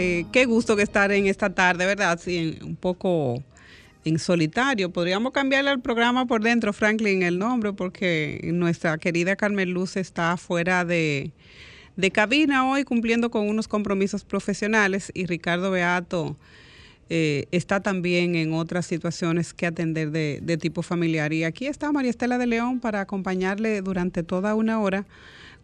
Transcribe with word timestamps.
Eh, 0.00 0.26
qué 0.30 0.44
gusto 0.44 0.76
que 0.76 0.82
estar 0.82 1.10
en 1.10 1.26
esta 1.26 1.52
tarde, 1.52 1.84
¿verdad? 1.84 2.20
Sí, 2.22 2.56
un 2.62 2.76
poco 2.76 3.42
en 4.04 4.20
solitario. 4.20 4.92
Podríamos 4.92 5.32
cambiarle 5.32 5.70
al 5.70 5.80
programa 5.80 6.24
por 6.24 6.40
dentro, 6.40 6.72
Franklin, 6.72 7.24
el 7.24 7.40
nombre, 7.40 7.72
porque 7.72 8.40
nuestra 8.44 8.96
querida 8.98 9.34
Carmen 9.34 9.72
Luz 9.72 9.96
está 9.96 10.36
fuera 10.36 10.84
de, 10.84 11.32
cabina 12.12 12.70
hoy 12.70 12.84
cumpliendo 12.84 13.28
con 13.32 13.48
unos 13.48 13.66
compromisos 13.66 14.22
profesionales 14.22 15.10
y 15.14 15.26
Ricardo 15.26 15.72
Beato 15.72 16.36
eh, 17.10 17.46
está 17.50 17.80
también 17.80 18.36
en 18.36 18.52
otras 18.52 18.86
situaciones 18.86 19.52
que 19.52 19.66
atender 19.66 20.12
de, 20.12 20.38
de, 20.40 20.56
tipo 20.58 20.82
familiar. 20.82 21.32
Y 21.32 21.42
aquí 21.42 21.66
está 21.66 21.90
María 21.90 22.10
Estela 22.10 22.38
de 22.38 22.46
León 22.46 22.78
para 22.78 23.00
acompañarle 23.00 23.82
durante 23.82 24.22
toda 24.22 24.54
una 24.54 24.78
hora 24.78 25.06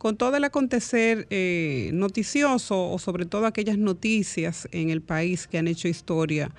con 0.05 0.19
todo 0.19 0.37
el 0.37 0.45
acontecer 0.45 1.27
eh, 1.31 1.91
noticioso 1.95 2.91
o 2.91 2.99
sobre 2.99 3.25
todo 3.25 3.47
aquellas 3.47 3.79
noticias 3.79 4.69
en 4.71 4.91
el 4.91 5.01
país 5.01 5.47
que 5.47 5.57
han 5.57 5.67
hecho 5.67 5.89
historia 5.89 6.51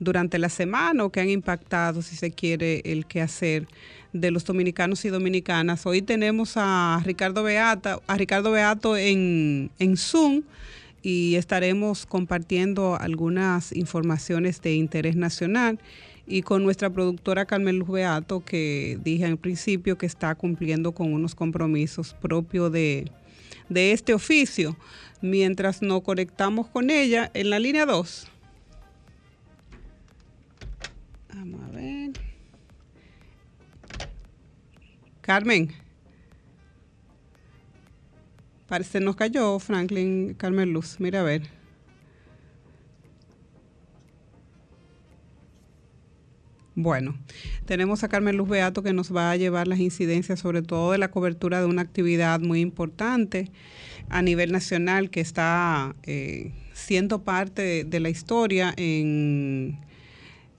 durante 0.00 0.36
la 0.36 0.48
semana 0.48 1.04
o 1.04 1.10
que 1.12 1.20
han 1.20 1.30
impactado, 1.30 2.02
si 2.02 2.16
se 2.16 2.32
quiere, 2.32 2.82
el 2.84 3.06
quehacer 3.06 3.68
de 4.12 4.32
los 4.32 4.44
dominicanos 4.44 5.04
y 5.04 5.10
dominicanas. 5.10 5.86
Hoy 5.86 6.02
tenemos 6.02 6.54
a 6.56 7.00
Ricardo 7.04 7.44
Beata, 7.44 8.00
a 8.08 8.16
Ricardo 8.16 8.50
Beato 8.50 8.96
en, 8.96 9.70
en 9.78 9.96
Zoom 9.96 10.42
y 11.00 11.36
estaremos 11.36 12.04
compartiendo 12.04 12.98
algunas 12.98 13.70
informaciones 13.70 14.60
de 14.60 14.74
interés 14.74 15.14
nacional 15.14 15.78
y 16.28 16.42
con 16.42 16.62
nuestra 16.62 16.90
productora 16.90 17.46
Carmen 17.46 17.78
Luz 17.78 17.88
Beato, 17.88 18.44
que 18.44 18.98
dije 19.02 19.24
al 19.24 19.38
principio 19.38 19.96
que 19.96 20.06
está 20.06 20.34
cumpliendo 20.34 20.92
con 20.92 21.12
unos 21.12 21.34
compromisos 21.34 22.14
propios 22.14 22.70
de, 22.70 23.10
de 23.70 23.92
este 23.92 24.12
oficio. 24.12 24.76
Mientras 25.22 25.80
nos 25.80 26.02
conectamos 26.02 26.68
con 26.68 26.90
ella 26.90 27.30
en 27.32 27.50
la 27.50 27.58
línea 27.58 27.86
2. 27.86 28.28
Vamos 31.34 31.60
a 31.62 31.68
ver. 31.68 32.12
Carmen. 35.22 35.72
Parece 38.68 39.00
nos 39.00 39.16
cayó 39.16 39.58
Franklin 39.58 40.34
Carmen 40.34 40.74
Luz. 40.74 40.96
Mira 41.00 41.20
a 41.20 41.24
ver. 41.24 41.57
Bueno, 46.80 47.16
tenemos 47.66 48.04
a 48.04 48.08
Carmen 48.08 48.36
Luz 48.36 48.48
Beato 48.48 48.84
que 48.84 48.92
nos 48.92 49.12
va 49.12 49.32
a 49.32 49.36
llevar 49.36 49.66
las 49.66 49.80
incidencias 49.80 50.38
sobre 50.38 50.62
todo 50.62 50.92
de 50.92 50.98
la 50.98 51.10
cobertura 51.10 51.58
de 51.58 51.66
una 51.66 51.82
actividad 51.82 52.38
muy 52.38 52.60
importante 52.60 53.50
a 54.08 54.22
nivel 54.22 54.52
nacional 54.52 55.10
que 55.10 55.20
está 55.20 55.96
eh, 56.04 56.52
siendo 56.74 57.24
parte 57.24 57.82
de, 57.82 57.98
la 57.98 58.10
historia 58.10 58.74
en, 58.76 59.76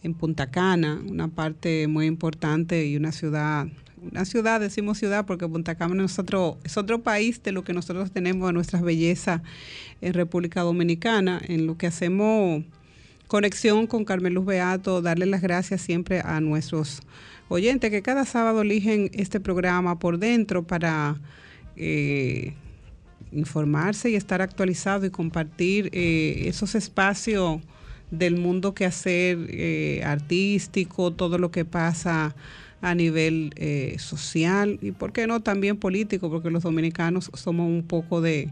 en 0.03 0.13
Punta 0.13 0.51
Cana, 0.51 1.01
una 1.07 1.29
parte 1.29 1.87
muy 1.87 2.05
importante 2.05 2.85
y 2.85 2.97
una 2.97 3.13
ciudad 3.13 3.67
una 4.01 4.25
ciudad, 4.25 4.59
decimos 4.59 4.97
ciudad 4.97 5.25
porque 5.25 5.47
Punta 5.47 5.75
Cana 5.75 6.03
es 6.03 6.19
otro, 6.19 6.57
es 6.65 6.75
otro 6.75 7.01
país 7.01 7.41
de 7.43 7.53
lo 7.53 7.63
que 7.63 7.71
nosotros 7.71 8.11
tenemos 8.11 8.49
de 8.49 8.53
nuestras 8.53 8.81
bellezas 8.81 9.41
en 10.01 10.13
República 10.13 10.63
Dominicana, 10.63 11.41
en 11.47 11.65
lo 11.65 11.77
que 11.77 11.87
hacemos 11.87 12.63
conexión 13.29 13.85
con 13.85 14.05
Carmen 14.05 14.33
Luz 14.33 14.45
Beato, 14.45 15.03
darle 15.03 15.27
las 15.27 15.41
gracias 15.41 15.81
siempre 15.81 16.19
a 16.25 16.41
nuestros 16.41 17.03
oyentes 17.47 17.91
que 17.91 18.01
cada 18.01 18.25
sábado 18.25 18.63
eligen 18.63 19.11
este 19.13 19.39
programa 19.39 19.99
por 19.99 20.17
dentro 20.17 20.63
para 20.63 21.15
eh, 21.77 22.53
informarse 23.31 24.09
y 24.09 24.15
estar 24.15 24.41
actualizado 24.41 25.05
y 25.05 25.11
compartir 25.11 25.91
eh, 25.93 26.45
esos 26.47 26.73
espacios 26.73 27.61
del 28.09 28.35
mundo 28.35 28.73
que 28.73 28.85
hacer 28.85 29.37
eh, 29.49 30.01
artístico, 30.03 31.13
todo 31.13 31.37
lo 31.37 31.51
que 31.51 31.65
pasa 31.65 32.35
a 32.81 32.95
nivel 32.95 33.53
eh, 33.57 33.97
social 33.99 34.79
y, 34.81 34.91
¿por 34.91 35.11
qué 35.11 35.27
no?, 35.27 35.41
también 35.41 35.77
político, 35.77 36.31
porque 36.31 36.49
los 36.49 36.63
dominicanos 36.63 37.29
somos 37.35 37.67
un 37.67 37.83
poco 37.83 38.21
de, 38.21 38.49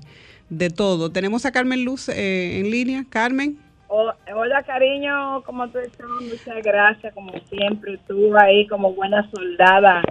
de 0.52 0.70
todo. 0.70 1.12
Tenemos 1.12 1.48
a 1.48 1.52
Carmen 1.52 1.84
Luz 1.84 2.10
eh, 2.10 2.60
en 2.60 2.70
línea. 2.70 3.08
Carmen. 3.10 3.58
Hola, 3.88 4.64
cariño, 4.66 5.44
¿cómo 5.44 5.68
tú 5.70 5.80
estás? 5.80 6.08
Muchas 6.22 6.64
gracias, 6.64 7.14
como 7.14 7.32
siempre, 7.50 7.98
tú 8.08 8.36
ahí 8.38 8.68
como 8.68 8.94
buena 8.94 9.30
soldada 9.32 10.02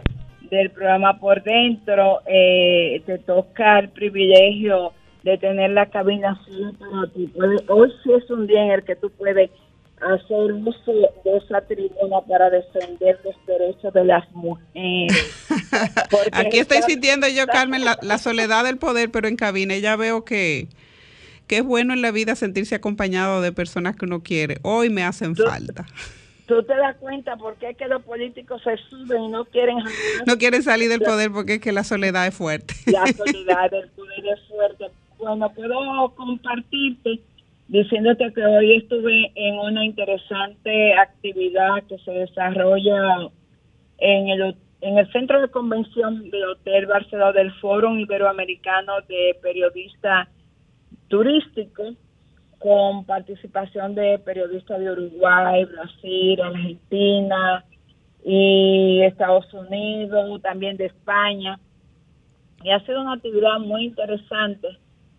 del 0.51 0.71
programa 0.71 1.19
por 1.19 1.43
dentro. 1.43 2.21
Eh, 2.27 3.03
te 3.07 3.19
toca 3.19 3.81
el 3.81 3.91
privilegio 3.91 4.93
de 5.23 5.39
tener 5.39 5.71
la 5.71 5.87
cabina 5.87 6.41
para 6.79 7.13
ti. 7.13 7.33
Hoy 7.69 7.93
sí 8.03 8.13
es 8.13 8.31
un 8.31 8.47
día 8.47 8.65
en 8.65 8.71
el 8.71 8.85
que 8.85 8.97
tú 8.97 9.11
puedes 9.11 9.51
hacer 10.01 10.53
uso 10.53 10.93
de 11.25 11.37
esa 11.39 11.61
tribuna 11.63 12.21
para 12.29 12.51
defender 12.51 13.19
los 13.25 13.35
derechos 13.47 13.93
de 13.93 14.05
las 14.05 14.31
mujeres. 14.33 15.47
Aquí 16.33 16.59
estoy 16.59 16.83
sintiendo 16.83 17.27
yo, 17.29 17.47
Carmen, 17.47 17.83
la, 17.85 18.19
soledad 18.19 18.65
del 18.65 18.79
poder, 18.79 19.11
pero 19.11 19.27
en 19.27 19.37
cabina 19.37 19.77
ya 19.79 19.97
veo 19.97 20.25
que, 20.25 20.69
que 21.47 21.59
es 21.59 21.65
bueno 21.65 21.93
en 21.93 22.03
la 22.03 22.11
vida 22.11 22.35
sentirse 22.35 22.75
acompañado 22.75 23.41
de 23.41 23.53
personas 23.53 23.97
que 23.97 24.05
uno 24.05 24.23
quiere. 24.23 24.59
Hoy 24.63 24.91
me 24.91 25.03
hacen 25.03 25.37
falta. 25.37 25.87
Tú 26.47 26.63
te 26.63 26.77
das 26.77 26.97
cuenta 26.97 27.37
por 27.37 27.57
qué 27.57 27.71
es 27.71 27.77
que 27.77 27.89
los 27.89 28.03
políticos 28.05 28.63
se 28.63 28.77
suben 28.89 29.25
y 29.25 29.29
no 29.29 29.45
quieren... 29.47 29.79
No 30.27 30.39
quieren 30.39 30.63
salir 30.63 30.89
del 30.89 31.01
poder 31.01 31.33
porque 31.33 31.55
es 31.55 31.61
que 31.61 31.73
la 31.73 31.83
soledad 31.83 32.27
es 32.27 32.35
fuerte. 32.35 32.75
La 32.87 33.05
soledad 33.13 33.71
del 33.71 33.89
poder 33.91 34.25
es 34.33 34.49
fuerte. 34.49 34.87
Bueno, 35.19 35.53
puedo 35.53 36.15
compartirte 36.15 37.21
diciéndote 37.69 38.33
que 38.33 38.45
hoy 38.45 38.77
estuve 38.77 39.33
en 39.35 39.59
una 39.59 39.85
interesante 39.85 40.95
actividad 40.95 41.83
que 41.89 41.99
se 41.99 42.13
desarrolla 42.13 43.29
en 43.99 44.29
el, 44.29 44.57
en 44.83 44.99
el 44.99 45.13
centro 45.13 45.41
de 45.41 45.49
convención 45.49 46.31
del 46.31 46.45
Hotel 46.45 46.87
Barcelona 46.87 47.33
del 47.33 47.53
Foro 47.55 47.99
Iberoamericano 47.99 49.01
de 49.09 49.37
Periodistas 49.43 50.29
Turísticos, 51.09 51.95
con 52.59 53.05
participación 53.05 53.95
de 53.95 54.19
periodistas 54.19 54.81
de 54.81 54.91
Uruguay, 54.91 55.65
Brasil, 55.67 56.41
Argentina 56.41 57.65
y 58.25 59.03
Estados 59.03 59.53
Unidos, 59.53 60.43
también 60.43 60.77
de 60.77 60.87
España. 60.87 61.61
Y 62.63 62.71
ha 62.71 62.81
sido 62.81 63.03
una 63.03 63.15
actividad 63.15 63.59
muy 63.59 63.85
interesante 63.85 64.79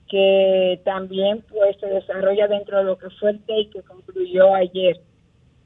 que 0.09 0.81
también 0.84 1.44
pues 1.50 1.78
se 1.80 1.88
desarrolla 1.88 2.48
dentro 2.48 2.78
de 2.78 2.84
lo 2.86 2.98
que 2.98 3.09
fue 3.12 3.31
el 3.31 3.42
TEI 3.42 3.69
que 3.69 3.81
concluyó 3.84 4.56
ayer. 4.56 5.00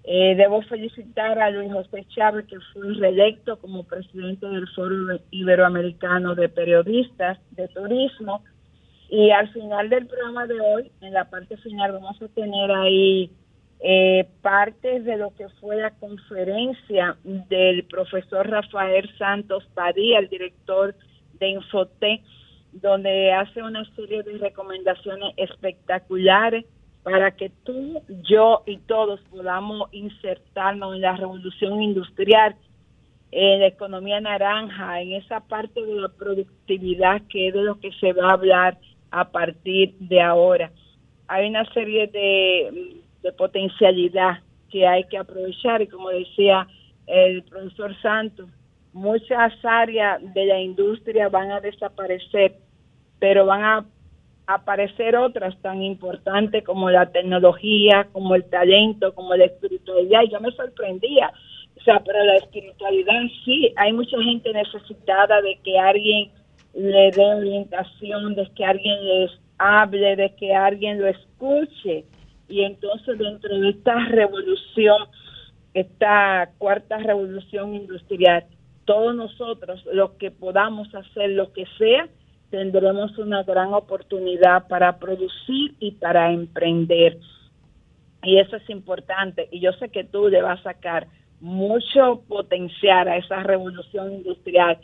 Eh, 0.03 0.35
debo 0.35 0.63
felicitar 0.63 1.37
a 1.39 1.51
Luis 1.51 1.71
José 1.71 2.05
Chávez, 2.09 2.47
que 2.47 2.57
fue 2.73 2.93
reelecto 2.95 3.59
como 3.59 3.83
presidente 3.83 4.47
del 4.47 4.67
Foro 4.69 5.19
Iberoamericano 5.29 6.33
de 6.33 6.49
Periodistas 6.49 7.39
de 7.51 7.67
Turismo. 7.67 8.43
Y 9.11 9.29
al 9.29 9.49
final 9.49 9.89
del 9.89 10.07
programa 10.07 10.47
de 10.47 10.61
hoy, 10.61 10.91
en 11.01 11.11
la 11.11 11.29
parte 11.29 11.57
final, 11.57 11.91
vamos 11.91 12.21
a 12.21 12.29
tener 12.29 12.71
ahí 12.71 13.29
eh, 13.81 14.25
partes 14.41 15.03
de 15.03 15.17
lo 15.17 15.35
que 15.35 15.49
fue 15.59 15.75
la 15.75 15.91
conferencia 15.91 17.17
del 17.25 17.83
profesor 17.83 18.49
Rafael 18.49 19.09
Santos 19.17 19.67
Padilla, 19.73 20.19
el 20.19 20.29
director 20.29 20.95
de 21.33 21.49
Infotec, 21.49 22.21
donde 22.71 23.33
hace 23.33 23.61
una 23.61 23.83
serie 23.95 24.23
de 24.23 24.37
recomendaciones 24.37 25.33
espectaculares 25.35 26.63
para 27.03 27.31
que 27.31 27.51
tú, 27.65 28.01
yo 28.23 28.63
y 28.65 28.77
todos 28.77 29.19
podamos 29.29 29.89
insertarnos 29.91 30.95
en 30.95 31.01
la 31.01 31.17
revolución 31.17 31.81
industrial, 31.81 32.55
en 33.33 33.59
la 33.59 33.67
economía 33.67 34.21
naranja, 34.21 35.01
en 35.01 35.13
esa 35.13 35.41
parte 35.41 35.85
de 35.85 35.95
la 35.95 36.07
productividad 36.07 37.21
que 37.27 37.49
es 37.49 37.53
de 37.53 37.61
lo 37.61 37.77
que 37.77 37.91
se 37.99 38.13
va 38.13 38.29
a 38.29 38.33
hablar 38.33 38.77
a 39.11 39.29
partir 39.29 39.95
de 39.99 40.21
ahora. 40.21 40.71
Hay 41.27 41.47
una 41.49 41.65
serie 41.73 42.07
de, 42.07 43.01
de 43.21 43.31
potencialidad 43.33 44.39
que 44.69 44.87
hay 44.87 45.03
que 45.05 45.17
aprovechar 45.17 45.81
y 45.81 45.87
como 45.87 46.09
decía 46.09 46.67
el 47.07 47.43
profesor 47.43 47.95
Santos, 48.01 48.49
muchas 48.93 49.53
áreas 49.63 50.21
de 50.33 50.45
la 50.45 50.59
industria 50.59 51.29
van 51.29 51.51
a 51.51 51.59
desaparecer, 51.59 52.55
pero 53.19 53.45
van 53.45 53.63
a 53.63 53.85
aparecer 54.47 55.15
otras 55.15 55.59
tan 55.61 55.81
importantes 55.81 56.63
como 56.63 56.89
la 56.89 57.11
tecnología, 57.11 58.07
como 58.11 58.35
el 58.35 58.45
talento, 58.49 59.13
como 59.13 59.35
la 59.35 59.45
espiritualidad. 59.45 60.23
Y 60.23 60.31
yo 60.31 60.39
me 60.39 60.51
sorprendía. 60.51 61.31
O 61.77 61.83
sea, 61.83 62.01
pero 62.05 62.23
la 62.23 62.35
espiritualidad 62.35 63.21
sí, 63.45 63.73
hay 63.75 63.93
mucha 63.93 64.21
gente 64.21 64.51
necesitada 64.53 65.41
de 65.41 65.59
que 65.63 65.79
alguien 65.79 66.31
le 66.73 67.11
dé 67.11 67.25
orientación, 67.35 68.35
de 68.35 68.49
que 68.55 68.65
alguien 68.65 69.05
les 69.05 69.31
hable, 69.57 70.15
de 70.15 70.33
que 70.35 70.53
alguien 70.53 70.99
lo 70.99 71.07
escuche. 71.07 72.05
Y 72.47 72.63
entonces 72.63 73.17
dentro 73.17 73.59
de 73.59 73.69
esta 73.69 74.05
revolución, 74.05 75.07
esta 75.73 76.51
cuarta 76.57 76.97
revolución 76.97 77.75
industrial, 77.75 78.45
todos 78.85 79.15
nosotros, 79.15 79.85
los 79.93 80.11
que 80.11 80.31
podamos 80.31 80.93
hacer 80.93 81.29
lo 81.31 81.53
que 81.53 81.65
sea, 81.77 82.07
tendremos 82.49 83.17
una 83.17 83.43
gran 83.43 83.73
oportunidad 83.73 84.67
para 84.67 84.97
producir 84.99 85.75
y 85.79 85.91
para 85.91 86.31
emprender. 86.31 87.17
Y 88.23 88.37
eso 88.37 88.57
es 88.57 88.69
importante. 88.69 89.47
Y 89.51 89.61
yo 89.61 89.71
sé 89.73 89.89
que 89.89 90.03
tú 90.03 90.27
le 90.27 90.41
vas 90.41 90.59
a 90.59 90.73
sacar 90.73 91.07
mucho 91.39 92.21
potencial 92.27 93.07
a 93.07 93.17
esa 93.17 93.41
revolución 93.41 94.13
industrial 94.13 94.77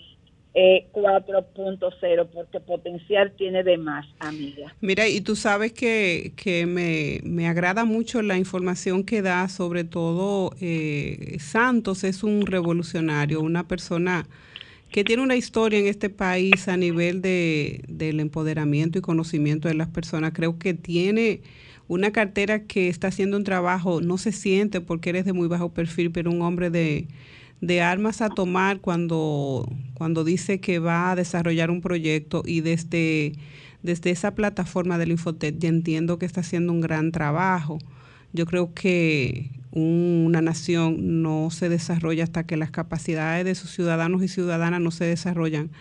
4.0, 0.53 2.21
eh, 2.23 2.29
porque 2.33 2.59
potencial 2.59 3.31
tiene 3.37 3.63
de 3.63 3.77
más, 3.77 4.05
amiga. 4.19 4.73
Mira, 4.81 5.07
y 5.07 5.21
tú 5.21 5.35
sabes 5.35 5.71
que, 5.71 6.33
que 6.35 6.65
me, 6.65 7.19
me, 7.23 7.47
agrada 7.47 7.85
mucho 7.85 8.21
la 8.21 8.37
información 8.37 9.03
que 9.03 9.21
da, 9.21 9.47
sobre 9.49 9.83
todo 9.83 10.55
eh, 10.59 11.37
Santos 11.39 12.03
es 12.03 12.23
un 12.23 12.45
revolucionario, 12.45 13.41
una 13.41 13.67
persona 13.67 14.27
que 14.91 15.03
tiene 15.03 15.21
una 15.21 15.35
historia 15.35 15.79
en 15.79 15.87
este 15.87 16.09
país 16.09 16.67
a 16.67 16.77
nivel 16.77 17.21
de, 17.21 17.83
del 17.87 18.19
empoderamiento 18.19 18.97
y 18.97 19.01
conocimiento 19.01 19.67
de 19.67 19.73
las 19.75 19.89
personas. 19.89 20.31
Creo 20.33 20.57
que 20.57 20.73
tiene 20.73 21.41
una 21.87 22.11
cartera 22.11 22.63
que 22.63 22.89
está 22.89 23.09
haciendo 23.09 23.37
un 23.37 23.43
trabajo, 23.43 24.01
no 24.01 24.17
se 24.17 24.31
siente 24.31 24.81
porque 24.81 25.09
eres 25.09 25.25
de 25.25 25.33
muy 25.33 25.47
bajo 25.47 25.73
perfil, 25.73 26.11
pero 26.11 26.31
un 26.31 26.41
hombre 26.41 26.69
de, 26.69 27.07
armas 27.81 28.21
a 28.21 28.29
tomar 28.29 28.79
cuando, 28.79 29.67
cuando 29.93 30.23
dice 30.23 30.59
que 30.59 30.79
va 30.79 31.11
a 31.11 31.15
desarrollar 31.15 31.71
un 31.71 31.81
proyecto 31.81 32.43
y 32.45 32.61
desde, 32.61 33.33
desde 33.83 34.11
esa 34.11 34.35
plataforma 34.35 34.97
del 34.97 35.11
Infotec 35.11 35.57
ya 35.57 35.69
entiendo 35.69 36.19
que 36.19 36.25
está 36.25 36.41
haciendo 36.41 36.71
un 36.73 36.81
gran 36.81 37.11
trabajo. 37.11 37.79
Yo 38.33 38.45
creo 38.45 38.73
que 38.73 39.49
una 39.71 40.41
nación 40.41 41.21
no 41.21 41.49
se 41.51 41.69
desarrolla 41.69 42.23
hasta 42.23 42.45
que 42.45 42.57
las 42.57 42.71
capacidades 42.71 43.45
de 43.45 43.55
sus 43.55 43.71
ciudadanos 43.71 44.23
y 44.23 44.27
ciudadanas 44.27 44.81
no 44.81 44.91
se 44.91 45.05
desarrollan, 45.05 45.71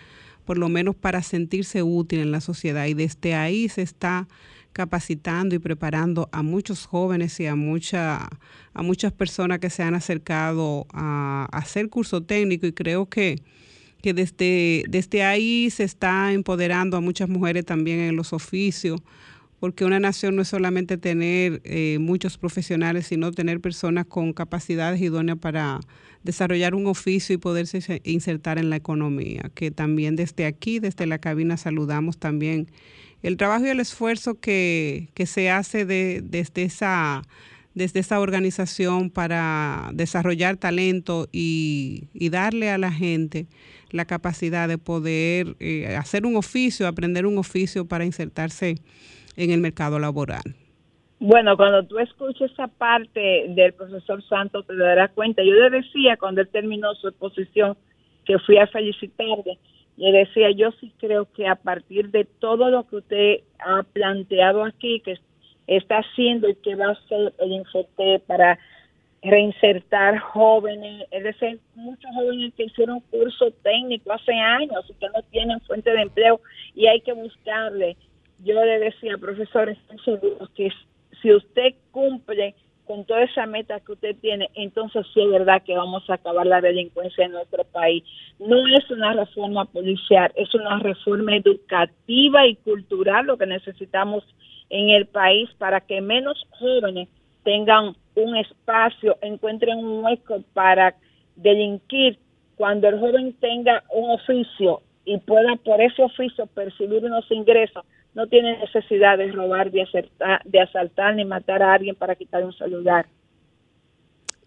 por 0.45 0.57
lo 0.57 0.69
menos 0.69 0.95
para 0.95 1.21
sentirse 1.23 1.83
útil 1.83 2.19
en 2.19 2.31
la 2.31 2.41
sociedad. 2.41 2.85
Y 2.85 2.93
desde 2.93 3.35
ahí 3.35 3.69
se 3.69 3.81
está 3.81 4.27
capacitando 4.77 5.55
y 5.55 5.59
preparando 5.59 6.29
a 6.31 6.43
muchos 6.43 6.85
jóvenes 6.85 7.39
y 7.39 7.47
a, 7.47 7.55
mucha, 7.55 8.29
a 8.75 8.83
muchas 8.83 9.11
personas 9.11 9.57
que 9.57 9.71
se 9.71 9.81
han 9.81 9.95
acercado 9.95 10.85
a, 10.93 11.47
hacer 11.51 11.89
curso 11.89 12.21
técnico. 12.21 12.67
Y 12.67 12.73
creo 12.73 13.07
que, 13.07 13.41
que 14.03 14.13
desde, 14.13 14.83
desde 14.87 15.23
ahí 15.23 15.71
se 15.71 15.83
está 15.83 16.31
empoderando 16.31 16.95
a 16.95 17.01
muchas 17.01 17.27
mujeres 17.27 17.65
también 17.65 18.01
en 18.01 18.15
los 18.15 18.33
oficios, 18.33 19.01
porque 19.59 19.83
una 19.83 19.99
nación 19.99 20.35
no 20.35 20.43
es 20.43 20.47
solamente 20.47 20.99
tener 20.99 21.59
eh, 21.63 21.97
muchos 21.99 22.37
profesionales, 22.37 23.07
sino 23.07 23.31
tener 23.31 23.59
personas 23.59 24.05
con 24.05 24.31
capacidades 24.31 25.01
idóneas 25.01 25.39
para 25.39 25.79
desarrollar 26.23 26.75
un 26.75 26.85
oficio 26.85 27.33
y 27.33 27.39
poderse 27.39 27.99
insertar 28.03 28.59
en 28.59 28.69
la 28.69 28.75
economía, 28.75 29.49
que 29.55 29.71
también 29.71 30.15
desde 30.15 30.45
aquí, 30.45 30.77
desde 30.77 31.07
la 31.07 31.17
cabina, 31.17 31.57
saludamos 31.57 32.19
también 32.19 32.67
el 33.23 33.37
trabajo 33.37 33.65
y 33.65 33.69
el 33.69 33.79
esfuerzo 33.79 34.39
que, 34.39 35.09
se 35.25 35.49
hace 35.49 35.85
desde, 35.85 36.63
esa, 36.63 37.23
desde 37.73 37.99
esa 37.99 38.19
organización 38.19 39.09
para 39.09 39.89
desarrollar 39.93 40.57
talento 40.57 41.27
y, 41.31 42.07
darle 42.29 42.69
a 42.69 42.77
la 42.77 42.91
gente 42.91 43.47
la 43.91 44.05
capacidad 44.05 44.67
de 44.67 44.77
poder 44.77 45.55
eh, 45.59 45.95
hacer 45.95 46.25
un 46.25 46.35
oficio, 46.35 46.87
aprender 46.87 47.25
un 47.25 47.37
oficio 47.37 47.87
para 47.87 48.05
insertarse 48.05 48.75
en 49.37 49.51
el 49.51 49.61
mercado 49.61 49.97
laboral. 49.97 50.43
Bueno, 51.19 51.57
cuando 51.57 51.83
tú 51.83 51.97
escuches 51.97 52.51
esa 52.51 52.67
parte 52.67 53.45
del 53.49 53.73
profesor 53.73 54.21
Santos 54.23 54.67
te 54.67 54.75
darás 54.75 55.11
cuenta. 55.11 55.41
Yo 55.43 55.53
le 55.53 55.69
decía 55.69 56.15
cuando 56.17 56.41
él 56.41 56.49
terminó 56.49 56.93
su 56.95 57.07
exposición 57.07 57.75
que 58.25 58.37
fui 58.39 58.57
a 58.57 58.67
felicitarle 58.67 59.57
le 59.97 60.11
decía, 60.11 60.51
yo 60.51 60.71
sí 60.79 60.93
creo 60.99 61.27
que 61.33 61.47
a 61.47 61.55
partir 61.55 62.11
de 62.11 62.25
todo 62.25 62.69
lo 62.69 62.87
que 62.87 62.97
usted 62.97 63.39
ha 63.59 63.83
planteado 63.83 64.63
aquí, 64.63 65.01
que 65.01 65.17
está 65.65 65.97
haciendo 65.97 66.47
y 66.47 66.55
que 66.55 66.75
va 66.75 66.89
a 66.89 66.91
hacer 66.91 67.33
el 67.39 67.51
Infotep 67.51 68.23
para 68.25 68.59
reinsertar 69.23 70.19
jóvenes, 70.19 71.05
es 71.11 71.23
decir, 71.23 71.59
muchos 71.75 72.09
jóvenes 72.13 72.53
que 72.53 72.65
hicieron 72.65 72.99
curso 73.11 73.51
técnico 73.63 74.13
hace 74.13 74.33
años 74.33 74.85
y 74.87 74.93
que 74.93 75.07
no 75.07 75.21
tienen 75.31 75.59
fuente 75.61 75.91
de 75.91 76.03
empleo 76.03 76.39
y 76.75 76.87
hay 76.87 77.01
que 77.01 77.13
buscarle. 77.13 77.97
Yo 78.43 78.63
le 78.63 78.79
decía, 78.79 79.17
profesor, 79.17 79.69
estoy 79.69 79.97
seguro 79.99 80.47
que 80.55 80.71
si 81.21 81.33
usted 81.33 81.73
cumple 81.91 82.53
con 82.87 83.05
toda 83.05 83.23
esa 83.23 83.45
meta 83.45 83.79
que 83.81 83.91
usted 83.91 84.15
tiene, 84.21 84.49
entonces 84.55 85.05
sí 85.13 85.21
es 85.21 85.29
verdad 85.29 85.61
que 85.63 85.75
vamos 85.75 86.09
a 86.09 86.15
acabar 86.15 86.47
la 86.47 86.61
delincuencia 86.61 87.25
en 87.25 87.33
nuestro 87.33 87.63
país. 87.65 88.03
No 88.39 88.65
es 88.67 88.89
una 88.89 89.13
reforma 89.13 89.65
policial, 89.65 90.31
es 90.35 90.53
una 90.55 90.79
reforma 90.79 91.35
educativa 91.35 92.47
y 92.47 92.55
cultural 92.55 93.27
lo 93.27 93.37
que 93.37 93.45
necesitamos 93.45 94.23
en 94.69 94.89
el 94.89 95.05
país 95.05 95.49
para 95.57 95.81
que 95.81 96.01
menos 96.01 96.41
jóvenes 96.57 97.09
tengan 97.43 97.95
un 98.15 98.37
espacio, 98.37 99.17
encuentren 99.21 99.77
un 99.77 100.03
hueco 100.03 100.43
para 100.53 100.95
delinquir 101.35 102.17
cuando 102.55 102.87
el 102.87 102.99
joven 102.99 103.33
tenga 103.39 103.83
un 103.91 104.11
oficio 104.11 104.81
y 105.05 105.17
pueda 105.19 105.55
por 105.57 105.81
ese 105.81 106.03
oficio 106.03 106.47
percibir 106.47 107.05
unos 107.05 107.29
ingresos 107.31 107.85
no 108.17 108.25
tiene 108.25 108.57
necesidad 108.57 109.15
de 109.19 109.31
robar, 109.31 109.69
de, 109.69 109.83
asaltar, 109.83 110.41
de 110.43 110.59
asaltar 110.59 111.15
ni 111.15 111.23
matar 111.23 111.61
a 111.61 111.75
alguien 111.75 111.95
para 111.95 112.15
quitar 112.15 112.43
un 112.43 112.51
celular. 112.51 113.05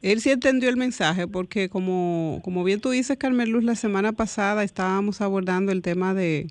Él 0.03 0.21
sí 0.21 0.33
entendió 0.33 0.69
el 0.69 0.77
mensaje 0.77 1.29
porque 1.29 1.69
como, 1.69 2.41
como 2.43 2.65
bien 2.65 2.81
tú 2.81 2.91
dices, 2.91 3.17
Carmen 3.17 3.53
Luz, 3.53 3.63
la 3.63 3.77
semana 3.77 4.11
pasada 4.11 4.65
estábamos 4.65 5.21
abordando 5.21 5.71
el 5.71 5.83
tema 5.83 6.15
de, 6.15 6.49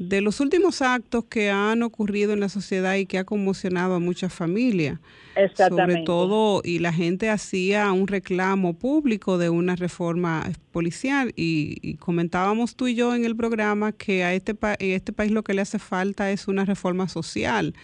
de 0.00 0.22
los 0.22 0.40
últimos 0.40 0.80
actos 0.80 1.24
que 1.26 1.50
han 1.50 1.82
ocurrido 1.82 2.32
en 2.32 2.40
la 2.40 2.48
sociedad 2.48 2.94
y 2.94 3.04
que 3.04 3.18
ha 3.18 3.24
conmocionado 3.24 3.96
a 3.96 3.98
muchas 3.98 4.32
familias. 4.32 4.98
Sobre 5.56 6.04
todo, 6.04 6.62
y 6.64 6.78
la 6.78 6.92
gente 6.92 7.28
hacía 7.28 7.92
un 7.92 8.08
reclamo 8.08 8.72
público 8.72 9.36
de 9.36 9.50
una 9.50 9.76
reforma 9.76 10.50
policial 10.72 11.32
y, 11.36 11.96
comentábamos 11.96 12.76
tú 12.76 12.88
y 12.88 12.94
yo 12.94 13.14
en 13.14 13.26
el 13.26 13.36
programa 13.36 13.92
que 13.92 14.24
a 14.24 14.32
este, 14.32 14.56
este 14.78 15.12
país 15.12 15.32
lo 15.32 15.42
que 15.42 15.52
le 15.52 15.60
hace 15.60 15.78
falta 15.78 16.30
es 16.30 16.48
una 16.48 16.64
reforma 16.64 17.06
social. 17.06 17.74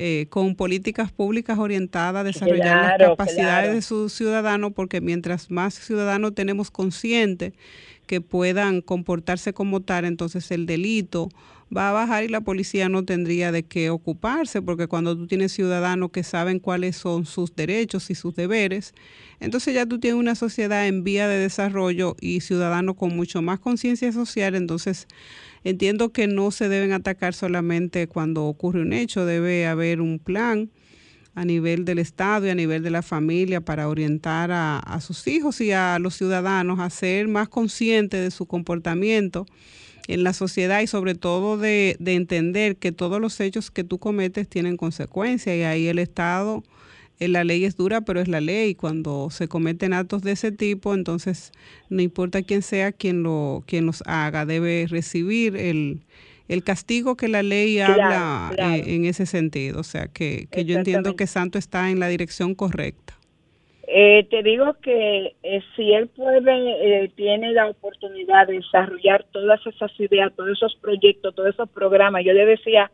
Eh, 0.00 0.26
con 0.30 0.54
políticas 0.54 1.10
públicas 1.10 1.58
orientadas 1.58 2.20
a 2.20 2.24
desarrollar 2.24 3.00
las 3.00 3.08
capacidades 3.08 3.74
de 3.74 3.82
sus 3.82 4.12
ciudadanos, 4.12 4.72
porque 4.72 5.00
mientras 5.00 5.50
más 5.50 5.74
ciudadanos 5.74 6.36
tenemos 6.36 6.70
conscientes 6.70 7.52
que 8.08 8.20
puedan 8.20 8.80
comportarse 8.80 9.52
como 9.52 9.82
tal, 9.82 10.04
entonces 10.04 10.50
el 10.50 10.66
delito 10.66 11.28
va 11.74 11.90
a 11.90 11.92
bajar 11.92 12.24
y 12.24 12.28
la 12.28 12.40
policía 12.40 12.88
no 12.88 13.04
tendría 13.04 13.52
de 13.52 13.62
qué 13.62 13.90
ocuparse, 13.90 14.62
porque 14.62 14.88
cuando 14.88 15.16
tú 15.16 15.26
tienes 15.26 15.52
ciudadanos 15.52 16.10
que 16.10 16.24
saben 16.24 16.58
cuáles 16.58 16.96
son 16.96 17.26
sus 17.26 17.54
derechos 17.54 18.10
y 18.10 18.14
sus 18.14 18.34
deberes, 18.34 18.94
entonces 19.38 19.74
ya 19.74 19.86
tú 19.86 20.00
tienes 20.00 20.18
una 20.18 20.34
sociedad 20.34 20.88
en 20.88 21.04
vía 21.04 21.28
de 21.28 21.38
desarrollo 21.38 22.16
y 22.20 22.40
ciudadanos 22.40 22.96
con 22.96 23.14
mucho 23.14 23.42
más 23.42 23.60
conciencia 23.60 24.10
social, 24.10 24.54
entonces 24.54 25.06
entiendo 25.62 26.10
que 26.10 26.26
no 26.26 26.50
se 26.50 26.68
deben 26.68 26.92
atacar 26.92 27.34
solamente 27.34 28.08
cuando 28.08 28.46
ocurre 28.46 28.80
un 28.80 28.94
hecho, 28.94 29.26
debe 29.26 29.66
haber 29.66 30.00
un 30.00 30.18
plan 30.18 30.70
a 31.38 31.44
nivel 31.44 31.84
del 31.84 32.00
Estado 32.00 32.46
y 32.46 32.50
a 32.50 32.54
nivel 32.56 32.82
de 32.82 32.90
la 32.90 33.02
familia 33.02 33.60
para 33.60 33.88
orientar 33.88 34.50
a, 34.52 35.00
sus 35.00 35.28
hijos 35.28 35.60
y 35.60 35.70
a 35.70 36.00
los 36.00 36.16
ciudadanos 36.16 36.80
a 36.80 36.90
ser 36.90 37.28
más 37.28 37.48
conscientes 37.48 38.20
de 38.20 38.32
su 38.32 38.46
comportamiento 38.46 39.46
en 40.08 40.24
la 40.24 40.32
sociedad 40.32 40.80
y 40.80 40.88
sobre 40.88 41.14
todo 41.14 41.56
de, 41.56 41.96
entender 42.00 42.74
que 42.74 42.90
todos 42.90 43.20
los 43.20 43.38
hechos 43.38 43.70
que 43.70 43.84
tú 43.84 43.98
cometes 43.98 44.48
tienen 44.48 44.76
consecuencias 44.76 45.56
y 45.56 45.62
ahí 45.62 45.86
el 45.86 46.00
Estado, 46.00 46.64
eh, 47.20 47.28
la 47.28 47.44
ley 47.44 47.64
es 47.64 47.76
dura, 47.76 48.00
pero 48.00 48.20
es 48.20 48.26
la 48.26 48.40
ley. 48.40 48.74
Cuando 48.74 49.28
se 49.30 49.46
cometen 49.46 49.92
actos 49.92 50.22
de 50.22 50.32
ese 50.32 50.50
tipo, 50.50 50.92
entonces 50.92 51.52
no 51.88 52.02
importa 52.02 52.42
quién 52.42 52.62
sea 52.62 52.90
quien, 52.90 53.22
lo, 53.22 53.62
quien 53.64 53.86
los 53.86 54.02
haga, 54.06 54.44
debe 54.44 54.86
recibir 54.88 55.54
el, 55.56 56.00
el 56.48 56.64
castigo 56.64 57.16
que 57.16 57.28
la 57.28 57.42
ley 57.42 57.78
habla 57.80 58.50
eh, 58.56 58.82
en 58.86 59.04
ese 59.04 59.26
sentido. 59.26 59.80
O 59.80 59.84
sea, 59.84 60.08
que, 60.08 60.46
que 60.50 60.64
yo 60.64 60.78
entiendo 60.78 61.14
que 61.14 61.26
Santo 61.26 61.58
está 61.58 61.90
en 61.90 62.00
la 62.00 62.08
dirección 62.08 62.54
correcta. 62.54 63.14
Eh, 63.90 64.26
te 64.28 64.42
digo 64.42 64.74
que 64.82 65.34
eh, 65.42 65.62
si 65.74 65.94
él 65.94 66.08
puede, 66.08 67.08
tiene 67.16 67.52
la 67.52 67.68
oportunidad 67.68 68.46
de 68.46 68.54
desarrollar 68.54 69.24
todas 69.32 69.66
esas 69.66 69.90
ideas, 69.98 70.32
todos 70.36 70.50
esos 70.50 70.74
proyectos, 70.76 71.34
todos 71.34 71.50
esos 71.50 71.70
programas, 71.70 72.22
yo 72.24 72.34
le 72.34 72.44
decía, 72.44 72.90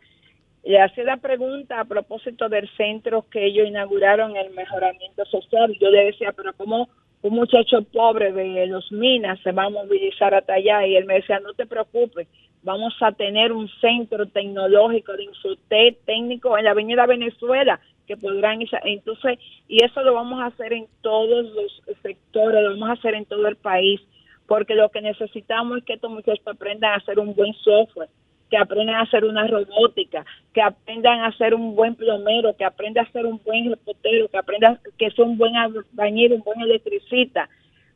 le 0.65 0.81
hacía 0.81 1.03
la 1.03 1.17
pregunta 1.17 1.81
a 1.81 1.85
propósito 1.85 2.49
del 2.49 2.69
centro 2.77 3.27
que 3.29 3.45
ellos 3.45 3.67
inauguraron, 3.67 4.37
el 4.37 4.55
mejoramiento 4.55 5.25
social, 5.27 5.77
yo 5.81 5.91
le 5.91 6.07
decía, 6.07 6.33
pero 6.33 6.53
¿cómo 6.53 6.89
un 7.25 7.37
muchacho 7.37 7.81
pobre 7.90 8.33
de 8.33 8.66
los 8.66 8.93
minas 8.93 9.40
se 9.40 9.50
va 9.50 9.64
a 9.64 9.71
movilizar 9.71 10.35
hasta 10.35 10.54
allá? 10.54 10.87
Y 10.87 10.95
él 10.95 11.07
me 11.07 11.14
decía, 11.14 11.40
no 11.40 11.54
te 11.54 11.64
preocupes, 11.64 12.28
vamos 12.62 12.95
a 13.00 13.12
tener 13.12 13.50
un 13.50 13.66
centro 13.81 14.26
tecnológico 14.26 15.14
de 15.14 15.25
Infotec 15.25 16.04
técnico 16.04 16.59
en 16.59 16.64
la 16.64 16.73
Avenida 16.73 17.07
Venezuela 17.07 17.81
que 18.07 18.19
podrán 18.19 18.61
entonces 18.85 19.38
y 19.69 19.83
eso 19.83 20.02
lo 20.02 20.12
vamos 20.12 20.38
a 20.43 20.47
hacer 20.47 20.75
en 20.75 20.87
todos 21.00 21.47
los 21.54 21.83
sectores, 22.02 22.62
lo 22.62 22.73
vamos 22.73 22.90
a 22.90 22.93
hacer 22.93 23.14
en 23.14 23.25
todo 23.25 23.49
el 23.49 23.57
país, 23.57 24.02
porque 24.47 24.75
lo 24.75 24.90
que 24.90 25.00
necesitamos 25.00 25.78
es 25.78 25.85
que 25.85 25.95
estos 25.95 26.11
muchachos 26.11 26.47
aprendan 26.47 26.93
a 26.93 26.97
hacer 26.97 27.19
un 27.19 27.35
buen 27.35 27.54
software, 27.54 28.11
que 28.51 28.57
aprendan 28.57 28.97
a 28.97 29.03
hacer 29.03 29.25
una 29.25 29.47
robótica, 29.47 30.25
que 30.53 30.63
aprendan 30.63 31.21
a 31.21 31.37
ser 31.37 31.55
un 31.55 31.75
buen 31.75 31.95
plomero, 31.95 32.55
que 32.57 32.65
aprendan 32.65 33.07
a 33.07 33.11
ser 33.11 33.27
un 33.27 33.41
buen 33.45 33.71
reportero, 33.71 34.29
que 34.29 34.39
aprendan 34.39 34.79
que 34.99 35.11
sea 35.11 35.25
un 35.25 35.39
buen 35.39 35.53
bañero, 35.93 36.37
un 36.37 36.43
buen 36.43 36.61
electricista, 36.61 37.49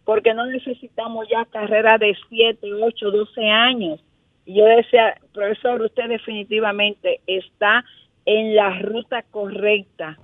porque 0.04 0.34
no 0.34 0.46
necesitamos 0.46 1.28
ya 1.28 1.44
carreras 1.44 2.00
de 2.00 2.16
7, 2.28 2.74
8, 2.82 3.10
12 3.10 3.46
años. 3.46 4.00
Y 4.46 4.54
yo 4.54 4.64
decía, 4.64 5.18
profesor, 5.34 5.82
usted 5.82 6.08
definitivamente 6.08 7.20
está 7.26 7.84
en 8.24 8.56
la 8.56 8.78
ruta 8.80 9.22
correcta, 9.30 10.18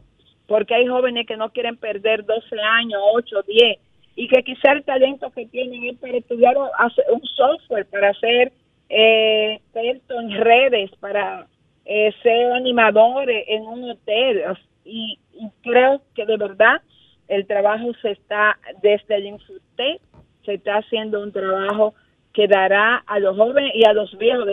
porque 0.47 0.75
hay 0.75 0.87
jóvenes 0.87 1.27
que 1.27 1.37
no 1.37 1.51
quieren 1.51 1.77
perder 1.77 2.25
12 2.25 2.61
años, 2.61 3.01
8, 3.15 3.43
10, 3.47 3.79
y 4.17 4.29
que 4.29 4.43
quizá 4.43 4.73
el 4.73 4.85
talento 4.85 5.31
que 5.31 5.47
tienen 5.47 5.85
es 5.85 5.99
para 5.99 6.17
estudiar 6.17 6.57
un 6.57 7.23
software, 7.37 7.87
para 7.87 8.11
hacer 8.11 8.53
eh, 8.97 9.61
en 9.75 10.31
redes, 10.31 10.91
para 11.01 11.49
eh, 11.85 12.13
ser 12.23 12.53
animadores 12.53 13.45
en 13.49 13.63
un 13.63 13.91
hotel. 13.91 14.43
Y, 14.85 15.19
creo 15.63 16.01
que 16.15 16.25
de 16.27 16.37
verdad 16.37 16.81
el 17.27 17.45
trabajo 17.47 17.93
se 18.01 18.13
está, 18.13 18.57
desde 18.83 19.17
el 19.17 19.27
Infutec, 19.27 20.01
se 20.45 20.55
está 20.55 20.77
haciendo 20.77 21.21
un 21.23 21.33
trabajo 21.33 21.95
que 22.33 22.47
dará 22.47 22.99
a 22.99 23.19
los 23.19 23.37
jóvenes 23.37 23.73
y 23.75 23.85
a 23.85 23.93
los 23.93 24.17
viejos, 24.17 24.47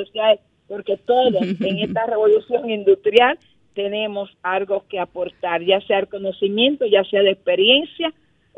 porque 0.68 0.98
todos 0.98 1.42
en 1.62 1.80
esta 1.80 2.08
revolución 2.08 2.70
industrial 2.70 3.38
tenemos 3.76 4.32
algo 4.42 4.86
que 4.90 5.00
aportar, 5.00 5.62
ya 5.62 5.80
sea 5.82 6.00
el 6.00 6.08
conocimiento, 6.08 6.86
ya 6.88 7.04
sea 7.04 7.22
de 7.22 7.32
experiencia 7.32 8.12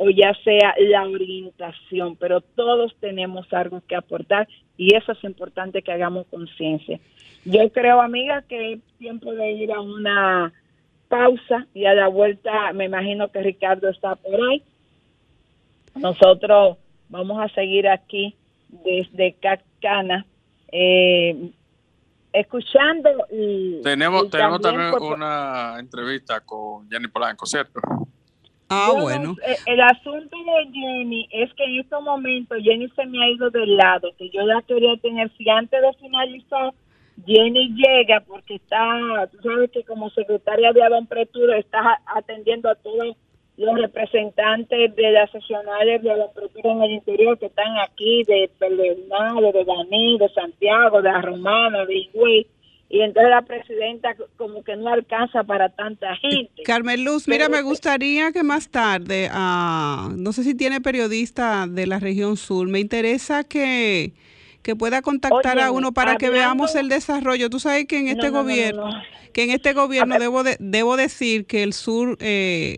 o 0.03 0.09
ya 0.09 0.33
sea 0.43 0.75
la 0.79 1.07
orientación, 1.07 2.17
pero 2.17 2.41
todos 2.41 2.93
tenemos 2.99 3.51
algo 3.53 3.81
que 3.87 3.95
aportar 3.95 4.49
y 4.75 4.95
eso 4.95 5.13
es 5.13 5.23
importante 5.23 5.81
que 5.81 5.93
hagamos 5.93 6.27
conciencia. 6.27 6.99
Yo 7.45 7.71
creo, 7.71 8.01
amiga, 8.01 8.41
que 8.41 8.73
es 8.73 8.79
tiempo 8.97 9.33
de 9.33 9.51
ir 9.51 9.71
a 9.71 9.79
una 9.79 10.51
pausa 11.07 11.67
y 11.73 11.85
a 11.85 11.93
la 11.93 12.09
vuelta 12.09 12.73
me 12.73 12.85
imagino 12.85 13.31
que 13.31 13.43
Ricardo 13.43 13.89
está 13.89 14.15
por 14.15 14.35
ahí. 14.35 14.61
Nosotros 15.95 16.77
vamos 17.07 17.41
a 17.41 17.47
seguir 17.53 17.87
aquí 17.87 18.35
desde 18.67 19.35
Cacana. 19.39 20.25
Eh, 20.69 21.51
escuchando 22.33 23.09
tenemos 23.83 24.29
tenemos 24.31 24.59
también 24.59 24.91
una 24.99 25.75
entrevista 25.79 26.41
con 26.41 26.89
Jenny 26.89 27.07
Polanco 27.07 27.45
cierto 27.45 27.79
Ah, 28.75 28.91
bueno. 28.99 29.35
El 29.67 29.81
asunto 29.81 30.35
de 30.35 30.71
Jenny 30.73 31.27
es 31.31 31.53
que 31.53 31.63
en 31.63 31.81
este 31.81 31.95
momento 32.01 32.55
Jenny 32.55 32.89
se 32.95 33.05
me 33.05 33.23
ha 33.23 33.29
ido 33.29 33.51
del 33.51 33.77
lado, 33.77 34.09
que 34.17 34.29
yo 34.29 34.41
la 34.41 34.61
quería 34.63 34.97
tener. 34.97 35.31
Si 35.37 35.47
antes 35.47 35.79
de 35.79 35.93
finalizar, 35.99 36.73
Jenny 37.25 37.75
llega 37.75 38.21
porque 38.21 38.55
está, 38.55 39.27
tú 39.31 39.37
sabes 39.43 39.69
que 39.71 39.83
como 39.83 40.09
secretaria 40.09 40.73
de 40.73 40.81
Adón 40.81 41.05
Pretura 41.05 41.57
está 41.57 42.01
atendiendo 42.15 42.69
a 42.69 42.75
todos 42.75 43.15
los 43.57 43.77
representantes 43.77 44.95
de 44.95 45.11
las 45.11 45.29
seccionales 45.29 46.01
de 46.01 46.11
Adón 46.11 46.31
Pretura 46.33 46.71
en 46.71 46.81
el 46.81 46.91
interior 46.93 47.37
que 47.37 47.45
están 47.45 47.77
aquí, 47.77 48.23
de 48.23 48.49
Pedernales, 48.57 49.53
de 49.53 49.65
Daní, 49.65 50.17
de 50.17 50.29
Santiago, 50.29 51.03
de 51.03 51.11
la 51.11 51.21
Romana, 51.21 51.85
de 51.85 51.95
Higüey 51.95 52.47
y 52.89 53.01
entonces 53.01 53.29
la 53.29 53.41
presidenta 53.41 54.15
como 54.37 54.63
que 54.63 54.75
no 54.75 54.89
alcanza 54.89 55.43
para 55.43 55.69
tanta 55.69 56.15
gente. 56.17 56.63
Carmen 56.63 57.03
Luz, 57.03 57.27
mira, 57.27 57.49
me 57.49 57.61
gustaría 57.61 58.31
que 58.31 58.43
más 58.43 58.69
tarde, 58.69 59.29
uh, 59.33 60.09
no 60.15 60.31
sé 60.31 60.43
si 60.43 60.53
tiene 60.53 60.79
periodista 60.79 61.65
de 61.67 61.87
la 61.87 61.99
región 61.99 62.37
sur, 62.37 62.67
me 62.67 62.79
interesa 62.79 63.43
que, 63.43 64.13
que 64.61 64.75
pueda 64.75 65.01
contactar 65.01 65.59
a 65.59 65.71
uno 65.71 65.91
para 65.91 66.17
que 66.17 66.29
veamos 66.29 66.75
el 66.75 66.87
desarrollo. 66.89 67.49
Tú 67.49 67.59
sabes 67.59 67.85
que 67.85 67.97
en 67.97 68.09
este 68.09 68.29
gobierno, 68.29 68.89
que 69.33 69.43
en 69.43 69.49
este 69.49 69.73
gobierno 69.73 70.19
debo, 70.19 70.43
de, 70.43 70.57
debo 70.59 70.95
decir 70.95 71.45
que 71.45 71.63
el 71.63 71.73
sur... 71.73 72.17
Eh, 72.19 72.77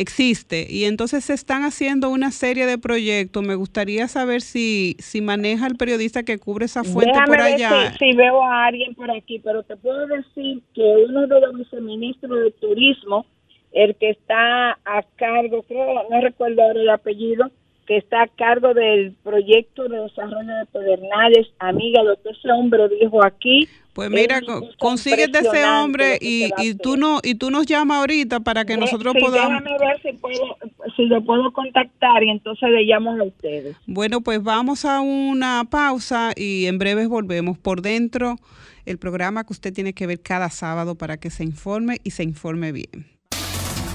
existe 0.00 0.66
y 0.68 0.84
entonces 0.84 1.24
se 1.24 1.34
están 1.34 1.64
haciendo 1.64 2.10
una 2.10 2.30
serie 2.30 2.66
de 2.66 2.78
proyectos. 2.78 3.42
Me 3.42 3.54
gustaría 3.54 4.08
saber 4.08 4.40
si, 4.40 4.96
si 4.98 5.20
maneja 5.20 5.66
el 5.66 5.76
periodista 5.76 6.22
que 6.22 6.38
cubre 6.38 6.66
esa 6.66 6.84
fuente 6.84 7.18
por 7.26 7.40
allá. 7.40 7.92
si, 7.98 8.12
veo 8.14 8.42
a 8.42 8.66
alguien 8.66 8.94
por 8.94 9.10
aquí, 9.10 9.40
pero 9.40 9.62
te 9.62 9.76
puedo 9.76 10.06
decir 10.06 10.62
que 10.74 10.82
uno 11.08 11.26
de 11.26 11.40
los 11.40 11.56
viceministros 11.56 12.44
de 12.44 12.50
turismo, 12.52 13.26
el 13.72 13.94
que 13.96 14.10
está 14.10 14.72
a 14.84 15.02
cargo, 15.16 15.62
creo, 15.62 16.08
no 16.08 16.20
recuerdo 16.20 16.62
ahora 16.62 16.80
el 16.80 16.90
apellido, 16.90 17.50
que 17.88 17.96
está 17.96 18.24
a 18.24 18.26
cargo 18.26 18.74
del 18.74 19.14
proyecto 19.24 19.88
de 19.88 19.98
desarrollo 19.98 20.54
de 20.58 20.66
Pedernales, 20.66 21.48
amiga, 21.58 22.02
lo 22.02 22.16
que 22.16 22.28
ese 22.28 22.52
hombre 22.52 22.86
dijo 23.00 23.24
aquí. 23.24 23.66
Pues 23.94 24.10
mira, 24.10 24.42
consíguete 24.78 25.38
ese 25.38 25.64
hombre 25.64 26.18
y, 26.20 26.50
y 26.58 26.74
tú 26.74 26.98
no 26.98 27.18
y 27.22 27.34
tú 27.34 27.50
nos 27.50 27.64
llamas 27.66 28.00
ahorita 28.00 28.40
para 28.40 28.66
que 28.66 28.76
nosotros 28.76 29.14
podamos. 29.18 29.64
Déjame 29.64 29.78
ver 29.78 30.02
si 30.02 30.12
puedo, 30.18 30.56
si 30.96 31.06
lo 31.06 31.24
puedo 31.24 31.50
contactar 31.50 32.22
y 32.22 32.28
entonces 32.30 32.68
le 32.68 32.82
llamo 32.82 33.12
a 33.12 33.24
ustedes. 33.24 33.74
Bueno, 33.86 34.20
pues 34.20 34.42
vamos 34.42 34.84
a 34.84 35.00
una 35.00 35.64
pausa 35.68 36.32
y 36.36 36.66
en 36.66 36.78
breve 36.78 37.06
volvemos 37.06 37.58
por 37.58 37.80
dentro 37.80 38.36
el 38.84 38.98
programa 38.98 39.44
que 39.44 39.54
usted 39.54 39.72
tiene 39.72 39.94
que 39.94 40.06
ver 40.06 40.20
cada 40.20 40.50
sábado 40.50 40.94
para 40.94 41.16
que 41.16 41.30
se 41.30 41.42
informe 41.42 41.96
y 42.04 42.10
se 42.10 42.22
informe 42.22 42.70
bien. 42.70 43.17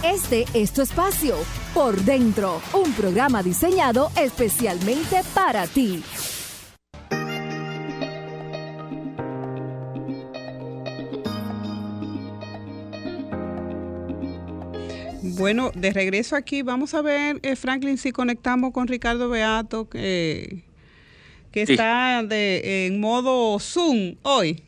Este 0.03 0.43
es 0.53 0.73
tu 0.73 0.81
espacio, 0.81 1.37
Por 1.73 1.95
Dentro, 2.01 2.61
un 2.73 2.91
programa 2.91 3.41
diseñado 3.41 4.11
especialmente 4.21 5.21
para 5.33 5.65
ti. 5.65 6.03
Bueno, 15.21 15.71
de 15.73 15.93
regreso 15.93 16.35
aquí, 16.35 16.63
vamos 16.63 16.93
a 16.93 17.01
ver, 17.01 17.39
eh, 17.41 17.55
Franklin, 17.55 17.97
si 17.97 18.11
conectamos 18.11 18.73
con 18.73 18.89
Ricardo 18.89 19.29
Beato, 19.29 19.87
que, 19.87 20.63
que 21.53 21.61
está 21.61 22.23
de, 22.23 22.87
en 22.87 22.99
modo 22.99 23.57
Zoom 23.57 24.17
hoy. 24.23 24.61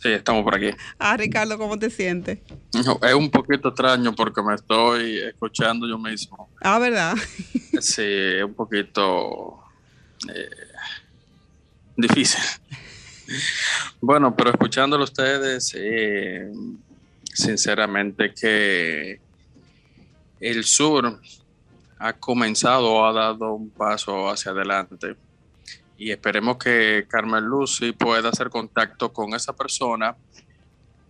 Sí, 0.00 0.08
estamos 0.08 0.42
por 0.44 0.54
aquí. 0.54 0.70
Ah, 0.98 1.14
Ricardo, 1.14 1.58
¿cómo 1.58 1.78
te 1.78 1.90
sientes? 1.90 2.38
es 2.72 3.14
un 3.14 3.30
poquito 3.30 3.68
extraño 3.68 4.14
porque 4.14 4.42
me 4.42 4.54
estoy 4.54 5.18
escuchando 5.18 5.86
yo 5.86 5.98
mismo. 5.98 6.48
Ah, 6.62 6.78
¿verdad? 6.78 7.14
sí, 7.80 8.02
es 8.02 8.42
un 8.42 8.54
poquito 8.54 9.62
eh, 10.34 10.48
difícil. 11.96 12.40
bueno, 14.00 14.34
pero 14.34 14.50
escuchándolo 14.50 15.04
ustedes, 15.04 15.74
eh, 15.76 16.50
sinceramente 17.22 18.32
que 18.32 19.20
el 20.40 20.64
sur 20.64 21.20
ha 21.98 22.12
comenzado 22.14 22.90
o 22.90 23.06
ha 23.06 23.12
dado 23.12 23.52
un 23.52 23.68
paso 23.68 24.30
hacia 24.30 24.52
adelante 24.52 25.14
y 26.00 26.10
esperemos 26.10 26.56
que 26.56 27.04
Carmen 27.06 27.44
Lucy 27.44 27.92
pueda 27.92 28.30
hacer 28.30 28.48
contacto 28.48 29.12
con 29.12 29.34
esa 29.34 29.54
persona 29.54 30.16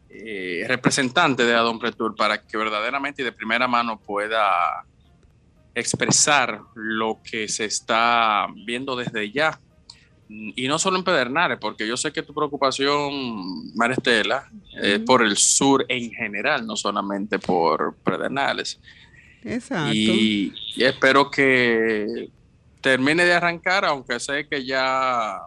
eh, 0.08 0.64
representante 0.66 1.44
de 1.44 1.54
Adon 1.54 1.78
Pretur 1.78 2.16
para 2.16 2.42
que 2.42 2.56
verdaderamente 2.56 3.22
y 3.22 3.24
de 3.24 3.30
primera 3.30 3.68
mano 3.68 4.00
pueda 4.00 4.84
expresar 5.76 6.62
lo 6.74 7.20
que 7.22 7.46
se 7.46 7.66
está 7.66 8.48
viendo 8.66 8.96
desde 8.96 9.30
ya. 9.30 9.60
Y 10.28 10.66
no 10.66 10.76
solo 10.76 10.98
en 10.98 11.04
Pedernales, 11.04 11.58
porque 11.60 11.86
yo 11.86 11.96
sé 11.96 12.12
que 12.12 12.22
tu 12.22 12.34
preocupación, 12.34 13.72
Maristela, 13.76 14.50
es 14.82 14.98
por 15.00 15.22
el 15.22 15.36
sur 15.36 15.86
en 15.88 16.10
general, 16.10 16.66
no 16.66 16.74
solamente 16.74 17.38
por 17.38 17.94
Pedernales. 17.94 18.80
Exacto. 19.44 19.94
y 19.94 20.52
espero 20.76 21.30
que 21.30 22.28
termine 22.80 23.24
de 23.24 23.32
arrancar, 23.32 23.84
aunque 23.84 24.18
sé 24.20 24.46
que 24.48 24.64
ya 24.64 25.40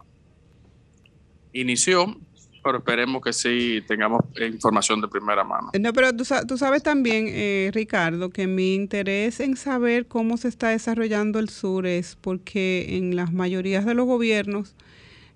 inició, 1.51 2.15
pero 2.63 2.77
esperemos 2.77 3.21
que 3.21 3.33
sí 3.33 3.83
tengamos 3.87 4.21
información 4.39 5.01
de 5.01 5.07
primera 5.07 5.43
mano. 5.43 5.71
No, 5.79 5.93
pero 5.93 6.15
tú, 6.15 6.25
sabes 6.25 6.83
también, 6.83 7.25
eh, 7.27 7.71
Ricardo, 7.73 8.29
que 8.29 8.47
mi 8.47 8.73
interés 8.73 9.39
en 9.39 9.57
saber 9.57 10.07
cómo 10.07 10.37
se 10.37 10.47
está 10.47 10.69
desarrollando 10.69 11.39
el 11.39 11.49
sur 11.49 11.85
es 11.85 12.15
porque 12.19 12.97
en 12.97 13.15
las 13.15 13.33
mayorías 13.33 13.85
de 13.85 13.93
los 13.93 14.05
gobiernos 14.05 14.75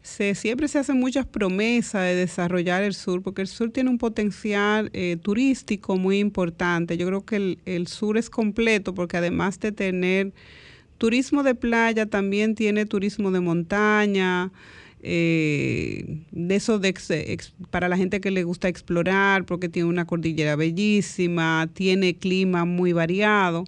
se, 0.02 0.36
siempre 0.36 0.70
se 0.70 0.80
hacen 0.80 1.00
muchas 1.00 1.26
promesas 1.26 2.04
de 2.04 2.16
desarrollar 2.16 2.84
el 2.84 2.94
sur, 2.94 3.22
porque 3.22 3.42
el 3.42 3.48
sur 3.50 3.72
tiene 3.72 3.90
un 3.90 3.98
potencial 3.98 4.90
eh, 4.94 5.18
turístico 5.22 5.98
muy 5.98 6.20
importante. 6.20 6.98
Yo 6.98 7.08
creo 7.08 7.26
que 7.26 7.58
el 7.66 7.88
sur 7.88 8.18
es 8.18 8.30
completo 8.30 8.94
porque 8.94 9.18
además 9.18 9.60
de 9.60 9.74
tener 9.74 10.32
turismo 10.98 11.44
de 11.44 11.56
playa 11.56 12.06
también 12.06 12.56
tiene 12.56 12.86
turismo 12.86 13.32
de 13.32 13.40
montaña, 13.40 14.52
eh, 15.02 16.24
de 16.32 16.56
eso 16.56 16.80
de 16.80 16.94
para 17.70 17.88
la 17.88 17.98
gente 17.98 18.20
que 18.20 18.32
le 18.32 18.44
gusta 18.44 18.68
explorar, 18.68 19.46
porque 19.46 19.70
tiene 19.70 19.90
una 19.90 20.06
cordillera 20.06 20.56
bellísima, 20.56 21.70
tiene 21.74 22.16
clima 22.16 22.66
muy 22.66 22.94
variado. 22.94 23.66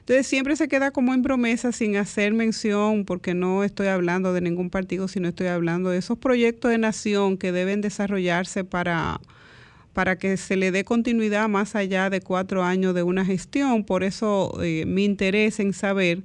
Entonces 0.00 0.28
siempre 0.28 0.54
se 0.54 0.68
queda 0.68 0.92
como 0.92 1.14
en 1.14 1.22
promesa 1.22 1.72
sin 1.72 1.96
hacer 1.96 2.32
mención, 2.32 3.04
porque 3.04 3.34
no 3.34 3.64
estoy 3.64 3.88
hablando 3.88 4.32
de 4.32 4.40
ningún 4.40 4.70
partido, 4.70 5.08
sino 5.08 5.28
estoy 5.28 5.48
hablando 5.48 5.90
de 5.90 5.98
esos 5.98 6.16
proyectos 6.18 6.70
de 6.70 6.78
nación 6.78 7.36
que 7.38 7.50
deben 7.50 7.80
desarrollarse 7.80 8.62
para, 8.62 9.20
para 9.94 10.16
que 10.16 10.36
se 10.36 10.56
le 10.56 10.70
dé 10.70 10.84
continuidad 10.84 11.48
más 11.48 11.74
allá 11.74 12.08
de 12.08 12.20
cuatro 12.20 12.62
años 12.62 12.94
de 12.94 13.02
una 13.02 13.24
gestión. 13.24 13.82
Por 13.82 14.04
eso 14.04 14.62
eh, 14.62 14.84
mi 14.86 15.04
interés 15.04 15.58
en 15.58 15.72
saber 15.72 16.22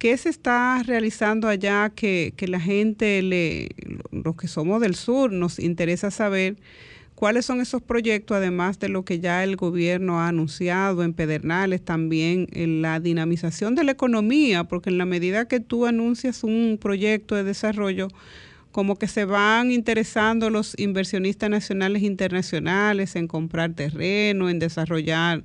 qué 0.00 0.16
se 0.16 0.30
está 0.30 0.82
realizando 0.82 1.46
allá 1.46 1.92
que, 1.94 2.32
que 2.36 2.48
la 2.48 2.58
gente, 2.58 3.22
le, 3.22 3.68
los 4.10 4.34
que 4.34 4.48
somos 4.48 4.80
del 4.80 4.96
sur, 4.96 5.30
nos 5.30 5.58
interesa 5.58 6.10
saber 6.10 6.56
cuáles 7.14 7.44
son 7.44 7.60
esos 7.60 7.82
proyectos, 7.82 8.38
además 8.38 8.78
de 8.78 8.88
lo 8.88 9.04
que 9.04 9.20
ya 9.20 9.44
el 9.44 9.56
gobierno 9.56 10.20
ha 10.20 10.28
anunciado 10.28 11.04
en 11.04 11.12
Pedernales, 11.12 11.84
también 11.84 12.48
en 12.52 12.80
la 12.80 12.98
dinamización 12.98 13.74
de 13.74 13.84
la 13.84 13.92
economía, 13.92 14.64
porque 14.64 14.88
en 14.88 14.96
la 14.96 15.04
medida 15.04 15.46
que 15.46 15.60
tú 15.60 15.84
anuncias 15.84 16.44
un 16.44 16.78
proyecto 16.80 17.34
de 17.34 17.44
desarrollo, 17.44 18.08
como 18.72 18.96
que 18.96 19.06
se 19.06 19.26
van 19.26 19.70
interesando 19.70 20.48
los 20.48 20.78
inversionistas 20.78 21.50
nacionales 21.50 22.02
e 22.02 22.06
internacionales 22.06 23.16
en 23.16 23.28
comprar 23.28 23.74
terreno, 23.74 24.48
en 24.48 24.58
desarrollar 24.58 25.44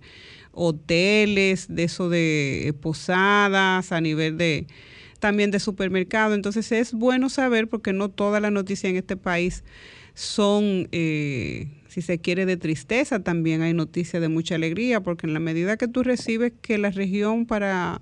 hoteles, 0.55 1.67
de 1.69 1.83
eso 1.83 2.09
de 2.09 2.73
posadas, 2.81 3.91
a 3.91 4.01
nivel 4.01 4.37
de 4.37 4.67
también 5.19 5.51
de 5.51 5.59
supermercado. 5.59 6.33
Entonces 6.33 6.71
es 6.71 6.93
bueno 6.93 7.29
saber 7.29 7.67
porque 7.67 7.93
no 7.93 8.09
toda 8.09 8.39
la 8.39 8.51
noticia 8.51 8.89
en 8.89 8.95
este 8.95 9.17
país 9.17 9.63
son, 10.13 10.87
eh, 10.91 11.67
si 11.87 12.01
se 12.01 12.19
quiere, 12.19 12.45
de 12.45 12.57
tristeza, 12.57 13.19
también 13.19 13.61
hay 13.61 13.73
noticias 13.73 14.21
de 14.21 14.29
mucha 14.29 14.55
alegría, 14.55 15.01
porque 15.01 15.27
en 15.27 15.33
la 15.33 15.39
medida 15.39 15.77
que 15.77 15.87
tú 15.87 16.03
recibes 16.03 16.53
que 16.61 16.77
la 16.77 16.91
región 16.91 17.45
para... 17.45 18.01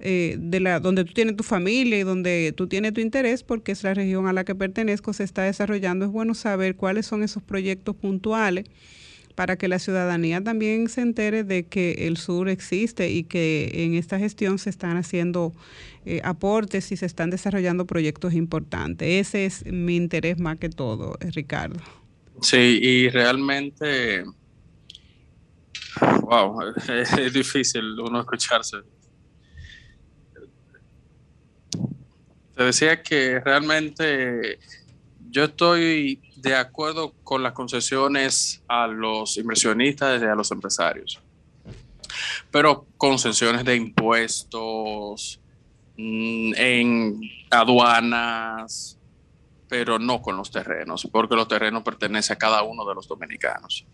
Eh, 0.00 0.36
de 0.38 0.60
la 0.60 0.78
donde 0.78 1.04
tú 1.04 1.12
tienes 1.12 1.34
tu 1.34 1.42
familia 1.42 1.98
y 1.98 2.04
donde 2.04 2.54
tú 2.56 2.68
tienes 2.68 2.92
tu 2.92 3.00
interés 3.00 3.42
porque 3.42 3.72
es 3.72 3.82
la 3.82 3.94
región 3.94 4.28
a 4.28 4.32
la 4.32 4.44
que 4.44 4.54
pertenezco 4.54 5.12
se 5.12 5.24
está 5.24 5.42
desarrollando 5.42 6.04
es 6.04 6.12
bueno 6.12 6.36
saber 6.36 6.76
cuáles 6.76 7.04
son 7.04 7.24
esos 7.24 7.42
proyectos 7.42 7.96
puntuales 7.96 8.66
para 9.38 9.54
que 9.54 9.68
la 9.68 9.78
ciudadanía 9.78 10.42
también 10.42 10.88
se 10.88 11.00
entere 11.00 11.44
de 11.44 11.64
que 11.64 12.08
el 12.08 12.16
sur 12.16 12.48
existe 12.48 13.08
y 13.08 13.22
que 13.22 13.70
en 13.72 13.94
esta 13.94 14.18
gestión 14.18 14.58
se 14.58 14.68
están 14.68 14.96
haciendo 14.96 15.54
eh, 16.04 16.20
aportes 16.24 16.90
y 16.90 16.96
se 16.96 17.06
están 17.06 17.30
desarrollando 17.30 17.86
proyectos 17.86 18.34
importantes. 18.34 19.08
Ese 19.08 19.46
es 19.46 19.64
mi 19.64 19.94
interés 19.94 20.40
más 20.40 20.58
que 20.58 20.68
todo, 20.70 21.16
eh, 21.20 21.30
Ricardo. 21.30 21.78
Sí, 22.42 22.80
y 22.82 23.08
realmente, 23.10 24.24
wow, 26.22 26.74
es 26.88 27.32
difícil 27.32 27.84
uno 28.00 28.18
escucharse. 28.18 28.78
Te 32.56 32.64
decía 32.64 33.00
que 33.04 33.38
realmente 33.38 34.58
yo 35.30 35.44
estoy 35.44 36.27
de 36.40 36.54
acuerdo 36.54 37.12
con 37.24 37.42
las 37.42 37.52
concesiones 37.52 38.62
a 38.68 38.86
los 38.86 39.36
inversionistas 39.36 40.20
y 40.22 40.24
a 40.24 40.34
los 40.34 40.50
empresarios, 40.50 41.20
pero 42.50 42.86
concesiones 42.96 43.64
de 43.64 43.76
impuestos, 43.76 45.40
Mm, 46.00 46.52
en 46.54 47.20
aduanas, 47.50 48.96
pero 49.68 49.98
no 49.98 50.22
con 50.22 50.36
los 50.36 50.48
terrenos, 50.48 51.08
porque 51.10 51.34
los 51.34 51.48
terrenos 51.48 51.82
pertenecen 51.82 52.34
a 52.36 52.38
cada 52.38 52.62
uno 52.62 52.86
de 52.86 52.94
los 52.94 53.08
dominicanos. 53.08 53.84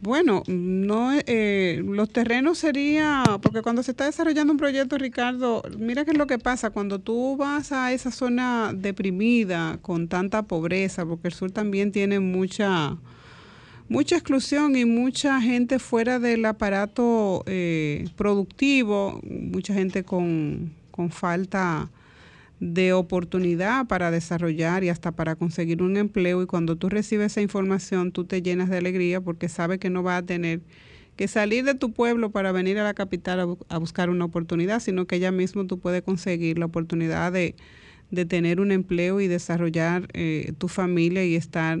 Bueno, 0.00 0.42
no, 0.46 1.10
eh, 1.26 1.82
los 1.84 2.10
terrenos 2.10 2.58
sería, 2.58 3.22
porque 3.42 3.62
cuando 3.62 3.82
se 3.82 3.92
está 3.92 4.06
desarrollando 4.06 4.52
un 4.52 4.58
proyecto, 4.58 4.98
Ricardo, 4.98 5.62
mira 5.78 6.04
qué 6.04 6.12
es 6.12 6.18
lo 6.18 6.26
que 6.26 6.38
pasa, 6.38 6.70
cuando 6.70 6.98
tú 6.98 7.36
vas 7.36 7.72
a 7.72 7.92
esa 7.92 8.10
zona 8.10 8.72
deprimida, 8.74 9.78
con 9.82 10.08
tanta 10.08 10.42
pobreza, 10.42 11.04
porque 11.04 11.28
el 11.28 11.34
sur 11.34 11.50
también 11.50 11.92
tiene 11.92 12.20
mucha, 12.20 12.96
mucha 13.88 14.16
exclusión 14.16 14.76
y 14.76 14.84
mucha 14.84 15.40
gente 15.40 15.78
fuera 15.78 16.18
del 16.18 16.44
aparato 16.44 17.42
eh, 17.46 18.08
productivo, 18.16 19.20
mucha 19.24 19.74
gente 19.74 20.04
con, 20.04 20.72
falta 21.10 21.90
de 22.62 22.92
oportunidad 22.92 23.88
para 23.88 24.12
desarrollar 24.12 24.84
y 24.84 24.88
hasta 24.88 25.10
para 25.10 25.34
conseguir 25.34 25.82
un 25.82 25.96
empleo 25.96 26.42
y 26.42 26.46
cuando 26.46 26.76
tú 26.76 26.88
recibes 26.88 27.32
esa 27.32 27.40
información 27.40 28.12
tú 28.12 28.24
te 28.24 28.40
llenas 28.40 28.70
de 28.70 28.78
alegría 28.78 29.20
porque 29.20 29.48
sabes 29.48 29.80
que 29.80 29.90
no 29.90 30.04
vas 30.04 30.22
a 30.22 30.26
tener 30.26 30.60
que 31.16 31.26
salir 31.26 31.64
de 31.64 31.74
tu 31.74 31.92
pueblo 31.92 32.30
para 32.30 32.52
venir 32.52 32.78
a 32.78 32.84
la 32.84 32.94
capital 32.94 33.58
a, 33.68 33.78
buscar 33.78 34.10
una 34.10 34.26
oportunidad, 34.26 34.78
sino 34.78 35.06
que 35.08 35.18
ya 35.18 35.32
mismo 35.32 35.66
tú 35.66 35.80
puedes 35.80 36.02
conseguir 36.02 36.56
la 36.60 36.66
oportunidad 36.66 37.32
de, 37.32 37.56
tener 38.28 38.60
un 38.60 38.70
empleo 38.70 39.20
y 39.20 39.26
desarrollar 39.26 40.06
eh, 40.12 40.52
tu 40.58 40.68
familia 40.68 41.24
y 41.24 41.34
estar 41.34 41.80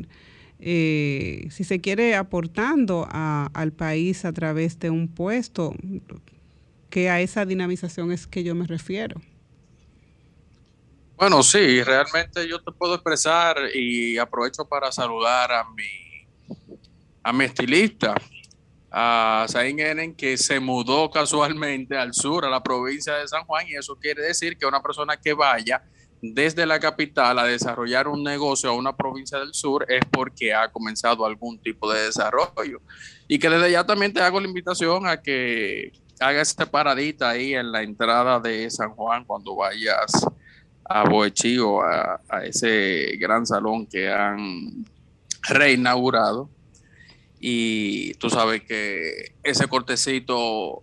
eh, 0.58 1.46
si 1.50 1.62
se 1.62 1.80
quiere, 1.80 2.16
aportando 2.16 3.06
al 3.10 3.72
país 3.72 4.24
a 4.24 4.32
través 4.32 4.80
de 4.80 4.90
un 4.90 5.06
puesto, 5.06 5.74
que 6.90 7.08
a 7.08 7.20
esa 7.20 7.46
dinamización 7.46 8.10
es 8.10 8.26
que 8.26 8.42
yo 8.42 8.54
me 8.56 8.66
refiero. 8.66 9.20
Bueno, 11.22 11.44
sí, 11.44 11.84
realmente 11.84 12.48
yo 12.48 12.60
te 12.60 12.72
puedo 12.72 12.94
expresar 12.94 13.56
y 13.72 14.18
aprovecho 14.18 14.64
para 14.64 14.90
saludar 14.90 15.52
a 15.52 15.62
mi, 15.70 16.56
a 17.22 17.32
mi 17.32 17.44
estilista, 17.44 18.16
a 18.90 19.46
Zain 19.48 19.78
Enen, 19.78 20.16
que 20.16 20.36
se 20.36 20.58
mudó 20.58 21.08
casualmente 21.12 21.96
al 21.96 22.12
sur, 22.12 22.44
a 22.44 22.50
la 22.50 22.60
provincia 22.60 23.14
de 23.14 23.28
San 23.28 23.44
Juan, 23.44 23.68
y 23.68 23.76
eso 23.76 23.94
quiere 24.00 24.20
decir 24.24 24.58
que 24.58 24.66
una 24.66 24.82
persona 24.82 25.16
que 25.16 25.32
vaya 25.32 25.84
desde 26.20 26.66
la 26.66 26.80
capital 26.80 27.38
a 27.38 27.44
desarrollar 27.44 28.08
un 28.08 28.24
negocio 28.24 28.70
a 28.70 28.72
una 28.72 28.96
provincia 28.96 29.38
del 29.38 29.54
sur 29.54 29.86
es 29.88 30.04
porque 30.10 30.52
ha 30.52 30.72
comenzado 30.72 31.24
algún 31.24 31.56
tipo 31.60 31.88
de 31.92 32.02
desarrollo. 32.02 32.80
Y 33.28 33.38
que 33.38 33.48
desde 33.48 33.70
ya 33.70 33.86
también 33.86 34.12
te 34.12 34.20
hago 34.20 34.40
la 34.40 34.48
invitación 34.48 35.06
a 35.06 35.22
que 35.22 35.92
hagas 36.18 36.48
esta 36.48 36.66
paradita 36.66 37.30
ahí 37.30 37.54
en 37.54 37.70
la 37.70 37.82
entrada 37.82 38.40
de 38.40 38.68
San 38.72 38.90
Juan 38.90 39.24
cuando 39.24 39.54
vayas 39.54 40.10
a 40.84 41.08
Boechío, 41.08 41.82
a, 41.82 42.20
ese 42.44 43.16
gran 43.18 43.46
salón 43.46 43.86
que 43.86 44.10
han 44.10 44.84
reinaugurado. 45.42 46.50
Y 47.40 48.14
tú 48.14 48.30
sabes 48.30 48.62
que 48.62 49.34
ese 49.42 49.66
cortecito 49.66 50.82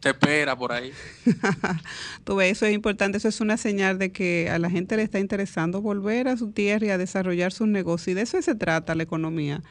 te 0.00 0.10
espera 0.10 0.56
por 0.56 0.72
ahí. 0.72 0.92
Tú 2.24 2.34
ves, 2.34 2.52
eso 2.52 2.66
es 2.66 2.74
importante, 2.74 3.18
eso 3.18 3.28
es 3.28 3.40
una 3.40 3.56
señal 3.56 3.98
de 3.98 4.10
que 4.10 4.50
a 4.50 4.58
la 4.58 4.68
gente 4.68 4.96
le 4.96 5.04
está 5.04 5.20
interesando 5.20 5.80
volver 5.80 6.26
a 6.26 6.36
su 6.36 6.50
tierra 6.50 6.86
y 6.86 6.90
a 6.90 6.98
desarrollar 6.98 7.52
sus 7.52 7.68
negocios. 7.68 8.08
Y 8.08 8.14
de 8.14 8.22
eso 8.22 8.42
se 8.42 8.56
trata 8.56 8.96
la 8.96 9.04
economía, 9.04 9.62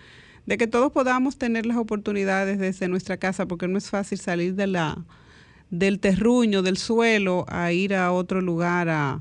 de 0.46 0.58
que 0.58 0.68
todos 0.68 0.94
podamos 0.94 1.38
tener 1.38 1.66
las 1.66 1.76
oportunidades 1.76 2.60
desde 2.60 2.88
nuestra 2.88 3.18
casa, 3.18 3.46
porque 3.46 3.68
no 3.68 3.78
es 3.78 3.90
fácil 3.90 4.20
salir 4.20 4.56
de 4.56 4.68
la, 4.68 5.04
del 5.70 6.00
terruño, 6.00 6.62
del 6.62 6.78
suelo, 6.78 7.46
a 7.50 7.74
ir 7.74 7.94
a 7.94 8.14
otro 8.14 8.40
lugar 8.40 8.88
a, 8.88 9.20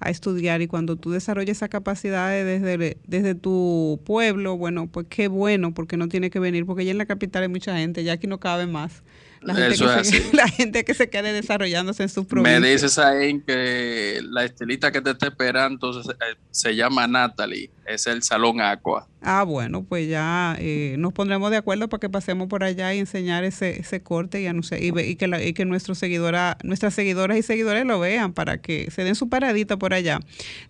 a 0.00 0.10
estudiar. 0.10 0.62
Y 0.62 0.66
cuando 0.66 0.96
tú 0.96 1.10
desarrollas 1.10 1.58
esa 1.58 1.68
capacidad 1.68 2.30
desde, 2.30 2.98
desde 3.06 3.34
tu 3.34 4.00
pueblo, 4.04 4.56
bueno, 4.56 4.88
pues 4.88 5.06
qué 5.08 5.28
bueno, 5.28 5.72
porque 5.72 5.96
no 5.96 6.08
tiene 6.08 6.30
que 6.30 6.40
venir, 6.40 6.66
porque 6.66 6.84
ya 6.84 6.90
en 6.90 6.98
la 6.98 7.06
capital 7.06 7.42
hay 7.42 7.48
mucha 7.48 7.76
gente, 7.76 8.02
ya 8.02 8.14
aquí 8.14 8.26
no 8.26 8.40
cabe 8.40 8.66
más. 8.66 9.02
La 9.42 9.54
gente, 9.54 9.78
que 9.78 10.04
se, 10.04 10.30
la 10.36 10.48
gente 10.48 10.84
que 10.84 10.94
se 10.94 11.08
quede 11.08 11.32
desarrollándose 11.32 12.02
en 12.02 12.08
sus 12.08 12.26
provincias. 12.26 12.60
Me 12.60 12.70
dices 12.70 12.98
ahí 12.98 13.40
que 13.40 14.20
la 14.30 14.44
estilita 14.44 14.92
que 14.92 15.00
te 15.00 15.10
está 15.10 15.28
esperando 15.28 15.98
eh, 15.98 16.36
se 16.50 16.76
llama 16.76 17.06
Natalie, 17.06 17.70
es 17.86 18.06
el 18.06 18.22
Salón 18.22 18.60
Aqua. 18.60 19.08
Ah, 19.22 19.42
bueno, 19.42 19.84
pues 19.84 20.08
ya 20.08 20.56
eh, 20.58 20.96
nos 20.98 21.12
pondremos 21.12 21.50
de 21.50 21.58
acuerdo 21.58 21.88
para 21.88 22.00
que 22.00 22.08
pasemos 22.08 22.48
por 22.48 22.64
allá 22.64 22.92
y 22.94 22.98
enseñar 22.98 23.44
ese, 23.44 23.80
ese 23.80 24.02
corte 24.02 24.40
y, 24.40 24.46
anunciar, 24.46 24.82
y, 24.82 24.98
y, 24.98 25.16
que, 25.16 25.26
la, 25.26 25.42
y 25.42 25.52
que 25.52 25.64
nuestros 25.64 25.98
seguidora, 25.98 26.58
nuestras 26.62 26.94
seguidoras 26.94 27.36
y 27.36 27.42
seguidores 27.42 27.86
lo 27.86 27.98
vean 27.98 28.32
para 28.32 28.60
que 28.60 28.90
se 28.90 29.04
den 29.04 29.14
su 29.14 29.28
paradita 29.28 29.78
por 29.78 29.94
allá. 29.94 30.20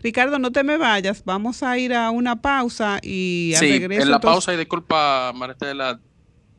Ricardo, 0.00 0.38
no 0.38 0.52
te 0.52 0.62
me 0.64 0.78
vayas, 0.78 1.24
vamos 1.24 1.62
a 1.62 1.76
ir 1.78 1.94
a 1.94 2.11
una 2.11 2.40
pausa 2.40 2.98
y 3.02 3.52
al 3.54 3.61
sí, 3.61 3.85
En 3.85 4.11
la 4.11 4.20
pausa, 4.20 4.52
y 4.54 4.56
disculpa, 4.56 5.33
Martela, 5.35 6.00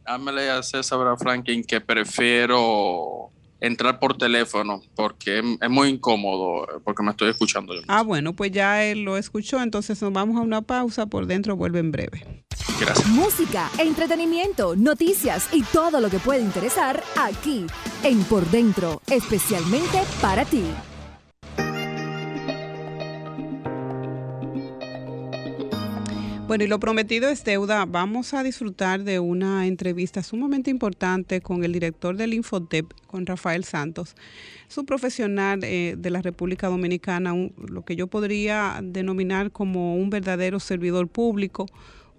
hámele 0.05 0.49
a 0.49 0.63
César 0.63 0.99
Franklin 1.17 1.63
que 1.63 1.81
prefiero 1.81 3.29
entrar 3.59 3.99
por 3.99 4.17
teléfono 4.17 4.81
porque 4.95 5.39
es 5.61 5.69
muy 5.69 5.89
incómodo 5.89 6.67
porque 6.83 7.03
me 7.03 7.11
estoy 7.11 7.29
escuchando 7.29 7.75
yo 7.75 7.81
Ah, 7.87 8.01
bueno, 8.01 8.33
pues 8.33 8.51
ya 8.51 8.83
él 8.83 9.03
lo 9.03 9.17
escuchó, 9.17 9.61
entonces 9.61 10.01
nos 10.01 10.11
vamos 10.11 10.37
a 10.37 10.41
una 10.41 10.63
pausa, 10.63 11.05
por 11.05 11.27
dentro 11.27 11.55
vuelve 11.55 11.79
en 11.79 11.91
breve. 11.91 12.43
Gracias. 12.79 13.07
Música, 13.09 13.69
entretenimiento, 13.77 14.75
noticias 14.75 15.47
y 15.53 15.61
todo 15.63 16.01
lo 16.01 16.09
que 16.09 16.17
puede 16.19 16.41
interesar 16.41 17.03
aquí 17.17 17.67
en 18.03 18.23
Por 18.23 18.49
Dentro, 18.49 19.01
especialmente 19.07 20.01
para 20.21 20.45
ti. 20.45 20.63
Bueno, 26.51 26.65
y 26.65 26.67
lo 26.67 26.81
prometido 26.81 27.29
es 27.29 27.45
deuda. 27.45 27.85
Vamos 27.85 28.33
a 28.33 28.43
disfrutar 28.43 29.05
de 29.05 29.19
una 29.19 29.67
entrevista 29.67 30.21
sumamente 30.21 30.69
importante 30.69 31.39
con 31.39 31.63
el 31.63 31.71
director 31.71 32.17
del 32.17 32.33
Infotep, 32.33 32.91
con 33.07 33.25
Rafael 33.25 33.63
Santos. 33.63 34.17
Es 34.69 34.77
un 34.77 34.85
profesional 34.85 35.63
eh, 35.63 35.95
de 35.97 36.09
la 36.09 36.21
República 36.21 36.67
Dominicana, 36.67 37.33
lo 37.55 37.85
que 37.85 37.95
yo 37.95 38.07
podría 38.07 38.81
denominar 38.83 39.51
como 39.51 39.95
un 39.95 40.09
verdadero 40.09 40.59
servidor 40.59 41.07
público, 41.07 41.67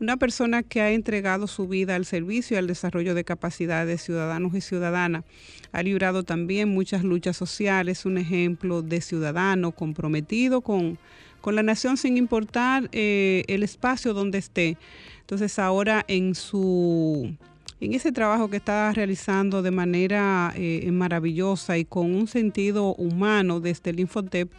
una 0.00 0.16
persona 0.16 0.62
que 0.62 0.80
ha 0.80 0.92
entregado 0.92 1.46
su 1.46 1.68
vida 1.68 1.94
al 1.94 2.06
servicio 2.06 2.54
y 2.54 2.58
al 2.58 2.66
desarrollo 2.66 3.14
de 3.14 3.24
capacidades 3.24 3.86
de 3.86 3.98
ciudadanos 3.98 4.54
y 4.54 4.62
ciudadanas. 4.62 5.24
Ha 5.72 5.82
librado 5.82 6.22
también 6.22 6.70
muchas 6.70 7.04
luchas 7.04 7.36
sociales, 7.36 8.06
un 8.06 8.16
ejemplo 8.16 8.80
de 8.80 9.02
ciudadano 9.02 9.72
comprometido 9.72 10.62
con 10.62 10.98
con 11.42 11.54
la 11.54 11.62
nación 11.62 11.98
sin 11.98 12.16
importar 12.16 12.88
eh, 12.92 13.44
el 13.48 13.62
espacio 13.62 14.14
donde 14.14 14.38
esté. 14.38 14.78
Entonces 15.20 15.58
ahora 15.58 16.04
en 16.08 16.34
su 16.34 17.36
en 17.80 17.94
ese 17.94 18.12
trabajo 18.12 18.48
que 18.48 18.58
está 18.58 18.92
realizando 18.92 19.60
de 19.60 19.72
manera 19.72 20.54
eh, 20.56 20.88
maravillosa 20.92 21.78
y 21.78 21.84
con 21.84 22.14
un 22.14 22.28
sentido 22.28 22.94
humano 22.94 23.58
desde 23.58 23.90
el 23.90 23.98
Infotep, 23.98 24.52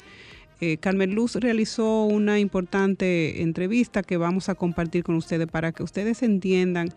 eh, 0.60 0.76
Carmen 0.78 1.16
Luz 1.16 1.36
realizó 1.36 2.04
una 2.04 2.40
importante 2.40 3.42
entrevista 3.42 4.04
que 4.04 4.18
vamos 4.18 4.50
a 4.50 4.56
compartir 4.56 5.06
con 5.06 5.16
ustedes 5.16 5.48
para 5.48 5.72
que 5.72 5.84
ustedes 5.84 6.22
entiendan 6.22 6.90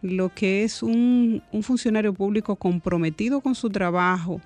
lo 0.00 0.30
que 0.30 0.64
es 0.64 0.82
un, 0.82 1.42
un 1.52 1.62
funcionario 1.62 2.14
público 2.14 2.56
comprometido 2.56 3.42
con 3.42 3.54
su 3.54 3.68
trabajo, 3.68 4.40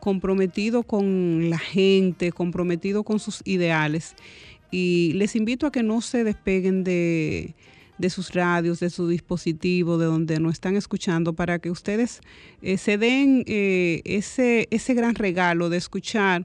comprometido 0.00 0.82
con 0.82 1.50
la 1.50 1.58
gente, 1.58 2.32
comprometido 2.32 3.04
con 3.04 3.20
sus 3.20 3.42
ideales. 3.44 4.14
Y 4.70 5.12
les 5.14 5.36
invito 5.36 5.66
a 5.66 5.72
que 5.72 5.82
no 5.82 6.00
se 6.00 6.24
despeguen 6.24 6.84
de, 6.84 7.54
sus 8.08 8.32
radios, 8.32 8.80
de 8.80 8.90
su 8.90 9.08
dispositivo, 9.08 9.98
de 9.98 10.06
donde 10.06 10.40
nos 10.40 10.54
están 10.54 10.76
escuchando, 10.76 11.34
para 11.34 11.58
que 11.58 11.70
ustedes 11.70 12.20
eh, 12.62 12.78
se 12.78 12.98
den 12.98 13.44
eh, 13.46 14.00
ese, 14.04 14.68
ese 14.70 14.94
gran 14.94 15.14
regalo 15.14 15.68
de 15.68 15.76
escuchar 15.76 16.44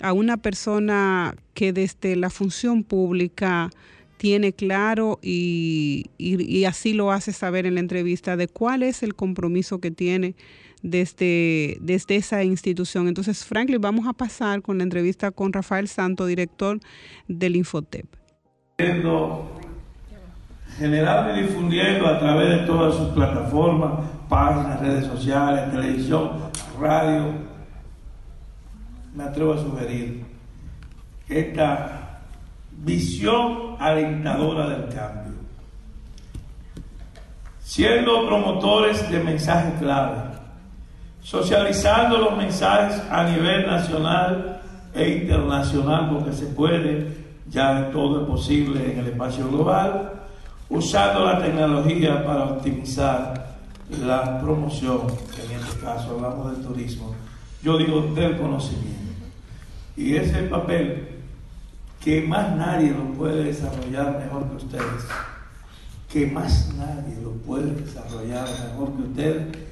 a 0.00 0.12
una 0.12 0.36
persona 0.36 1.34
que 1.54 1.72
desde 1.72 2.16
la 2.16 2.30
función 2.30 2.84
pública 2.84 3.70
tiene 4.18 4.52
claro 4.52 5.18
y, 5.22 6.06
y, 6.18 6.64
así 6.64 6.92
lo 6.92 7.12
hace 7.12 7.32
saber 7.32 7.66
en 7.66 7.74
la 7.74 7.80
entrevista 7.80 8.36
de 8.36 8.48
cuál 8.48 8.82
es 8.82 9.02
el 9.02 9.14
compromiso 9.14 9.80
que 9.80 9.90
tiene 9.90 10.34
desde, 10.82 11.78
desde 11.80 12.16
esa 12.16 12.44
institución. 12.44 13.08
Entonces, 13.08 13.44
Franklin, 13.44 13.80
vamos 13.80 14.06
a 14.06 14.12
pasar 14.12 14.62
con 14.62 14.78
la 14.78 14.84
entrevista 14.84 15.30
con 15.30 15.52
Rafael 15.52 15.88
Santo, 15.88 16.26
director 16.26 16.78
del 17.26 17.56
Infotep. 17.56 18.06
Generando 20.78 21.36
y 21.36 21.42
difundiendo 21.42 22.06
a 22.06 22.18
través 22.20 22.60
de 22.60 22.66
todas 22.66 22.94
sus 22.94 23.08
plataformas, 23.08 24.00
páginas, 24.28 24.80
redes 24.80 25.06
sociales, 25.06 25.72
televisión, 25.72 26.30
radio, 26.80 27.32
me 29.14 29.24
atrevo 29.24 29.54
a 29.54 29.58
sugerir 29.58 30.24
esta 31.28 32.20
visión 32.70 33.74
alentadora 33.80 34.68
del 34.68 34.94
cambio, 34.94 35.32
siendo 37.60 38.28
promotores 38.28 39.10
de 39.10 39.18
mensajes 39.18 39.74
clave 39.80 40.37
socializando 41.22 42.18
los 42.18 42.36
mensajes 42.36 43.02
a 43.10 43.24
nivel 43.24 43.66
nacional 43.66 44.60
e 44.94 45.08
internacional, 45.08 46.10
porque 46.10 46.32
se 46.32 46.46
puede, 46.46 47.06
ya 47.50 47.90
todo 47.92 48.22
es 48.22 48.26
posible 48.26 48.92
en 48.92 48.98
el 49.00 49.06
espacio 49.08 49.48
global, 49.48 50.12
usando 50.68 51.24
la 51.24 51.38
tecnología 51.38 52.24
para 52.24 52.44
optimizar 52.44 53.56
la 53.90 54.40
promoción, 54.40 55.02
en 55.50 55.58
este 55.58 55.80
caso 55.80 56.10
hablamos 56.16 56.52
del 56.52 56.66
turismo, 56.66 57.14
yo 57.62 57.78
digo 57.78 58.02
del 58.14 58.36
conocimiento. 58.38 58.98
Y 59.96 60.14
ese 60.14 60.30
es 60.30 60.36
el 60.36 60.48
papel 60.48 61.08
que 62.00 62.22
más 62.22 62.54
nadie 62.54 62.90
lo 62.90 63.04
puede 63.14 63.44
desarrollar 63.44 64.18
mejor 64.18 64.48
que 64.48 64.56
ustedes, 64.56 65.04
que 66.10 66.26
más 66.26 66.72
nadie 66.74 67.16
lo 67.22 67.32
puede 67.32 67.74
desarrollar 67.74 68.46
mejor 68.70 68.92
que 68.96 69.02
ustedes 69.02 69.67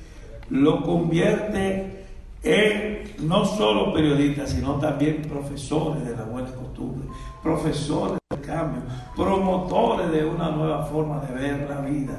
lo 0.50 0.82
convierte 0.82 2.06
en 2.42 3.28
no 3.28 3.44
solo 3.44 3.92
periodistas, 3.92 4.50
sino 4.50 4.74
también 4.76 5.22
profesores 5.22 6.04
de 6.04 6.16
la 6.16 6.24
buena 6.24 6.50
costumbre, 6.52 7.09
profesores 7.42 8.18
del 8.30 8.40
cambio, 8.40 8.82
promotores 9.16 10.11
de 10.12 10.24
una 10.24 10.50
nueva 10.50 10.85
forma 10.87 11.20
de 11.20 11.35
ver 11.35 11.68
la 11.68 11.80
vida, 11.80 12.14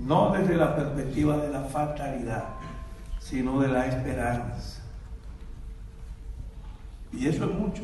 no 0.00 0.32
desde 0.32 0.56
la 0.56 0.76
perspectiva 0.76 1.36
de 1.38 1.50
la 1.50 1.62
fatalidad, 1.62 2.44
sino 3.18 3.60
de 3.60 3.68
la 3.68 3.86
esperanza. 3.86 4.82
Y 7.12 7.26
eso 7.26 7.44
es 7.44 7.50
mucho, 7.50 7.82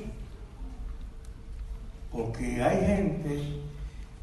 porque 2.12 2.62
hay 2.62 2.86
gente 2.86 3.60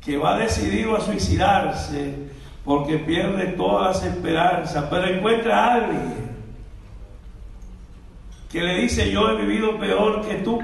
que 0.02 0.18
va 0.18 0.38
decidido 0.38 0.96
a 0.96 1.02
suicidarse 1.02 2.30
porque 2.66 2.98
pierde 2.98 3.54
todas 3.54 3.98
las 3.98 4.06
esperanzas, 4.12 4.86
pero 4.90 5.08
encuentra 5.08 5.64
a 5.64 5.74
alguien 5.76 6.26
que 8.50 8.62
le 8.62 8.80
dice 8.80 9.12
yo 9.12 9.30
he 9.30 9.46
vivido 9.46 9.78
peor 9.78 10.26
que 10.28 10.36
tú 10.36 10.60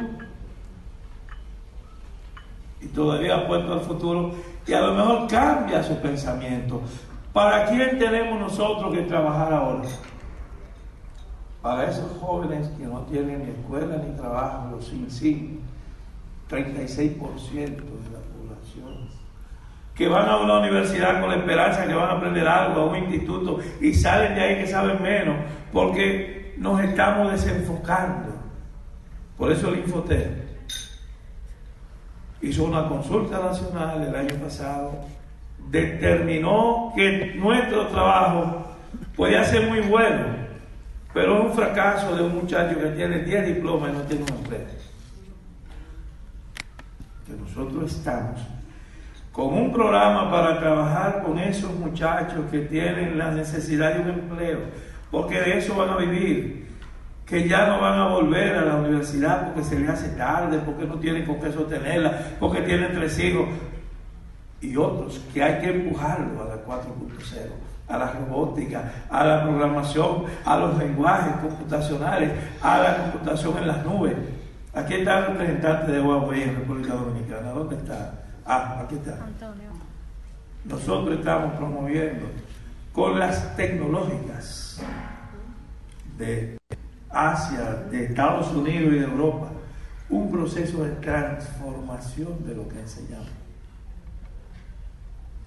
y 2.82 2.88
todavía 2.88 3.36
apuesto 3.36 3.74
al 3.74 3.82
futuro 3.82 4.34
y 4.66 4.74
a 4.74 4.82
lo 4.82 4.94
mejor 4.96 5.28
cambia 5.28 5.84
su 5.84 5.96
pensamiento. 5.98 6.82
¿Para 7.32 7.68
quién 7.68 8.00
tenemos 8.00 8.40
nosotros 8.40 8.94
que 8.94 9.04
trabajar 9.04 9.54
ahora? 9.54 9.88
Para 11.62 11.90
esos 11.90 12.18
jóvenes 12.20 12.68
que 12.78 12.86
no 12.86 13.02
tienen 13.02 13.46
ni 13.46 13.52
escuela 13.52 13.98
ni 13.98 14.16
trabajo, 14.18 14.72
los 14.72 14.86
sin 14.86 15.10
sí, 15.12 15.60
36% 16.50 16.78
de 16.78 18.10
la 18.12 18.20
población 18.34 19.08
que 19.96 20.08
van 20.08 20.30
a 20.30 20.38
una 20.38 20.60
universidad 20.60 21.20
con 21.20 21.30
la 21.30 21.38
esperanza 21.38 21.86
que 21.86 21.94
van 21.94 22.10
a 22.10 22.14
aprender 22.14 22.48
algo, 22.48 22.82
a 22.82 22.86
un 22.86 22.96
instituto, 22.98 23.60
y 23.80 23.94
salen 23.94 24.36
de 24.36 24.42
ahí 24.42 24.56
que 24.58 24.68
saben 24.68 25.02
menos, 25.02 25.36
porque 25.72 26.56
nos 26.58 26.82
estamos 26.84 27.32
desenfocando. 27.32 28.34
Por 29.38 29.52
eso 29.52 29.70
el 29.70 29.80
Infotep 29.80 30.52
hizo 32.42 32.64
una 32.64 32.88
consulta 32.88 33.40
nacional 33.40 34.02
el 34.02 34.16
año 34.16 34.36
pasado, 34.36 35.06
determinó 35.70 36.92
que 36.96 37.34
nuestro 37.36 37.88
trabajo 37.88 38.76
podía 39.16 39.44
ser 39.44 39.70
muy 39.70 39.82
bueno, 39.82 40.26
pero 41.14 41.38
es 41.38 41.46
un 41.46 41.54
fracaso 41.54 42.16
de 42.16 42.24
un 42.24 42.36
muchacho 42.36 42.80
que 42.80 42.88
tiene 42.90 43.20
10 43.20 43.56
diplomas 43.56 43.92
y 43.92 43.94
no 43.94 44.02
tiene 44.02 44.24
un 44.24 44.30
empleo. 44.30 44.62
Que 47.26 47.34
nosotros 47.34 47.92
estamos 47.92 48.40
con 49.32 49.54
un 49.54 49.72
programa 49.72 50.30
para 50.30 50.60
trabajar 50.60 51.24
con 51.24 51.40
esos 51.40 51.74
muchachos 51.76 52.46
que 52.52 52.60
tienen 52.60 53.18
la 53.18 53.32
necesidad 53.32 53.94
de 53.94 54.02
un 54.02 54.10
empleo, 54.10 54.60
porque 55.10 55.40
de 55.40 55.58
eso 55.58 55.76
van 55.76 55.90
a 55.90 55.98
vivir, 55.98 56.68
que 57.26 57.48
ya 57.48 57.66
no 57.68 57.80
van 57.80 57.98
a 57.98 58.08
volver 58.10 58.56
a 58.58 58.66
la 58.66 58.76
universidad 58.76 59.46
porque 59.46 59.64
se 59.64 59.80
les 59.80 59.90
hace 59.90 60.10
tarde, 60.10 60.60
porque 60.66 60.86
no 60.86 60.96
tienen 60.96 61.26
con 61.26 61.40
qué 61.40 61.52
sostenerla, 61.52 62.20
porque 62.40 62.62
tienen 62.62 62.92
tres 62.94 63.18
hijos, 63.20 63.48
y 64.60 64.76
otros 64.76 65.22
que 65.34 65.42
hay 65.42 65.62
que 65.62 65.70
empujarlo 65.70 66.44
a 66.44 66.50
la 66.50 66.66
4.0, 66.66 66.84
a 67.88 67.98
la 67.98 68.12
robótica, 68.12 68.92
a 69.10 69.26
la 69.26 69.44
programación, 69.44 70.26
a 70.46 70.58
los 70.58 70.78
lenguajes 70.78 71.34
computacionales, 71.38 72.32
a 72.62 72.80
la 72.80 72.98
computación 72.98 73.58
en 73.58 73.68
las 73.68 73.86
nubes. 73.86 74.14
Aquí 74.74 74.96
está 74.96 75.20
el 75.20 75.26
representante 75.28 75.92
de 75.92 76.02
Huawei 76.02 76.44
en 76.44 76.56
República 76.56 76.94
Dominicana. 76.94 77.52
¿Dónde 77.52 77.76
está? 77.76 78.21
Ah, 78.46 78.82
aquí 78.84 78.96
está. 78.96 79.20
Nosotros 80.66 81.20
estamos 81.20 81.54
promoviendo 81.56 82.28
con 82.94 83.18
las 83.18 83.56
tecnológicas 83.56 84.82
de 86.18 86.58
Asia, 87.10 87.86
de 87.90 88.06
Estados 88.06 88.52
Unidos 88.52 88.94
y 88.94 89.00
de 89.00 89.06
Europa, 89.06 89.50
un 90.10 90.32
proceso 90.32 90.84
de 90.84 90.92
transformación 90.96 92.46
de 92.46 92.56
lo 92.56 92.68
que 92.68 92.80
enseñamos. 92.80 93.30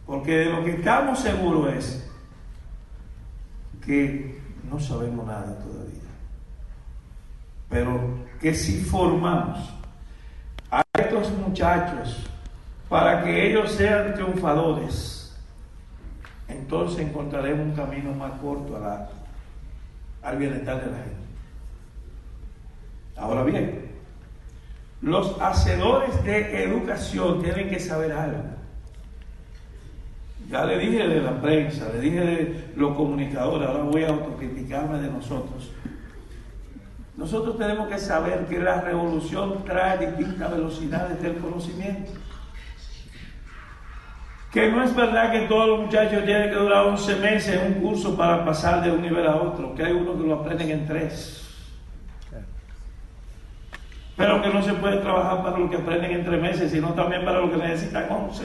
Porque 0.06 0.38
de 0.38 0.44
lo 0.46 0.64
que 0.64 0.72
estamos 0.72 1.20
seguros 1.20 1.72
es 1.74 2.10
que 3.84 4.40
no 4.70 4.80
sabemos 4.80 5.26
nada 5.26 5.58
todavía. 5.58 6.00
Pero 7.68 8.24
que 8.40 8.54
si 8.54 8.80
formamos 8.80 9.74
a 10.70 10.82
estos 10.98 11.30
muchachos 11.32 12.26
para 12.94 13.24
que 13.24 13.50
ellos 13.50 13.72
sean 13.72 14.14
triunfadores, 14.14 15.36
entonces 16.46 17.00
encontraremos 17.00 17.66
un 17.66 17.74
camino 17.74 18.12
más 18.12 18.30
corto 18.40 18.80
al 20.22 20.36
bienestar 20.36 20.80
de 20.80 20.90
la 20.92 20.98
gente. 20.98 21.16
Ahora 23.16 23.42
bien, 23.42 23.90
Los 25.02 25.36
hacedores 25.40 26.22
de 26.22 26.62
educación 26.62 27.42
tienen 27.42 27.68
que 27.68 27.80
saber 27.80 28.12
algo. 28.12 28.44
Ya 30.48 30.64
le 30.64 30.78
dije 30.78 31.08
de 31.08 31.20
la 31.20 31.42
prensa, 31.42 31.88
le 31.92 31.98
dije 31.98 32.20
de 32.20 32.72
los 32.76 32.96
comunicadores, 32.96 33.68
ahora 33.68 33.82
voy 33.82 34.04
a 34.04 34.10
autocriticarme 34.10 35.00
de 35.00 35.10
nosotros. 35.10 35.72
Nosotros 37.16 37.58
tenemos 37.58 37.88
que 37.88 37.98
saber 37.98 38.46
que 38.46 38.60
la 38.60 38.82
revolución 38.82 39.64
trae 39.64 40.06
distintas 40.06 40.52
velocidades 40.52 41.20
del 41.20 41.38
conocimiento. 41.38 42.12
Que 44.54 44.70
no 44.70 44.84
es 44.84 44.94
verdad 44.94 45.32
que 45.32 45.48
todos 45.48 45.66
los 45.66 45.80
muchachos 45.80 46.24
tienen 46.24 46.48
que 46.48 46.54
durar 46.54 46.86
11 46.86 47.16
meses 47.16 47.60
en 47.60 47.72
un 47.72 47.82
curso 47.82 48.16
para 48.16 48.44
pasar 48.44 48.84
de 48.84 48.92
un 48.92 49.02
nivel 49.02 49.26
a 49.26 49.34
otro, 49.34 49.74
que 49.74 49.82
hay 49.82 49.92
unos 49.92 50.16
que 50.16 50.28
lo 50.28 50.34
aprenden 50.34 50.70
en 50.70 50.86
tres. 50.86 51.44
Pero 54.16 54.40
que 54.40 54.48
no 54.50 54.62
se 54.62 54.72
puede 54.74 54.98
trabajar 54.98 55.42
para 55.42 55.58
lo 55.58 55.68
que 55.68 55.76
aprenden 55.76 56.12
en 56.12 56.24
tres 56.24 56.40
meses, 56.40 56.70
sino 56.70 56.94
también 56.94 57.24
para 57.24 57.40
lo 57.40 57.50
que 57.50 57.56
necesitan 57.56 58.06
11. 58.08 58.44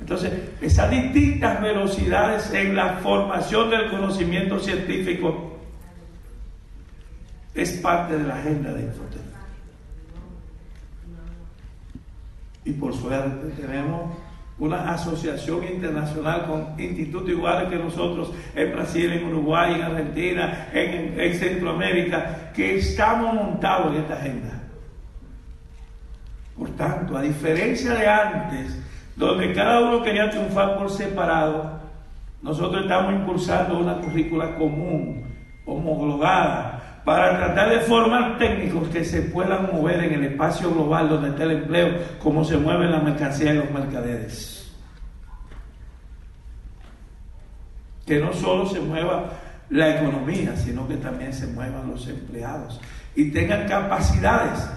Entonces, 0.00 0.32
esas 0.62 0.90
distintas 0.90 1.60
velocidades 1.60 2.50
en 2.54 2.74
la 2.74 2.94
formación 2.94 3.68
del 3.68 3.90
conocimiento 3.90 4.58
científico 4.58 5.58
es 7.54 7.72
parte 7.72 8.16
de 8.16 8.26
la 8.26 8.36
agenda 8.36 8.72
de 8.72 8.84
Infotel. 8.84 9.20
Y 12.64 12.72
por 12.72 12.94
suerte 12.94 13.48
tenemos 13.60 14.29
una 14.60 14.92
asociación 14.92 15.64
internacional 15.64 16.46
con 16.46 16.78
institutos 16.78 17.30
iguales 17.30 17.70
que 17.70 17.76
nosotros 17.76 18.30
en 18.54 18.72
Brasil, 18.72 19.10
en 19.10 19.24
Uruguay, 19.24 19.74
en 19.74 19.82
Argentina, 19.82 20.68
en, 20.72 21.34
Centroamérica, 21.34 22.52
que 22.54 22.76
estamos 22.76 23.34
montados 23.34 23.94
en 23.94 24.02
esta 24.02 24.14
agenda. 24.14 24.60
Por 26.56 26.68
tanto, 26.70 27.16
a 27.16 27.22
diferencia 27.22 27.94
de 27.94 28.06
antes, 28.06 28.78
donde 29.16 29.54
cada 29.54 29.80
uno 29.80 30.02
quería 30.02 30.28
triunfar 30.28 30.76
por 30.76 30.90
separado, 30.90 31.80
nosotros 32.42 32.82
estamos 32.82 33.14
impulsando 33.14 33.78
una 33.78 33.96
currícula 33.96 34.56
común, 34.56 35.24
homologada, 35.64 36.89
para 37.04 37.36
tratar 37.38 37.70
de 37.70 37.80
formar 37.80 38.38
técnicos 38.38 38.88
que 38.88 39.04
se 39.04 39.22
puedan 39.22 39.70
mover 39.72 40.04
en 40.04 40.14
el 40.14 40.24
espacio 40.32 40.70
global 40.70 41.08
donde 41.08 41.30
está 41.30 41.44
el 41.44 41.52
empleo, 41.52 41.98
como 42.22 42.44
se 42.44 42.56
mueven 42.56 42.90
las 42.90 43.02
mercancías 43.02 43.54
y 43.54 43.58
los 43.58 43.70
mercaderes. 43.70 44.72
Que 48.06 48.18
no 48.18 48.32
solo 48.32 48.66
se 48.66 48.80
mueva 48.80 49.24
la 49.70 49.98
economía, 49.98 50.56
sino 50.56 50.86
que 50.86 50.96
también 50.96 51.32
se 51.32 51.46
muevan 51.46 51.88
los 51.90 52.06
empleados 52.08 52.80
y 53.14 53.30
tengan 53.30 53.66
capacidades 53.66 54.68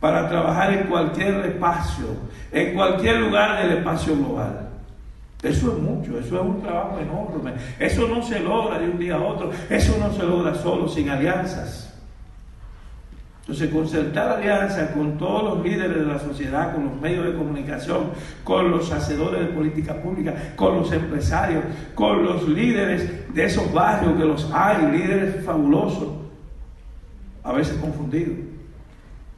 para 0.00 0.28
trabajar 0.28 0.72
en 0.72 0.86
cualquier 0.86 1.34
espacio, 1.46 2.06
en 2.52 2.74
cualquier 2.74 3.20
lugar 3.20 3.62
del 3.62 3.78
espacio 3.78 4.16
global. 4.16 4.65
Eso 5.46 5.72
es 5.72 5.78
mucho, 5.78 6.18
eso 6.18 6.36
es 6.36 6.42
un 6.42 6.60
trabajo 6.60 6.98
enorme. 6.98 7.52
Eso 7.78 8.08
no 8.08 8.20
se 8.22 8.40
logra 8.40 8.80
de 8.80 8.90
un 8.90 8.98
día 8.98 9.14
a 9.14 9.22
otro, 9.22 9.50
eso 9.70 9.96
no 9.98 10.12
se 10.12 10.24
logra 10.24 10.54
solo, 10.54 10.88
sin 10.88 11.08
alianzas. 11.08 11.86
Entonces, 13.42 13.70
concertar 13.70 14.38
alianzas 14.38 14.90
con 14.90 15.16
todos 15.18 15.44
los 15.44 15.64
líderes 15.64 15.98
de 15.98 16.04
la 16.04 16.18
sociedad, 16.18 16.74
con 16.74 16.86
los 16.86 17.00
medios 17.00 17.26
de 17.26 17.34
comunicación, 17.34 18.10
con 18.42 18.72
los 18.72 18.90
hacedores 18.90 19.40
de 19.40 19.46
política 19.52 19.94
pública, 20.02 20.34
con 20.56 20.78
los 20.78 20.90
empresarios, 20.90 21.62
con 21.94 22.24
los 22.24 22.48
líderes 22.48 23.32
de 23.32 23.44
esos 23.44 23.72
barrios 23.72 24.18
que 24.18 24.24
los 24.24 24.50
hay, 24.52 24.90
líderes 24.98 25.44
fabulosos, 25.44 26.08
a 27.44 27.52
veces 27.52 27.76
confundidos, 27.76 28.36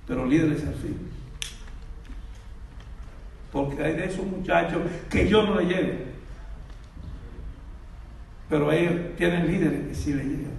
pero 0.06 0.24
líderes 0.24 0.66
al 0.66 0.74
fin. 0.74 1.07
Porque 3.52 3.82
hay 3.82 3.94
de 3.94 4.06
esos 4.06 4.26
muchachos 4.26 4.82
que 5.08 5.28
yo 5.28 5.42
no 5.42 5.60
le 5.60 5.66
llego. 5.66 5.94
Pero 8.48 8.72
ellos 8.72 8.94
tienen 9.16 9.46
líderes 9.46 9.88
que 9.88 9.94
sí 9.94 10.12
le 10.12 10.24
llegan. 10.24 10.58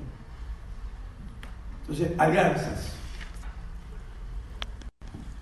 Entonces, 1.81 2.11
alianzas. 2.17 2.95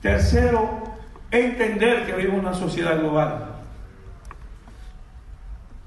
Tercero, 0.02 0.96
entender 1.32 2.06
que 2.06 2.14
vivimos 2.14 2.40
una 2.40 2.54
sociedad 2.54 3.00
global. 3.00 3.56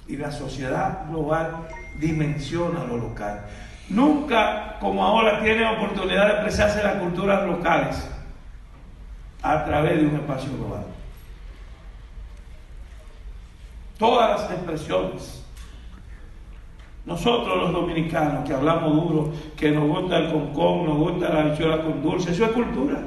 Y 0.06 0.16
la 0.16 0.30
sociedad 0.30 1.06
global 1.08 1.68
dimensiona 1.98 2.84
lo 2.84 2.96
local. 2.96 3.42
Nunca, 3.88 4.76
como 4.80 5.04
ahora, 5.04 5.42
tiene 5.42 5.66
oportunidad 5.66 6.26
de 6.26 6.32
expresarse 6.32 6.82
las 6.82 6.96
culturas 6.96 7.46
locales 7.46 8.08
a 9.42 9.64
través 9.64 10.00
de 10.00 10.06
un 10.06 10.16
espacio 10.16 10.52
global 10.56 10.84
todas 14.00 14.40
las 14.40 14.50
expresiones. 14.50 15.44
Nosotros 17.04 17.56
los 17.58 17.72
dominicanos 17.72 18.48
que 18.48 18.54
hablamos 18.54 18.94
duro, 18.94 19.32
que 19.56 19.70
nos 19.70 19.86
gusta 19.86 20.18
el 20.18 20.32
concón, 20.32 20.86
nos 20.86 20.96
gusta 20.96 21.28
la 21.28 21.42
bichuela 21.50 21.82
con 21.82 22.02
dulce, 22.02 22.32
eso 22.32 22.46
es 22.46 22.50
cultura. 22.52 22.98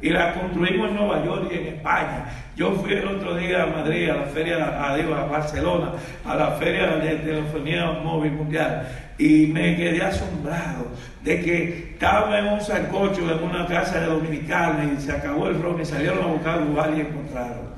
Y 0.00 0.10
la 0.10 0.32
construimos 0.32 0.90
en 0.90 0.96
Nueva 0.96 1.24
York 1.24 1.50
y 1.50 1.54
en 1.56 1.66
España. 1.66 2.30
Yo 2.56 2.70
fui 2.72 2.92
el 2.92 3.06
otro 3.08 3.34
día 3.34 3.64
a 3.64 3.66
Madrid, 3.66 4.08
a 4.08 4.16
la 4.16 4.26
feria, 4.26 4.64
a, 4.64 4.94
a 4.94 5.26
Barcelona, 5.26 5.92
a 6.24 6.34
la 6.34 6.52
feria 6.52 6.96
de 6.96 7.16
telefonía 7.16 8.00
móvil 8.02 8.32
mundial, 8.32 8.88
y 9.18 9.48
me 9.48 9.76
quedé 9.76 10.02
asombrado 10.02 10.86
de 11.24 11.40
que 11.42 11.90
estaba 11.92 12.38
en 12.38 12.46
un 12.46 12.60
sancocho 12.60 13.20
en 13.30 13.42
una 13.42 13.66
casa 13.66 14.00
de 14.00 14.06
dominicanos 14.06 14.98
y 14.98 15.02
se 15.02 15.12
acabó 15.12 15.48
el 15.48 15.60
ron 15.60 15.80
y 15.80 15.84
salieron 15.84 16.22
a 16.22 16.26
buscar 16.28 16.62
lugar 16.62 16.94
y 16.96 17.00
encontraron. 17.00 17.68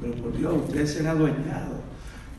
Pero 0.00 0.14
por 0.14 0.38
Dios, 0.38 0.54
ustedes 0.54 0.94
se 0.94 1.00
han 1.00 1.08
adueñado 1.08 1.87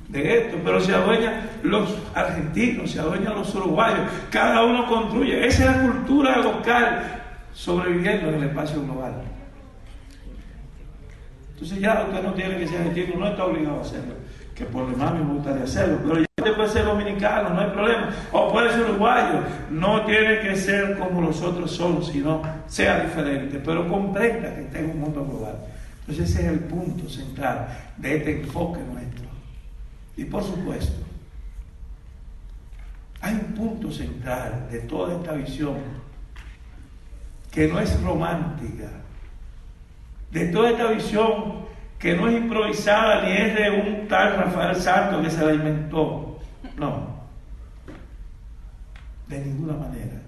de 0.09 0.39
esto, 0.39 0.57
pero 0.65 0.81
se 0.81 0.93
adueñan 0.93 1.49
los 1.63 1.95
argentinos, 2.15 2.91
se 2.91 2.99
adueñan 2.99 3.35
los 3.35 3.53
uruguayos, 3.55 3.99
cada 4.31 4.63
uno 4.63 4.87
construye. 4.87 5.45
Esa 5.45 5.65
es 5.65 5.77
la 5.77 5.81
cultura 5.83 6.37
local 6.37 7.21
sobreviviendo 7.53 8.29
en 8.29 8.35
el 8.35 8.43
espacio 8.45 8.81
global. 8.83 9.21
Entonces 11.53 11.79
ya 11.79 12.05
usted 12.07 12.23
no 12.23 12.33
tiene 12.33 12.57
que 12.57 12.67
ser 12.67 12.81
argentino, 12.81 13.19
no 13.19 13.27
está 13.27 13.45
obligado 13.45 13.79
a 13.79 13.81
hacerlo, 13.81 14.13
que 14.55 14.65
por 14.65 14.89
demás 14.89 15.13
me 15.13 15.21
gustaría 15.33 15.63
hacerlo, 15.63 15.99
pero 16.03 16.19
ya 16.19 16.25
usted 16.37 16.55
puede 16.55 16.69
ser 16.69 16.85
dominicano, 16.85 17.49
no 17.49 17.59
hay 17.59 17.69
problema, 17.69 18.09
o 18.31 18.51
puede 18.51 18.71
ser 18.71 18.81
uruguayo, 18.89 19.41
no 19.69 20.05
tiene 20.05 20.39
que 20.39 20.55
ser 20.55 20.97
como 20.97 21.21
los 21.21 21.41
otros 21.41 21.69
son, 21.69 22.01
sino 22.03 22.41
sea 22.65 23.01
diferente, 23.01 23.61
pero 23.63 23.87
comprenda 23.87 24.55
que 24.55 24.61
está 24.61 24.79
en 24.79 24.91
un 24.91 25.01
mundo 25.01 25.25
global. 25.25 25.55
Entonces 25.99 26.31
ese 26.31 26.47
es 26.47 26.53
el 26.53 26.59
punto 26.61 27.07
central 27.09 27.67
de 27.97 28.15
este 28.15 28.41
enfoque 28.41 28.79
nuestro. 28.79 29.08
Y 30.19 30.25
por 30.25 30.43
supuesto, 30.43 31.01
hay 33.21 33.35
un 33.35 33.53
punto 33.53 33.89
central 33.89 34.67
de 34.69 34.79
toda 34.79 35.15
esta 35.15 35.31
visión 35.31 35.77
que 37.49 37.69
no 37.69 37.79
es 37.79 38.01
romántica, 38.01 38.89
de 40.29 40.47
toda 40.47 40.71
esta 40.71 40.91
visión 40.91 41.69
que 41.97 42.17
no 42.17 42.27
es 42.27 42.35
improvisada 42.35 43.23
ni 43.23 43.31
es 43.31 43.55
de 43.55 43.69
un 43.69 44.07
tal 44.09 44.35
Rafael 44.35 44.75
Santos 44.75 45.23
que 45.23 45.31
se 45.31 45.45
la 45.45 45.53
inventó. 45.53 46.37
No, 46.75 47.23
de 49.29 49.39
ninguna 49.39 49.77
manera. 49.77 50.21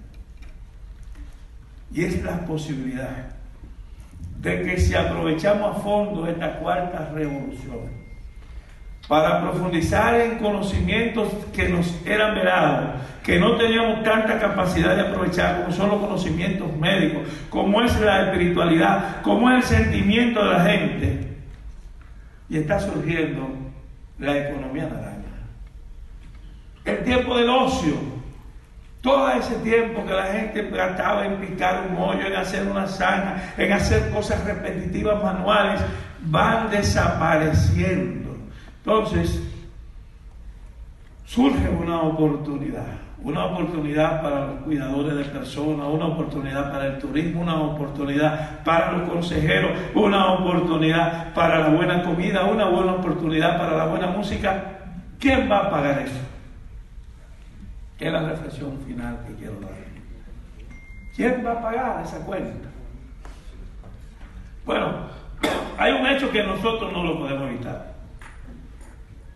Y 1.92 2.06
es 2.06 2.24
la 2.24 2.46
posibilidad 2.46 3.26
de 4.40 4.64
que 4.64 4.80
si 4.80 4.96
aprovechamos 4.96 5.76
a 5.76 5.80
fondo 5.82 6.26
esta 6.28 6.60
cuarta 6.60 7.12
revolución, 7.14 8.01
para 9.12 9.42
profundizar 9.42 10.16
en 10.22 10.38
conocimientos 10.38 11.28
que 11.54 11.68
nos 11.68 12.00
eran 12.06 12.34
verados, 12.34 12.92
que 13.22 13.38
no 13.38 13.58
teníamos 13.58 14.04
tanta 14.04 14.40
capacidad 14.40 14.96
de 14.96 15.02
aprovechar, 15.02 15.64
como 15.64 15.74
son 15.74 15.90
los 15.90 16.00
conocimientos 16.00 16.74
médicos, 16.78 17.28
como 17.50 17.82
es 17.82 18.00
la 18.00 18.28
espiritualidad, 18.28 19.22
como 19.22 19.52
es 19.52 19.70
el 19.70 19.80
sentimiento 19.80 20.42
de 20.42 20.50
la 20.54 20.64
gente. 20.64 21.28
Y 22.48 22.60
está 22.60 22.80
surgiendo 22.80 23.50
la 24.18 24.48
economía 24.48 24.84
naranja. 24.84 25.18
El 26.86 27.04
tiempo 27.04 27.36
del 27.36 27.50
ocio, 27.50 27.96
todo 29.02 29.30
ese 29.32 29.56
tiempo 29.56 30.06
que 30.06 30.14
la 30.14 30.28
gente 30.28 30.70
gastaba 30.70 31.26
en 31.26 31.36
picar 31.36 31.84
un 31.90 31.96
mollo, 31.96 32.28
en 32.28 32.36
hacer 32.38 32.66
una 32.66 32.88
zanja, 32.88 33.44
en 33.58 33.74
hacer 33.74 34.10
cosas 34.12 34.42
repetitivas 34.46 35.22
manuales, 35.22 35.82
van 36.22 36.70
desapareciendo. 36.70 38.21
Entonces, 38.84 39.42
surge 41.26 41.70
una 41.70 42.02
oportunidad, 42.02 42.88
una 43.24 43.46
oportunidad 43.46 44.24
para 44.24 44.48
los 44.48 44.56
cuidadores 44.64 45.16
de 45.16 45.24
personas, 45.26 45.88
una 45.88 46.08
oportunidad 46.08 46.72
para 46.72 46.88
el 46.88 46.98
turismo, 46.98 47.42
una 47.42 47.62
oportunidad 47.62 48.64
para 48.64 48.94
los 48.94 49.10
consejeros, 49.10 49.72
una 49.94 50.34
oportunidad 50.34 51.32
para 51.36 51.60
la 51.60 51.70
buena 51.70 52.04
comida, 52.04 52.46
una 52.46 52.66
buena 52.66 52.94
oportunidad 52.94 53.58
para 53.60 53.78
la 53.78 53.86
buena 53.86 54.08
música. 54.08 54.64
¿Quién 55.20 55.50
va 55.50 55.60
a 55.60 55.70
pagar 55.70 56.00
eso? 56.00 56.20
Que 58.00 58.08
es 58.08 58.14
la 58.14 58.28
reflexión 58.30 58.80
final 58.80 59.20
que 59.28 59.36
quiero 59.36 59.60
dar. 59.62 59.72
¿Quién 61.16 61.46
va 61.46 61.52
a 61.52 61.62
pagar 61.62 62.04
esa 62.04 62.26
cuenta? 62.26 62.68
Bueno, 64.66 65.06
hay 65.78 65.94
un 65.94 66.08
hecho 66.08 66.32
que 66.32 66.42
nosotros 66.42 66.92
no 66.92 67.04
lo 67.04 67.20
podemos 67.20 67.48
evitar. 67.50 67.91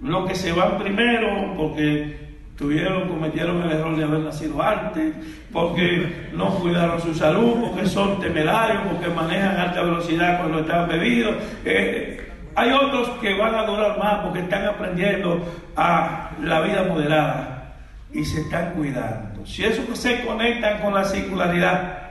Los 0.05 0.27
que 0.27 0.35
se 0.35 0.51
van 0.51 0.77
primero 0.77 1.55
porque 1.57 2.15
tuvieron, 2.55 3.09
cometieron 3.09 3.63
el 3.63 3.71
error 3.71 3.97
de 3.97 4.03
haber 4.03 4.19
nacido 4.19 4.61
antes, 4.61 5.15
porque 5.51 6.29
no 6.33 6.49
cuidaron 6.59 7.01
su 7.01 7.15
salud, 7.15 7.55
porque 7.59 7.87
son 7.87 8.19
temerarios, 8.19 8.83
porque 8.91 9.07
manejan 9.09 9.57
alta 9.57 9.81
velocidad 9.81 10.37
cuando 10.37 10.59
están 10.59 10.87
bebidos. 10.87 11.35
Eh, 11.65 12.21
hay 12.53 12.71
otros 12.71 13.09
que 13.19 13.33
van 13.33 13.55
a 13.55 13.65
durar 13.65 13.97
más 13.97 14.19
porque 14.19 14.41
están 14.41 14.65
aprendiendo 14.65 15.43
a 15.75 16.29
la 16.41 16.61
vida 16.61 16.83
moderada 16.83 17.73
y 18.13 18.23
se 18.23 18.41
están 18.41 18.73
cuidando. 18.73 19.43
Si 19.43 19.65
eso 19.65 19.83
se 19.95 20.23
conectan 20.23 20.81
con 20.81 20.93
la 20.93 21.03
circularidad, 21.03 22.04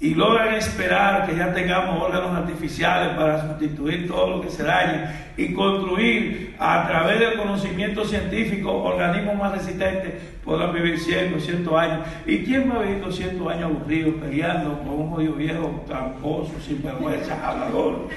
y 0.00 0.14
logran 0.14 0.54
esperar 0.54 1.26
que 1.26 1.36
ya 1.36 1.52
tengamos 1.52 2.00
órganos 2.00 2.30
artificiales 2.36 3.16
para 3.16 3.40
sustituir 3.48 4.06
todo 4.06 4.36
lo 4.36 4.40
que 4.40 4.50
se 4.50 4.62
dañe 4.62 5.08
y 5.36 5.52
construir 5.52 6.54
a 6.60 6.86
través 6.86 7.18
del 7.18 7.36
conocimiento 7.36 8.04
científico 8.04 8.72
organismos 8.84 9.36
más 9.36 9.52
resistentes, 9.52 10.14
podrán 10.44 10.72
vivir 10.72 11.00
100, 11.00 11.32
200 11.32 11.74
años. 11.74 12.06
¿Y 12.26 12.44
quién 12.44 12.70
va 12.70 12.76
a 12.76 12.82
vivir 12.82 13.02
200 13.02 13.52
años 13.52 13.64
aburridos 13.64 14.14
peleando 14.20 14.78
con 14.78 14.88
un 14.88 15.10
jodido 15.10 15.32
viejo, 15.32 15.84
tramposo, 15.88 16.52
sin 16.64 16.80
vergüenza, 16.80 17.48
hablador? 17.48 18.08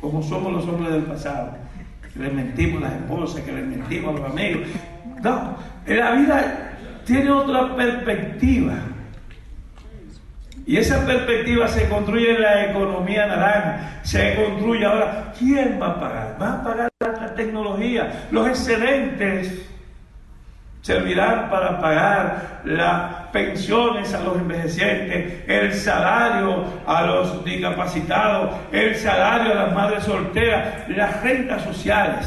Como 0.00 0.22
somos 0.22 0.52
los 0.52 0.64
hombres 0.68 0.92
del 0.92 1.02
pasado, 1.02 1.56
que 2.12 2.20
les 2.20 2.32
mentimos 2.32 2.80
a 2.80 2.86
las 2.86 3.00
esposas, 3.00 3.40
que 3.40 3.52
les 3.52 3.66
mentimos 3.66 4.14
a 4.14 4.18
los 4.20 4.30
amigos. 4.30 4.68
No, 5.20 5.56
la 5.84 6.12
vida 6.12 6.76
tiene 7.04 7.28
otra 7.32 7.74
perspectiva. 7.74 8.74
Y 10.68 10.76
esa 10.76 11.06
perspectiva 11.06 11.66
se 11.66 11.88
construye 11.88 12.32
en 12.32 12.42
la 12.42 12.66
economía 12.66 13.24
naranja, 13.24 14.00
se 14.02 14.34
construye 14.34 14.84
ahora. 14.84 15.32
¿Quién 15.38 15.80
va 15.80 15.92
a 15.92 15.98
pagar? 15.98 16.36
Va 16.38 16.52
a 16.52 16.62
pagar 16.62 16.90
la 17.00 17.34
tecnología. 17.34 18.26
Los 18.30 18.46
excedentes 18.48 19.66
servirán 20.82 21.48
para 21.48 21.80
pagar 21.80 22.60
las 22.66 23.30
pensiones 23.32 24.12
a 24.12 24.22
los 24.22 24.36
envejecientes, 24.36 25.48
el 25.48 25.72
salario 25.72 26.66
a 26.86 27.02
los 27.06 27.42
discapacitados, 27.46 28.54
el 28.70 28.94
salario 28.94 29.52
a 29.52 29.54
las 29.54 29.74
madres 29.74 30.04
solteras, 30.04 30.86
las 30.90 31.22
rentas 31.22 31.62
sociales, 31.62 32.26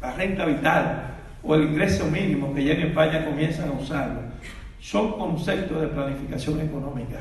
la 0.00 0.12
renta 0.12 0.46
vital 0.46 1.02
o 1.42 1.54
el 1.54 1.64
ingreso 1.64 2.06
mínimo 2.06 2.54
que 2.54 2.64
ya 2.64 2.72
en 2.72 2.86
España 2.86 3.22
comienzan 3.22 3.68
a 3.68 3.72
usarlo. 3.72 4.20
Son 4.80 5.18
conceptos 5.18 5.78
de 5.78 5.88
planificación 5.88 6.62
económica 6.62 7.18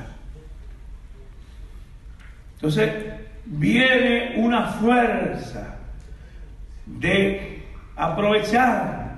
entonces, 2.65 2.93
viene 3.45 4.33
una 4.37 4.65
fuerza 4.65 5.75
de 6.87 7.61
aprovechar 7.95 9.17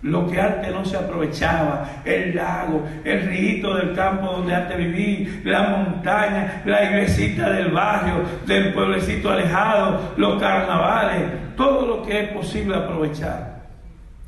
lo 0.00 0.26
que 0.26 0.40
antes 0.40 0.72
no 0.72 0.82
se 0.82 0.96
aprovechaba, 0.96 2.00
el 2.06 2.34
lago, 2.34 2.82
el 3.04 3.28
río 3.28 3.74
del 3.74 3.94
campo 3.94 4.32
donde 4.32 4.54
antes 4.54 4.78
viví, 4.78 5.42
la 5.44 5.64
montaña, 5.64 6.62
la 6.64 6.82
iglesita 6.84 7.50
del 7.50 7.72
barrio, 7.72 8.24
del 8.46 8.72
pueblecito 8.72 9.30
alejado, 9.30 10.14
los 10.16 10.40
carnavales, 10.40 11.54
todo 11.54 11.86
lo 11.86 12.02
que 12.02 12.22
es 12.22 12.28
posible 12.30 12.74
aprovechar. 12.74 13.64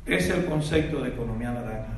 Es 0.05 0.29
el 0.29 0.45
concepto 0.45 1.01
de 1.01 1.09
economía 1.09 1.49
naranja. 1.49 1.95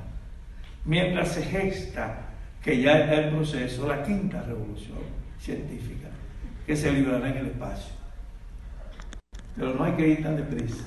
Mientras 0.86 1.28
se 1.34 1.44
gesta, 1.44 2.20
que 2.64 2.82
ya 2.82 3.00
está 3.00 3.16
en 3.16 3.36
proceso, 3.36 3.86
la 3.86 4.02
quinta 4.02 4.42
revolución 4.44 5.00
científica 5.40 6.08
que 6.68 6.76
se 6.76 6.92
librará 6.92 7.30
en 7.30 7.38
el 7.38 7.48
espacio. 7.48 7.94
Pero 9.56 9.74
no 9.74 9.86
hay 9.86 9.94
que 9.94 10.08
ir 10.10 10.22
tan 10.22 10.36
deprisa. 10.36 10.84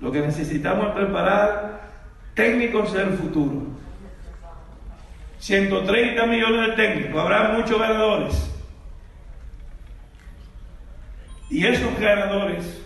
Lo 0.00 0.10
que 0.10 0.20
necesitamos 0.20 0.88
es 0.88 0.94
preparar 0.94 1.82
técnicos 2.34 2.94
del 2.94 3.10
futuro. 3.10 3.66
130 5.38 6.26
millones 6.26 6.68
de 6.68 6.74
técnicos, 6.74 7.20
habrá 7.20 7.52
muchos 7.52 7.78
ganadores. 7.78 8.50
Y 11.50 11.66
esos 11.66 12.00
ganadores 12.00 12.82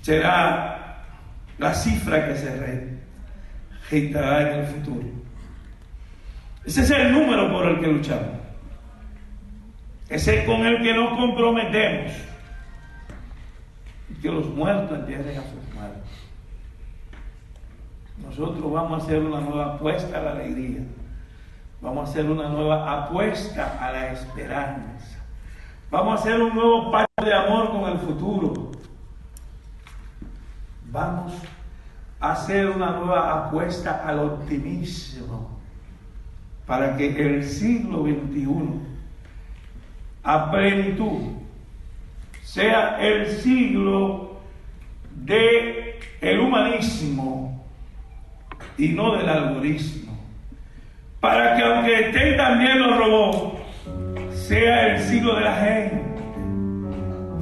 será 0.00 1.04
la 1.58 1.74
cifra 1.74 2.28
que 2.28 2.36
se 2.36 3.00
registrará 3.90 4.52
en 4.52 4.60
el 4.60 4.66
futuro. 4.66 5.08
Ese 6.64 6.82
es 6.82 6.90
el 6.92 7.12
número 7.12 7.50
por 7.50 7.66
el 7.66 7.80
que 7.80 7.88
luchamos. 7.88 8.37
Ese 10.08 10.44
con 10.46 10.64
el 10.64 10.82
que 10.82 10.94
nos 10.94 11.18
comprometemos. 11.18 12.12
Que 14.22 14.30
los 14.30 14.46
muertos 14.46 14.98
entierren 14.98 15.38
a 15.38 15.42
sus 15.42 15.74
muertos. 15.74 16.10
Nosotros 18.24 18.72
vamos 18.72 19.00
a 19.00 19.04
hacer 19.04 19.22
una 19.22 19.40
nueva 19.40 19.74
apuesta 19.74 20.18
a 20.18 20.22
la 20.22 20.30
alegría. 20.32 20.80
Vamos 21.80 22.08
a 22.08 22.10
hacer 22.10 22.28
una 22.28 22.48
nueva 22.48 23.04
apuesta 23.04 23.78
a 23.80 23.92
la 23.92 24.12
esperanza. 24.12 25.18
Vamos 25.90 26.18
a 26.18 26.22
hacer 26.22 26.40
un 26.40 26.54
nuevo 26.54 26.90
pacto 26.90 27.24
de 27.24 27.32
amor 27.32 27.70
con 27.70 27.90
el 27.92 27.98
futuro. 27.98 28.72
Vamos 30.90 31.34
a 32.18 32.32
hacer 32.32 32.68
una 32.70 32.92
nueva 32.92 33.46
apuesta 33.46 34.02
al 34.04 34.18
optimismo 34.20 35.50
para 36.66 36.96
que 36.96 37.08
el 37.08 37.44
siglo 37.44 38.02
XXI 38.02 38.87
a 40.28 40.50
plenitud 40.50 41.22
sea 42.42 42.98
el 43.00 43.28
siglo 43.28 44.36
de 45.24 45.98
el 46.20 46.40
humanismo 46.40 47.66
y 48.76 48.88
no 48.88 49.16
del 49.16 49.26
algoritmo. 49.26 50.18
Para 51.18 51.56
que 51.56 51.62
aunque 51.62 52.08
estén 52.08 52.36
también 52.36 52.78
los 52.78 52.98
robots, 52.98 53.58
sea 54.34 54.88
el 54.88 55.02
siglo 55.02 55.34
de 55.36 55.40
la 55.40 55.54
gente, 55.54 56.02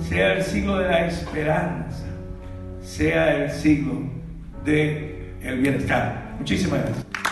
sea 0.09 0.35
el 0.35 0.45
siglo 0.45 0.79
de 0.79 0.89
la 0.89 1.07
esperanza, 1.07 2.07
sea 2.83 3.35
el 3.35 3.51
siglo 3.51 3.95
de 4.65 5.35
el 5.43 5.59
bienestar. 5.59 6.37
Muchísimas 6.39 6.83
gracias. 6.83 7.26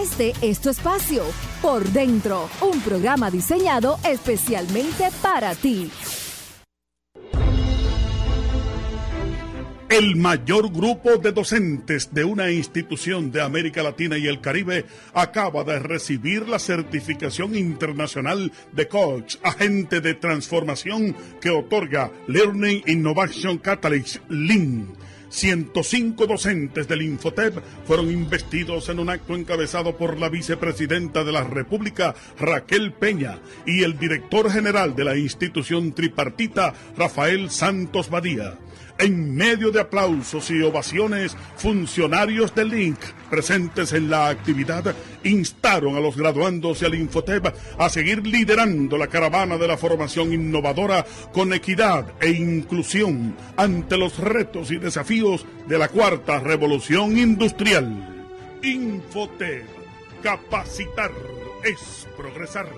Este 0.00 0.32
es 0.42 0.60
tu 0.60 0.70
espacio, 0.70 1.24
Por 1.60 1.84
Dentro, 1.88 2.48
un 2.60 2.80
programa 2.82 3.32
diseñado 3.32 3.98
especialmente 4.04 5.08
para 5.20 5.56
ti. 5.56 5.90
El 9.88 10.14
mayor 10.14 10.70
grupo 10.70 11.16
de 11.16 11.32
docentes 11.32 12.14
de 12.14 12.22
una 12.22 12.48
institución 12.48 13.32
de 13.32 13.42
América 13.42 13.82
Latina 13.82 14.16
y 14.16 14.28
el 14.28 14.40
Caribe 14.40 14.84
acaba 15.14 15.64
de 15.64 15.80
recibir 15.80 16.48
la 16.48 16.60
certificación 16.60 17.56
internacional 17.56 18.52
de 18.70 18.86
coach, 18.86 19.36
agente 19.42 20.00
de 20.00 20.14
transformación 20.14 21.16
que 21.40 21.50
otorga 21.50 22.12
Learning 22.28 22.84
Innovation 22.86 23.58
Catalyst, 23.58 24.18
LIN 24.28 24.94
105 25.28 26.26
docentes 26.26 26.88
del 26.88 27.02
Infotep 27.02 27.58
fueron 27.86 28.10
investidos 28.10 28.88
en 28.88 28.98
un 28.98 29.10
acto 29.10 29.34
encabezado 29.34 29.96
por 29.96 30.18
la 30.18 30.28
vicepresidenta 30.28 31.24
de 31.24 31.32
la 31.32 31.44
República, 31.44 32.14
Raquel 32.38 32.92
Peña, 32.92 33.38
y 33.66 33.82
el 33.82 33.98
director 33.98 34.50
general 34.50 34.94
de 34.96 35.04
la 35.04 35.16
institución 35.16 35.92
tripartita, 35.92 36.74
Rafael 36.96 37.50
Santos 37.50 38.10
Badía. 38.10 38.58
En 38.98 39.36
medio 39.36 39.70
de 39.70 39.80
aplausos 39.80 40.50
y 40.50 40.60
ovaciones, 40.60 41.36
funcionarios 41.56 42.52
del 42.52 42.70
Link 42.70 42.98
presentes 43.30 43.92
en 43.92 44.10
la 44.10 44.28
actividad 44.28 44.92
instaron 45.22 45.94
a 45.94 46.00
los 46.00 46.16
graduandos 46.16 46.82
y 46.82 46.84
al 46.84 46.96
Infotep 46.96 47.54
a 47.78 47.88
seguir 47.90 48.26
liderando 48.26 48.98
la 48.98 49.06
caravana 49.06 49.56
de 49.56 49.68
la 49.68 49.76
formación 49.76 50.32
innovadora 50.32 51.06
con 51.32 51.52
equidad 51.52 52.06
e 52.20 52.30
inclusión 52.30 53.36
ante 53.56 53.96
los 53.96 54.18
retos 54.18 54.72
y 54.72 54.78
desafíos 54.78 55.46
de 55.68 55.78
la 55.78 55.88
cuarta 55.88 56.40
revolución 56.40 57.16
industrial. 57.16 58.26
Infotep, 58.64 59.64
capacitar 60.24 61.12
es 61.62 62.08
progresar. 62.16 62.68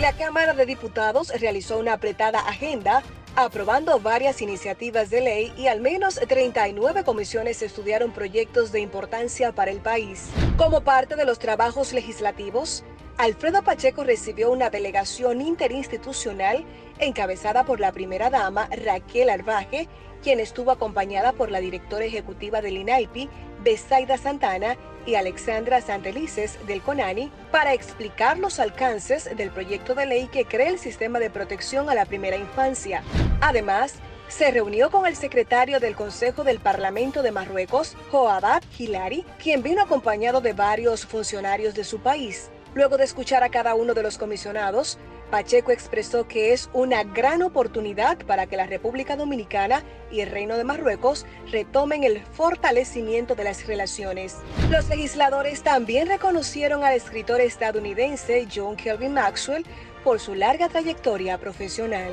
La 0.00 0.12
Cámara 0.12 0.52
de 0.54 0.64
Diputados 0.64 1.32
realizó 1.40 1.76
una 1.76 1.94
apretada 1.94 2.38
agenda 2.38 3.02
aprobando 3.34 3.98
varias 3.98 4.40
iniciativas 4.42 5.10
de 5.10 5.20
ley 5.20 5.52
y 5.56 5.66
al 5.66 5.80
menos 5.80 6.20
39 6.20 7.02
comisiones 7.02 7.62
estudiaron 7.62 8.12
proyectos 8.12 8.70
de 8.70 8.78
importancia 8.78 9.50
para 9.50 9.72
el 9.72 9.80
país. 9.80 10.28
Como 10.56 10.82
parte 10.82 11.16
de 11.16 11.24
los 11.24 11.40
trabajos 11.40 11.92
legislativos, 11.92 12.84
Alfredo 13.18 13.64
Pacheco 13.64 14.04
recibió 14.04 14.48
una 14.52 14.70
delegación 14.70 15.40
interinstitucional 15.40 16.64
encabezada 17.00 17.64
por 17.64 17.80
la 17.80 17.90
primera 17.90 18.30
dama 18.30 18.68
Raquel 18.70 19.28
Arbaje, 19.28 19.88
quien 20.22 20.38
estuvo 20.38 20.70
acompañada 20.70 21.32
por 21.32 21.50
la 21.50 21.58
directora 21.58 22.04
ejecutiva 22.04 22.62
del 22.62 22.76
INAIPI, 22.76 23.28
Besaida 23.64 24.18
Santana, 24.18 24.76
y 25.04 25.16
Alexandra 25.16 25.80
Santelices 25.80 26.64
del 26.66 26.80
CONANI, 26.80 27.32
para 27.50 27.72
explicar 27.72 28.38
los 28.38 28.60
alcances 28.60 29.36
del 29.36 29.50
proyecto 29.50 29.96
de 29.96 30.06
ley 30.06 30.28
que 30.28 30.44
crea 30.44 30.68
el 30.68 30.78
sistema 30.78 31.18
de 31.18 31.30
protección 31.30 31.90
a 31.90 31.94
la 31.94 32.04
primera 32.04 32.36
infancia. 32.36 33.02
Además, 33.40 33.94
se 34.28 34.50
reunió 34.52 34.90
con 34.90 35.06
el 35.06 35.16
secretario 35.16 35.80
del 35.80 35.96
Consejo 35.96 36.44
del 36.44 36.60
Parlamento 36.60 37.22
de 37.22 37.32
Marruecos, 37.32 37.96
Joabab 38.12 38.62
Hilari, 38.78 39.24
quien 39.42 39.62
vino 39.62 39.82
acompañado 39.82 40.40
de 40.40 40.52
varios 40.52 41.04
funcionarios 41.06 41.74
de 41.74 41.84
su 41.84 41.98
país. 41.98 42.50
Luego 42.74 42.96
de 42.96 43.04
escuchar 43.04 43.42
a 43.42 43.48
cada 43.48 43.74
uno 43.74 43.94
de 43.94 44.02
los 44.02 44.18
comisionados, 44.18 44.98
Pacheco 45.30 45.72
expresó 45.72 46.26
que 46.26 46.52
es 46.52 46.70
una 46.72 47.04
gran 47.04 47.42
oportunidad 47.42 48.18
para 48.26 48.46
que 48.46 48.56
la 48.56 48.66
República 48.66 49.14
Dominicana 49.14 49.82
y 50.10 50.20
el 50.20 50.30
Reino 50.30 50.56
de 50.56 50.64
Marruecos 50.64 51.26
retomen 51.50 52.02
el 52.04 52.22
fortalecimiento 52.24 53.34
de 53.34 53.44
las 53.44 53.66
relaciones. 53.66 54.36
Los 54.70 54.88
legisladores 54.88 55.62
también 55.62 56.08
reconocieron 56.08 56.82
al 56.82 56.94
escritor 56.94 57.40
estadounidense 57.40 58.48
John 58.54 58.76
Kelvin 58.76 59.12
Maxwell 59.12 59.66
por 60.02 60.20
su 60.20 60.34
larga 60.34 60.68
trayectoria 60.68 61.36
profesional. 61.36 62.12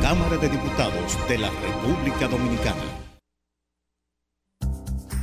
Cámara 0.00 0.36
de 0.36 0.48
Diputados 0.48 1.28
de 1.28 1.38
la 1.38 1.50
República 1.50 2.28
Dominicana. 2.28 3.05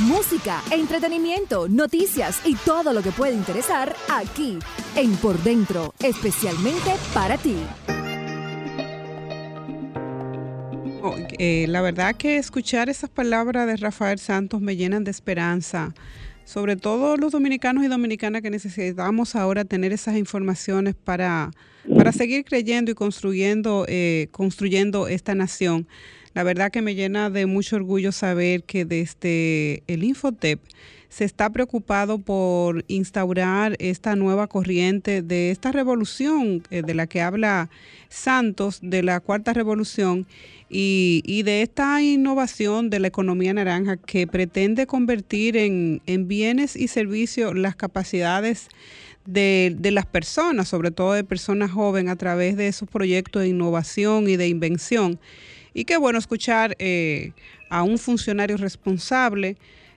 Música, 0.01 0.61
entretenimiento, 0.73 1.69
noticias 1.69 2.41
y 2.45 2.57
todo 2.57 2.93
lo 2.93 3.01
que 3.01 3.13
puede 3.13 3.33
interesar 3.33 3.95
aquí 4.11 4.59
en 4.97 5.15
Por 5.19 5.41
Dentro, 5.45 5.95
especialmente 6.03 6.91
para 7.15 7.39
ti. 7.39 7.55
Oh, 11.01 11.15
eh, 11.39 11.67
la 11.69 11.81
verdad 11.81 12.17
que 12.17 12.39
escuchar 12.39 12.89
esas 12.89 13.09
palabras 13.09 13.69
de 13.69 13.77
Rafael 13.77 14.19
Santos 14.19 14.61
me 14.61 14.75
llenan 14.75 15.05
de 15.05 15.13
esperanza, 15.13 15.95
sobre 16.45 16.75
todo 16.75 17.17
los 17.17 17.31
dominicanos 17.31 17.85
y 17.85 17.89
dominicanas 17.89 18.43
que 18.43 18.51
necesitamos 18.51 19.37
ahora 19.37 19.65
tener 19.65 19.93
esas 19.93 20.17
informaciones 20.17 20.97
para, 20.97 21.53
para 21.97 22.11
seguir 22.11 22.45
creyendo 22.45 22.91
y 22.91 22.95
construyendo, 22.95 23.87
eh, 23.87 24.27
construyendo 24.33 25.07
esta 25.07 25.37
nación. 25.37 25.87
La 26.35 26.43
verdad 26.43 26.73
que 26.73 26.83
me 26.83 26.97
llena 26.97 27.31
de 27.31 27.47
mucho 27.47 27.77
orgullo 27.77 28.11
saber 28.11 28.65
que 28.65 28.85
desde 28.85 29.85
el 29.87 30.03
Infotep 30.03 30.61
se 31.09 31.25
está 31.25 31.49
preocupado 31.49 32.19
por 32.19 32.85
instaurar 32.89 33.77
esta 33.79 34.17
nueva 34.17 34.49
corriente 34.49 35.23
de 35.23 35.53
esta 35.53 35.71
revolución 35.71 36.65
eh, 36.71 36.83
de 36.83 36.93
la 36.93 37.07
que 37.07 37.21
habla 37.21 37.71
Santos, 38.09 38.81
de 38.83 39.05
la 39.05 39.21
cuarta 39.21 39.53
revolución, 39.53 40.27
y, 40.69 41.43
de 41.45 41.63
esta 41.63 42.03
innovación 42.03 42.91
de 42.91 42.99
la 42.99 43.07
economía 43.07 43.55
naranja 43.55 43.97
que 43.97 44.27
pretende 44.27 44.89
convertir 44.89 45.57
en, 45.57 46.01
bienes 46.27 46.75
y 46.75 46.89
servicios 46.89 47.55
las 47.57 47.77
capacidades 47.77 48.67
de, 49.25 49.77
de, 49.79 49.93
las 49.93 50.07
personas, 50.07 50.67
sobre 50.67 50.91
todo 50.91 51.13
de 51.13 51.23
personas 51.23 51.71
jóvenes, 51.71 52.11
a 52.13 52.17
través 52.17 52.57
de 52.57 52.67
esos 52.67 52.89
proyectos 52.89 53.43
de 53.43 53.49
innovación 53.51 54.29
y 54.29 54.37
de 54.37 54.49
invención. 54.49 55.21
Y 55.75 55.85
qué 55.85 55.97
bueno 55.97 56.19
escuchar 56.19 56.77
eh, 56.79 57.33
a 57.69 57.83
un 57.83 57.99
funcionario 57.99 58.57
responsable 58.57 59.57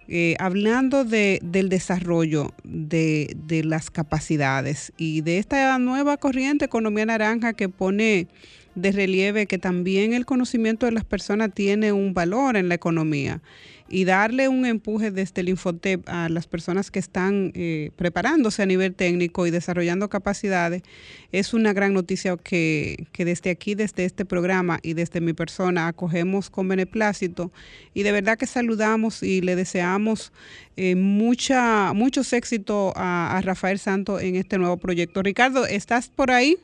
eh, 0.09 0.35
hablando 0.39 1.03
de, 1.03 1.39
del 1.43 1.69
desarrollo 1.69 2.53
de, 2.63 3.35
de, 3.45 3.63
las 3.63 3.91
capacidades 3.91 4.93
y 4.97 5.21
de 5.21 5.37
esta 5.37 5.77
nueva 5.79 6.15
corriente 6.15 6.65
economía 6.65 7.05
naranja 7.05 7.53
que 7.53 7.67
pone 7.67 8.27
de 8.75 8.91
relieve 8.93 9.47
que 9.47 9.57
también 9.57 10.13
el 10.13 10.25
conocimiento 10.25 10.85
de 10.85 10.93
las 10.93 11.03
personas 11.03 11.53
tiene 11.53 11.91
un 11.91 12.13
valor 12.13 12.55
en 12.55 12.69
la 12.69 12.75
economía 12.75 13.41
y 13.89 14.05
darle 14.05 14.47
un 14.47 14.65
empuje 14.65 15.11
desde 15.11 15.41
el 15.41 15.49
Infotep 15.49 16.07
a 16.07 16.29
las 16.29 16.47
personas 16.47 16.91
que 16.91 16.99
están 16.99 17.51
eh, 17.55 17.91
preparándose 17.95 18.63
a 18.63 18.65
nivel 18.65 18.95
técnico 18.95 19.47
y 19.47 19.51
desarrollando 19.51 20.09
capacidades 20.09 20.83
es 21.31 21.53
una 21.53 21.73
gran 21.73 21.93
noticia 21.93 22.35
que, 22.41 23.07
desde 23.17 23.49
aquí, 23.49 23.75
desde 23.75 24.05
este 24.05 24.25
programa 24.25 24.79
y 24.81 24.93
desde 24.93 25.21
mi 25.21 25.33
persona 25.33 25.87
acogemos 25.87 26.49
con 26.49 26.67
beneplácito 26.67 27.51
y 27.93 28.03
de 28.03 28.11
verdad 28.11 28.37
que 28.37 28.45
saludamos 28.45 29.23
y 29.23 29.41
le 29.41 29.55
deseamos 29.55 30.31
eh, 30.75 30.95
mucha, 30.95 31.93
muchos 31.93 32.33
éxitos 32.33 32.93
a, 32.95 33.41
Rafael 33.43 33.77
Santos 33.77 34.21
en 34.23 34.35
este 34.35 34.57
nuevo 34.57 34.77
proyecto. 34.77 35.21
Ricardo, 35.21 35.65
¿estás 35.65 36.09
por 36.09 36.31
ahí? 36.31 36.55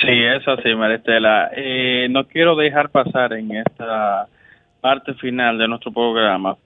Sí, 0.00 0.08
es 0.08 0.46
así, 0.46 0.74
Maristela. 0.74 1.50
Eh, 1.56 2.08
no 2.10 2.26
quiero 2.26 2.56
dejar 2.56 2.90
pasar 2.90 3.32
en 3.32 3.56
esta 3.56 4.28
parte 4.80 5.14
final 5.14 5.58
de 5.58 5.68
nuestro 5.68 5.92
programa, 5.92 6.56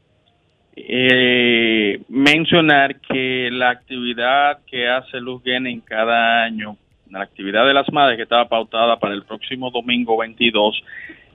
eh, 0.77 2.01
mencionar 2.09 3.01
que 3.01 3.49
la 3.53 3.71
actividad 3.71 4.59
que 4.67 4.89
hace 4.89 5.21
Luz 5.21 5.43
en 5.45 5.81
cada 5.81 6.43
año, 6.43 6.77
la 7.11 7.23
actividad 7.23 7.67
de 7.67 7.75
las 7.75 7.93
madres 7.93 8.17
que 8.17 8.25
estaba 8.25 8.49
pautada 8.49 8.99
para 8.99 9.15
el 9.15 9.23
próximo 9.23 9.71
domingo 9.71 10.17
22, 10.17 10.83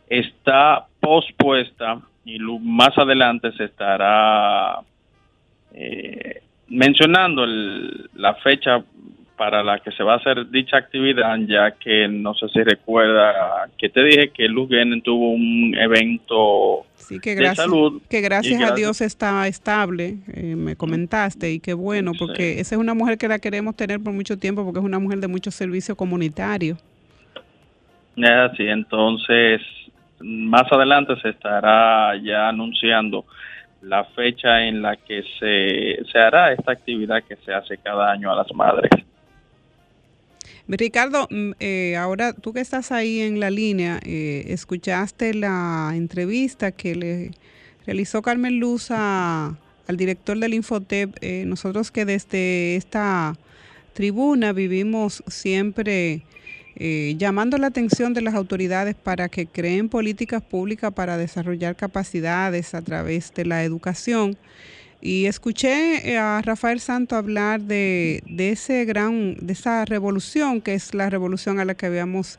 está 0.09 0.87
pospuesta 0.99 2.01
y 2.25 2.39
más 2.39 2.97
adelante 2.97 3.51
se 3.53 3.65
estará 3.65 4.79
eh, 5.73 6.41
mencionando 6.67 7.45
la 7.45 8.33
fecha 8.35 8.83
para 9.39 9.63
la 9.63 9.79
que 9.79 9.91
se 9.93 10.03
va 10.03 10.15
a 10.15 10.17
hacer 10.17 10.49
dicha 10.49 10.75
actividad, 10.75 11.37
ya 11.47 11.71
que 11.71 12.09
no 12.09 12.33
sé 12.33 12.49
si 12.49 12.61
recuerda 12.61 13.69
que 13.77 13.87
te 13.87 14.03
dije 14.03 14.31
que 14.31 14.49
Luz 14.49 14.69
tuvo 15.01 15.31
un 15.31 15.73
evento 15.79 16.85
que 17.21 17.35
gracias, 17.35 17.65
de 17.65 17.71
salud. 17.71 18.01
Que 18.09 18.19
gracias, 18.19 18.61
a 18.61 18.75
Dios 18.75 18.99
está 18.99 19.47
estable, 19.47 20.17
eh, 20.33 20.57
me 20.57 20.75
comentaste, 20.75 21.53
y 21.53 21.61
qué 21.61 21.73
bueno, 21.73 22.11
porque 22.19 22.59
esa 22.59 22.75
es 22.75 22.81
una 22.81 22.93
mujer 22.93 23.17
que 23.17 23.29
la 23.29 23.39
queremos 23.39 23.77
tener 23.77 24.01
por 24.03 24.11
mucho 24.11 24.37
tiempo, 24.37 24.65
porque 24.65 24.79
es 24.79 24.85
una 24.85 24.99
mujer 24.99 25.19
de 25.19 25.29
mucho 25.29 25.51
servicio 25.51 25.95
comunitario. 25.95 26.75
Es 28.17 28.29
así, 28.29 28.67
entonces 28.67 29.61
más 30.19 30.69
adelante 30.69 31.13
se 31.21 31.29
estará 31.29 32.13
ya 32.21 32.49
anunciando 32.49 33.23
la 33.83 34.03
fecha 34.03 34.65
en 34.65 34.81
la 34.81 34.97
que 34.97 35.23
se, 35.39 36.03
se 36.11 36.19
hará 36.19 36.51
esta 36.51 36.73
actividad 36.73 37.23
que 37.23 37.37
se 37.37 37.53
hace 37.53 37.77
cada 37.77 38.11
año 38.11 38.29
a 38.29 38.35
las 38.35 38.53
madres. 38.53 38.89
Ricardo, 40.77 41.27
mm, 41.31 41.51
eh, 41.59 41.95
ahora 41.95 42.33
tú 42.33 42.53
que 42.53 42.59
estás 42.59 42.91
ahí 42.91 43.21
en 43.21 43.39
la 43.39 43.49
línea, 43.49 43.99
eh, 44.03 44.45
¿escuchaste 44.49 45.33
la 45.33 45.91
entrevista 45.95 46.71
que 46.71 46.95
le 46.95 47.31
realizó 47.85 48.21
Carmen 48.21 48.59
Luz 48.59 48.91
al 48.91 49.57
director 49.97 50.37
del 50.37 50.53
Infotep, 50.53 51.17
eh, 51.21 51.43
nosotros 51.47 51.89
que 51.89 52.05
desde 52.05 52.75
esta 52.75 53.35
tribuna 53.93 54.53
vivimos 54.53 55.23
siempre 55.27 56.21
eh, 56.75 57.15
llamando 57.17 57.57
la 57.57 57.67
atención 57.67 58.13
de 58.13 58.21
las 58.21 58.35
autoridades 58.35 58.95
para 58.95 59.27
que 59.27 59.47
creen 59.47 59.89
políticas 59.89 60.41
públicas 60.41 60.93
para 60.93 61.17
desarrollar 61.17 61.75
capacidades 61.75 62.73
a 62.73 62.81
través 62.81 63.33
de 63.33 63.45
la 63.45 63.63
educación. 63.63 64.37
Y 65.01 65.27
escuché 65.27 66.17
a 66.17 66.41
Rafael 66.41 66.79
Santo 66.79 67.15
hablar 67.15 67.61
de, 67.61 68.21
de 68.27 68.51
ese 68.51 68.83
gran, 68.85 69.35
de 69.39 69.53
esa 69.53 69.85
revolución 69.85 70.61
que 70.61 70.73
es 70.73 70.93
la 70.93 71.09
revolución 71.09 71.59
a 71.59 71.65
la 71.65 71.75
que 71.75 71.85
habíamos 71.85 72.37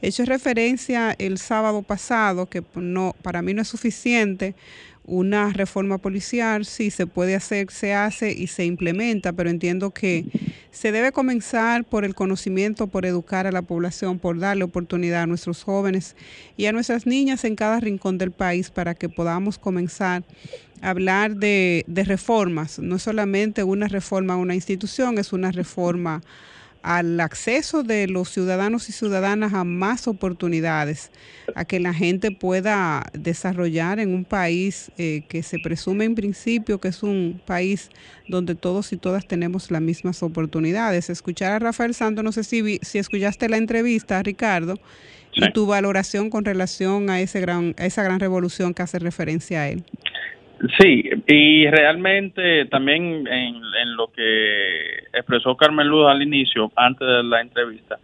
hecho 0.00 0.24
referencia 0.24 1.14
el 1.18 1.38
sábado 1.38 1.82
pasado, 1.82 2.46
que 2.46 2.62
no, 2.76 3.16
para 3.22 3.42
mí 3.42 3.52
no 3.52 3.62
es 3.62 3.68
suficiente 3.68 4.54
una 5.08 5.52
reforma 5.54 5.96
policial, 5.96 6.66
sí 6.66 6.90
se 6.90 7.06
puede 7.06 7.34
hacer, 7.34 7.70
se 7.70 7.94
hace 7.94 8.30
y 8.30 8.46
se 8.46 8.66
implementa, 8.66 9.32
pero 9.32 9.48
entiendo 9.48 9.90
que 9.90 10.26
se 10.70 10.92
debe 10.92 11.12
comenzar 11.12 11.84
por 11.84 12.04
el 12.04 12.14
conocimiento, 12.14 12.86
por 12.88 13.06
educar 13.06 13.46
a 13.46 13.52
la 13.52 13.62
población, 13.62 14.18
por 14.18 14.38
darle 14.38 14.64
oportunidad 14.64 15.22
a 15.22 15.26
nuestros 15.26 15.64
jóvenes 15.64 16.14
y 16.58 16.66
a 16.66 16.72
nuestras 16.72 17.06
niñas 17.06 17.44
en 17.44 17.56
cada 17.56 17.80
rincón 17.80 18.18
del 18.18 18.32
país 18.32 18.70
para 18.70 18.94
que 18.94 19.08
podamos 19.08 19.58
comenzar 19.58 20.24
a 20.82 20.90
hablar 20.90 21.36
de, 21.36 21.84
reformas, 21.88 22.78
no 22.78 22.98
solamente 22.98 23.64
una 23.64 23.88
reforma 23.88 24.34
a 24.34 24.36
una 24.36 24.54
institución, 24.54 25.16
es 25.16 25.32
una 25.32 25.50
reforma 25.50 26.20
al 26.88 27.20
acceso 27.20 27.82
de 27.82 28.08
los 28.08 28.30
ciudadanos 28.30 28.88
y 28.88 28.92
ciudadanas 28.92 29.52
a 29.52 29.62
más 29.62 30.08
oportunidades, 30.08 31.10
a 31.54 31.66
que 31.66 31.80
la 31.80 31.92
gente 31.92 32.30
pueda 32.30 33.04
desarrollar 33.12 34.00
en 34.00 34.14
un 34.14 34.24
país 34.24 34.90
eh, 34.96 35.22
que 35.28 35.42
se 35.42 35.58
presume 35.58 36.06
en 36.06 36.14
principio 36.14 36.80
que 36.80 36.88
es 36.88 37.02
un 37.02 37.42
país 37.44 37.90
donde 38.26 38.54
todos 38.54 38.90
y 38.94 38.96
todas 38.96 39.28
tenemos 39.28 39.70
las 39.70 39.82
mismas 39.82 40.22
oportunidades. 40.22 41.10
Escuchar 41.10 41.52
a 41.52 41.58
Rafael 41.58 41.92
Santos, 41.92 42.24
no 42.24 42.32
sé 42.32 42.42
si, 42.42 42.78
si 42.80 42.96
escuchaste 42.96 43.50
la 43.50 43.58
entrevista, 43.58 44.22
Ricardo, 44.22 44.80
y 45.34 45.52
tu 45.52 45.66
valoración 45.66 46.30
con 46.30 46.46
relación 46.46 47.10
a, 47.10 47.20
ese 47.20 47.42
gran, 47.42 47.74
a 47.76 47.84
esa 47.84 48.02
gran 48.02 48.18
revolución 48.18 48.72
que 48.72 48.80
hace 48.80 48.98
referencia 48.98 49.60
a 49.60 49.68
él. 49.68 49.84
Sí, 50.78 51.08
y 51.26 51.68
realmente 51.68 52.64
también 52.66 53.26
en, 53.28 53.96
lo 53.96 54.08
que 54.08 54.98
expresó 55.12 55.56
Carmen 55.56 55.86
Luz 55.86 56.08
al 56.08 56.22
inicio, 56.22 56.72
antes 56.74 57.06
de 57.06 57.22
la 57.22 57.40
entrevista, 57.40 57.98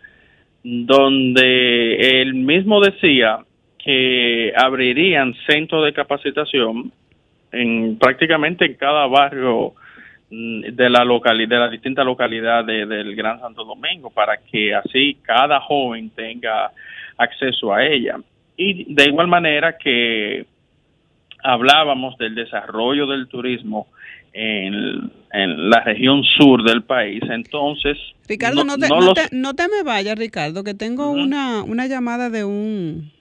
donde 0.62 2.20
él 2.20 2.34
mismo 2.34 2.80
decía 2.80 3.40
que 3.78 4.52
abrirían 4.56 5.34
centros 5.46 5.84
de 5.84 5.92
capacitación 5.92 6.92
en 7.50 7.98
prácticamente 7.98 8.66
en 8.66 8.74
cada 8.74 9.06
barrio 9.06 9.74
mm, 10.30 10.62
de 10.72 10.90
la 10.90 11.04
localidad, 11.04 11.48
de 11.48 11.58
la 11.58 11.68
distinta 11.68 12.04
localidad 12.04 12.64
del 12.64 13.16
Gran 13.16 13.40
Santo 13.40 13.64
Domingo, 13.64 14.10
para 14.10 14.36
que 14.36 14.74
así 14.74 15.18
cada 15.22 15.60
joven 15.60 16.10
tenga 16.10 16.70
acceso 17.18 17.74
a 17.74 17.84
ella. 17.84 18.16
Y 18.56 18.94
de 18.94 19.04
igual 19.06 19.26
manera 19.26 19.76
que 19.76 20.46
hablábamos 21.44 22.16
del 22.18 22.34
desarrollo 22.34 23.06
del 23.06 23.28
turismo 23.28 23.86
en, 24.32 25.12
la 25.30 25.80
región 25.84 26.24
sur 26.24 26.64
del 26.64 26.82
país. 26.82 27.22
Entonces, 27.30 27.96
Ricardo, 28.28 28.64
no, 28.64 28.76
te, 28.76 28.88
no, 29.32 29.54
te, 29.54 29.68
me 29.68 29.82
vayas, 29.84 30.18
Ricardo, 30.18 30.64
que 30.64 30.74
tengo 30.74 31.10
una, 31.10 31.62
una 31.62 31.86
llamada 31.86 32.30
de 32.30 32.44
un 32.44 33.12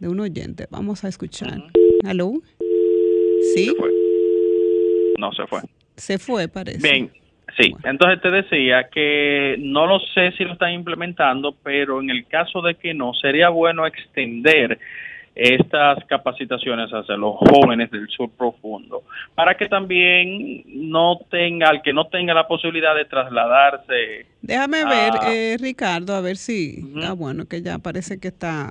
de 0.00 0.08
un 0.08 0.20
oyente. 0.20 0.66
Vamos 0.70 1.04
a 1.04 1.08
escuchar. 1.08 1.62
¿Aló? 2.04 2.32
¿Sí? 3.54 3.72
No 5.18 5.32
se 5.32 5.46
fue. 5.46 5.60
Se 5.96 6.18
fue, 6.18 6.48
parece. 6.48 6.86
Bien, 6.86 7.10
sí. 7.56 7.72
Entonces 7.84 8.20
te 8.20 8.30
decía 8.30 8.88
que 8.92 9.56
no 9.60 9.86
lo 9.86 10.00
sé 10.00 10.32
si 10.32 10.44
lo 10.44 10.54
están 10.54 10.72
implementando, 10.72 11.54
pero 11.62 12.00
en 12.00 12.10
el 12.10 12.26
caso 12.26 12.60
de 12.62 12.74
que 12.74 12.92
no, 12.94 13.14
sería 13.14 13.48
bueno 13.50 13.86
extender 13.86 14.78
estas 15.34 16.04
capacitaciones 16.04 16.90
hacia 16.90 17.16
los 17.16 17.36
jóvenes 17.36 17.90
del 17.90 18.08
sur 18.08 18.30
profundo, 18.36 19.02
para 19.34 19.54
que 19.56 19.68
también 19.68 20.62
no 20.66 21.18
tenga, 21.30 21.68
al 21.68 21.82
que 21.82 21.92
no 21.92 22.06
tenga 22.06 22.34
la 22.34 22.46
posibilidad 22.46 22.94
de 22.94 23.04
trasladarse. 23.04 24.26
Déjame 24.42 24.84
ver, 24.84 25.12
eh, 25.28 25.56
Ricardo, 25.60 26.14
a 26.14 26.20
ver 26.20 26.36
si, 26.36 26.84
ah, 27.02 27.14
bueno, 27.14 27.46
que 27.46 27.62
ya 27.62 27.78
parece 27.78 28.20
que 28.20 28.28
está, 28.28 28.70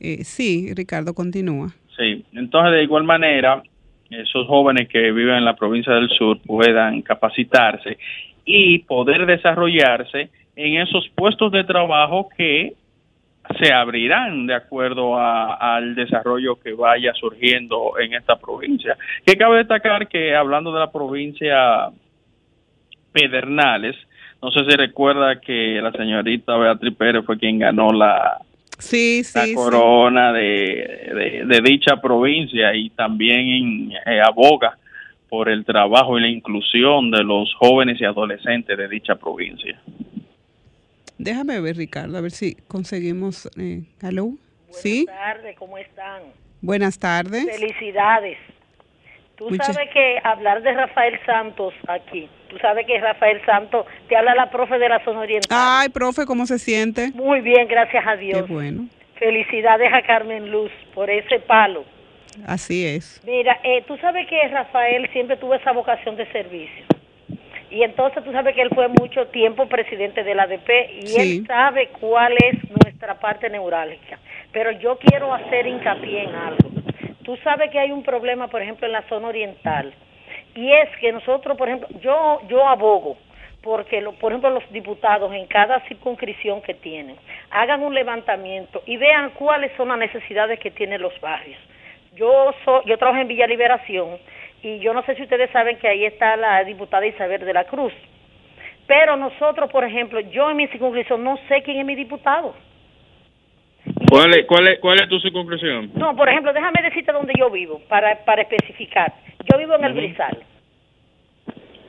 eh, 0.00 0.24
sí, 0.24 0.72
Ricardo, 0.74 1.14
continúa. 1.14 1.68
Sí, 1.96 2.24
entonces 2.34 2.72
de 2.72 2.82
igual 2.82 3.04
manera, 3.04 3.62
esos 4.10 4.46
jóvenes 4.46 4.88
que 4.88 5.10
viven 5.10 5.36
en 5.36 5.44
la 5.44 5.56
provincia 5.56 5.94
del 5.94 6.08
sur 6.10 6.38
puedan 6.42 7.02
capacitarse 7.02 7.98
y 8.44 8.80
poder 8.80 9.26
desarrollarse 9.26 10.30
en 10.56 10.80
esos 10.80 11.08
puestos 11.14 11.52
de 11.52 11.64
trabajo 11.64 12.28
que 12.36 12.74
se 13.60 13.72
abrirán 13.72 14.46
de 14.46 14.54
acuerdo 14.54 15.18
al 15.18 15.94
desarrollo 15.94 16.56
que 16.56 16.72
vaya 16.72 17.12
surgiendo 17.14 17.98
en 17.98 18.14
esta 18.14 18.36
provincia. 18.36 18.96
Que 19.24 19.36
cabe 19.36 19.58
destacar 19.58 20.08
que 20.08 20.34
hablando 20.34 20.72
de 20.72 20.80
la 20.80 20.92
provincia 20.92 21.88
Pedernales, 23.12 23.96
no 24.42 24.50
sé 24.50 24.60
si 24.68 24.76
recuerda 24.76 25.40
que 25.40 25.80
la 25.82 25.90
señorita 25.92 26.56
Beatriz 26.56 26.94
Pérez 26.94 27.24
fue 27.24 27.38
quien 27.38 27.58
ganó 27.58 27.90
la, 27.90 28.38
sí, 28.78 29.22
corona 29.54 30.32
De, 30.32 31.44
de, 31.46 31.60
dicha 31.62 31.96
provincia 31.96 32.74
y 32.74 32.90
también 32.90 33.92
eh, 34.06 34.20
aboga 34.24 34.76
por 35.28 35.48
el 35.48 35.64
trabajo 35.64 36.18
y 36.18 36.22
la 36.22 36.28
inclusión 36.28 37.10
de 37.10 37.22
los 37.22 37.52
jóvenes 37.54 38.00
y 38.00 38.04
adolescentes 38.04 38.78
de 38.78 38.88
dicha 38.88 39.16
provincia. 39.16 39.78
Déjame 41.18 41.60
ver, 41.60 41.76
Ricardo, 41.76 42.16
a 42.16 42.20
ver 42.20 42.30
si 42.30 42.54
conseguimos. 42.68 43.50
Eh, 43.58 43.82
¿Hello? 44.00 44.30
Buenas 44.70 45.06
tardes, 45.06 45.56
¿cómo 45.58 45.78
están? 45.78 46.22
Buenas 46.60 46.98
tardes. 46.98 47.44
Felicidades. 47.44 48.38
Tú 49.36 49.48
sabes 49.54 49.88
que 49.92 50.18
hablar 50.24 50.62
de 50.62 50.72
Rafael 50.72 51.18
Santos 51.24 51.72
aquí, 51.86 52.28
tú 52.48 52.58
sabes 52.58 52.84
que 52.86 52.98
Rafael 53.00 53.40
Santos, 53.46 53.86
te 54.08 54.16
habla 54.16 54.34
la 54.34 54.50
profe 54.50 54.78
de 54.78 54.88
la 54.88 55.04
zona 55.04 55.20
oriental. 55.20 55.56
Ay, 55.60 55.88
profe, 55.90 56.26
¿cómo 56.26 56.44
se 56.44 56.58
siente? 56.58 57.12
Muy 57.14 57.40
bien, 57.40 57.68
gracias 57.68 58.04
a 58.04 58.16
Dios. 58.16 58.42
Qué 58.42 58.52
bueno. 58.52 58.88
Felicidades 59.16 59.92
a 59.92 60.02
Carmen 60.02 60.50
Luz 60.50 60.72
por 60.92 61.08
ese 61.08 61.38
palo. 61.38 61.84
Así 62.46 62.84
es. 62.84 63.22
Mira, 63.24 63.60
eh, 63.62 63.84
tú 63.86 63.96
sabes 63.98 64.26
que 64.28 64.48
Rafael 64.48 65.08
siempre 65.12 65.36
tuvo 65.36 65.54
esa 65.54 65.70
vocación 65.72 66.16
de 66.16 66.26
servicio. 66.32 66.84
Y 67.70 67.82
entonces 67.82 68.24
tú 68.24 68.32
sabes 68.32 68.54
que 68.54 68.62
él 68.62 68.70
fue 68.74 68.88
mucho 68.88 69.26
tiempo 69.28 69.66
presidente 69.66 70.24
del 70.24 70.40
ADP 70.40 70.68
y 71.02 71.20
él 71.20 71.46
sabe 71.46 71.88
cuál 72.00 72.32
es 72.32 72.56
nuestra 72.84 73.18
parte 73.20 73.50
neurálgica. 73.50 74.18
Pero 74.52 74.72
yo 74.72 74.98
quiero 74.98 75.34
hacer 75.34 75.66
hincapié 75.66 76.24
en 76.24 76.34
algo. 76.34 76.70
Tú 77.24 77.36
sabes 77.44 77.70
que 77.70 77.78
hay 77.78 77.92
un 77.92 78.02
problema, 78.02 78.48
por 78.48 78.62
ejemplo, 78.62 78.86
en 78.86 78.92
la 78.92 79.02
zona 79.02 79.28
oriental. 79.28 79.92
Y 80.54 80.72
es 80.72 80.88
que 80.98 81.12
nosotros, 81.12 81.56
por 81.58 81.68
ejemplo, 81.68 81.88
yo, 82.00 82.40
yo 82.48 82.66
abogo 82.66 83.18
porque, 83.62 84.00
lo, 84.00 84.12
por 84.12 84.32
ejemplo, 84.32 84.50
los 84.50 84.70
diputados 84.72 85.32
en 85.34 85.46
cada 85.46 85.80
circunscripción 85.88 86.62
que 86.62 86.74
tienen 86.74 87.16
hagan 87.50 87.82
un 87.82 87.94
levantamiento 87.94 88.82
y 88.86 88.96
vean 88.96 89.30
cuáles 89.30 89.72
son 89.76 89.88
las 89.88 89.98
necesidades 89.98 90.58
que 90.60 90.70
tienen 90.70 91.02
los 91.02 91.18
barrios. 91.20 91.58
Yo, 92.14 92.54
soy, 92.64 92.82
yo 92.86 92.96
trabajo 92.98 93.20
en 93.20 93.28
Villa 93.28 93.46
Liberación 93.46 94.18
y 94.62 94.78
yo 94.80 94.92
no 94.92 95.02
sé 95.04 95.14
si 95.14 95.22
ustedes 95.22 95.50
saben 95.50 95.78
que 95.78 95.88
ahí 95.88 96.04
está 96.04 96.36
la 96.36 96.64
diputada 96.64 97.06
Isabel 97.06 97.40
de 97.40 97.52
la 97.52 97.64
Cruz. 97.64 97.92
Pero 98.86 99.16
nosotros, 99.16 99.70
por 99.70 99.84
ejemplo, 99.84 100.20
yo 100.20 100.50
en 100.50 100.56
mi 100.56 100.66
circunscripción 100.68 101.22
no 101.22 101.36
sé 101.48 101.62
quién 101.62 101.78
es 101.78 101.86
mi 101.86 101.94
diputado. 101.94 102.54
¿Cuál 104.10 104.34
es, 104.34 104.46
cuál 104.46 104.66
es, 104.68 104.78
cuál 104.80 105.00
es 105.00 105.08
tu 105.08 105.20
circunscripción? 105.20 105.90
No, 105.94 106.16
por 106.16 106.28
ejemplo, 106.28 106.52
déjame 106.52 106.82
decirte 106.82 107.12
dónde 107.12 107.34
yo 107.38 107.50
vivo, 107.50 107.80
para, 107.88 108.24
para 108.24 108.42
especificar. 108.42 109.12
Yo 109.50 109.58
vivo 109.58 109.74
en 109.74 109.84
el 109.84 109.92
Brizal. 109.92 110.38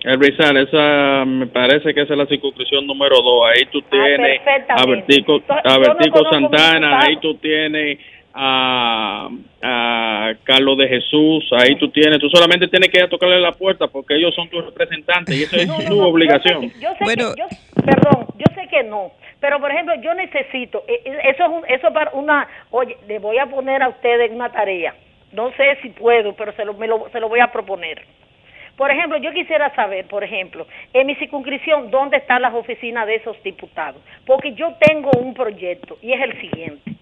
El 0.03 0.17
Brizal, 0.17 0.57
esa 0.57 1.25
me 1.25 1.47
parece 1.47 1.93
que 1.93 2.01
esa 2.01 2.13
es 2.13 2.19
la 2.19 2.25
circunscripción 2.25 2.85
número 2.85 3.15
dos. 3.21 3.47
Ahí 3.47 3.65
tú 3.71 3.79
ah, 3.79 3.87
tienes 3.89 4.41
a 4.69 4.85
Vertico, 4.85 5.41
a 5.47 6.31
Santana, 6.31 6.99
ahí 6.99 7.17
tú 7.17 7.35
tienes 7.35 7.99
a, 8.33 9.29
a 9.61 10.33
Carlos 10.43 10.77
de 10.77 10.87
Jesús, 10.87 11.49
ahí 11.51 11.75
tú 11.75 11.89
tienes, 11.89 12.19
tú 12.19 12.29
solamente 12.29 12.67
tienes 12.67 12.89
que 12.89 12.99
ir 12.99 13.03
a 13.03 13.09
tocarle 13.09 13.39
la 13.39 13.51
puerta 13.51 13.87
porque 13.87 14.15
ellos 14.15 14.33
son 14.35 14.49
tus 14.49 14.65
representantes 14.65 15.35
y 15.35 15.43
eso 15.43 15.55
es 15.57 15.85
tu 15.85 16.01
obligación. 16.01 16.71
Yo 16.79 16.89
sé, 16.93 17.15
que, 17.15 17.21
yo, 17.21 17.47
perdón, 17.83 18.27
yo 18.37 18.45
sé 18.55 18.67
que 18.69 18.83
no, 18.83 19.11
pero 19.39 19.59
por 19.59 19.71
ejemplo, 19.71 19.95
yo 20.01 20.13
necesito, 20.13 20.83
e, 20.87 21.01
e, 21.05 21.29
eso 21.29 21.43
es 21.43 21.49
un, 21.49 21.63
eso 21.67 21.91
para 21.93 22.11
una, 22.11 22.47
oye, 22.71 22.97
le 23.07 23.19
voy 23.19 23.37
a 23.37 23.47
poner 23.47 23.81
a 23.81 23.89
ustedes 23.89 24.31
una 24.31 24.51
tarea, 24.51 24.93
no 25.31 25.51
sé 25.53 25.77
si 25.81 25.89
puedo, 25.89 26.33
pero 26.33 26.53
se 26.53 26.65
lo, 26.65 26.73
me 26.75 26.87
lo, 26.87 27.09
se 27.11 27.19
lo 27.19 27.29
voy 27.29 27.39
a 27.39 27.51
proponer. 27.51 28.03
Por 28.77 28.91
ejemplo, 28.91 29.17
yo 29.17 29.33
quisiera 29.33 29.75
saber, 29.75 30.05
por 30.05 30.23
ejemplo, 30.23 30.65
en 30.93 31.05
mi 31.05 31.15
circunscripción, 31.15 31.91
dónde 31.91 32.15
están 32.15 32.41
las 32.41 32.53
oficinas 32.53 33.05
de 33.07 33.15
esos 33.15 33.41
diputados, 33.43 34.01
porque 34.25 34.53
yo 34.53 34.73
tengo 34.79 35.11
un 35.19 35.33
proyecto 35.33 35.97
y 36.01 36.13
es 36.13 36.21
el 36.21 36.39
siguiente 36.39 36.98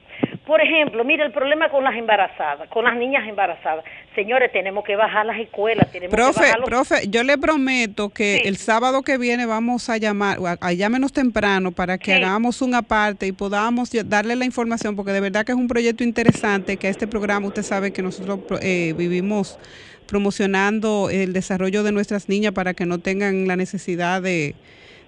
Por 0.48 0.62
ejemplo, 0.62 1.04
mire 1.04 1.26
el 1.26 1.32
problema 1.34 1.70
con 1.70 1.84
las 1.84 1.94
embarazadas, 1.96 2.70
con 2.70 2.86
las 2.86 2.96
niñas 2.96 3.28
embarazadas. 3.28 3.84
Señores, 4.16 4.50
tenemos 4.54 4.84
que 4.86 4.96
bajar 4.96 5.26
las 5.26 5.38
escuelas. 5.40 5.92
Tenemos 5.92 6.16
profe, 6.16 6.34
que 6.40 6.46
bajar 6.46 6.60
los... 6.62 6.70
profe, 6.70 7.08
yo 7.10 7.22
le 7.24 7.38
prometo 7.38 8.10
que 8.10 8.40
Sí. 8.42 8.48
el 8.48 8.56
sábado 8.58 9.02
que 9.04 9.18
viene 9.18 9.46
vamos 9.46 9.90
a 9.90 9.98
llamar, 9.98 10.38
a, 10.46 10.58
a 10.62 10.72
llámenos 10.74 11.12
temprano 11.12 11.72
para 11.74 11.98
que 11.98 12.16
Sí. 12.16 12.24
hagamos 12.24 12.62
un 12.62 12.74
aparte 12.76 13.28
y 13.28 13.34
podamos 13.34 13.92
darle 14.06 14.38
la 14.38 14.46
información, 14.46 14.96
porque 14.96 15.12
de 15.12 15.20
verdad 15.20 15.46
que 15.46 15.52
es 15.52 15.58
un 15.58 15.68
proyecto 15.68 16.04
interesante, 16.06 16.78
que 16.78 16.88
este 16.88 17.08
programa 17.08 17.46
usted 17.48 17.64
sabe 17.64 17.92
que 17.92 18.02
nosotros 18.02 18.40
eh, 18.62 18.94
vivimos 18.98 19.60
promocionando 20.08 21.10
el 21.12 21.34
desarrollo 21.34 21.84
de 21.84 21.92
nuestras 21.92 22.30
niñas 22.30 22.54
para 22.54 22.74
que 22.74 22.86
no 22.86 23.00
tengan 23.00 23.48
la 23.48 23.56
necesidad 23.58 24.22
de, 24.22 24.56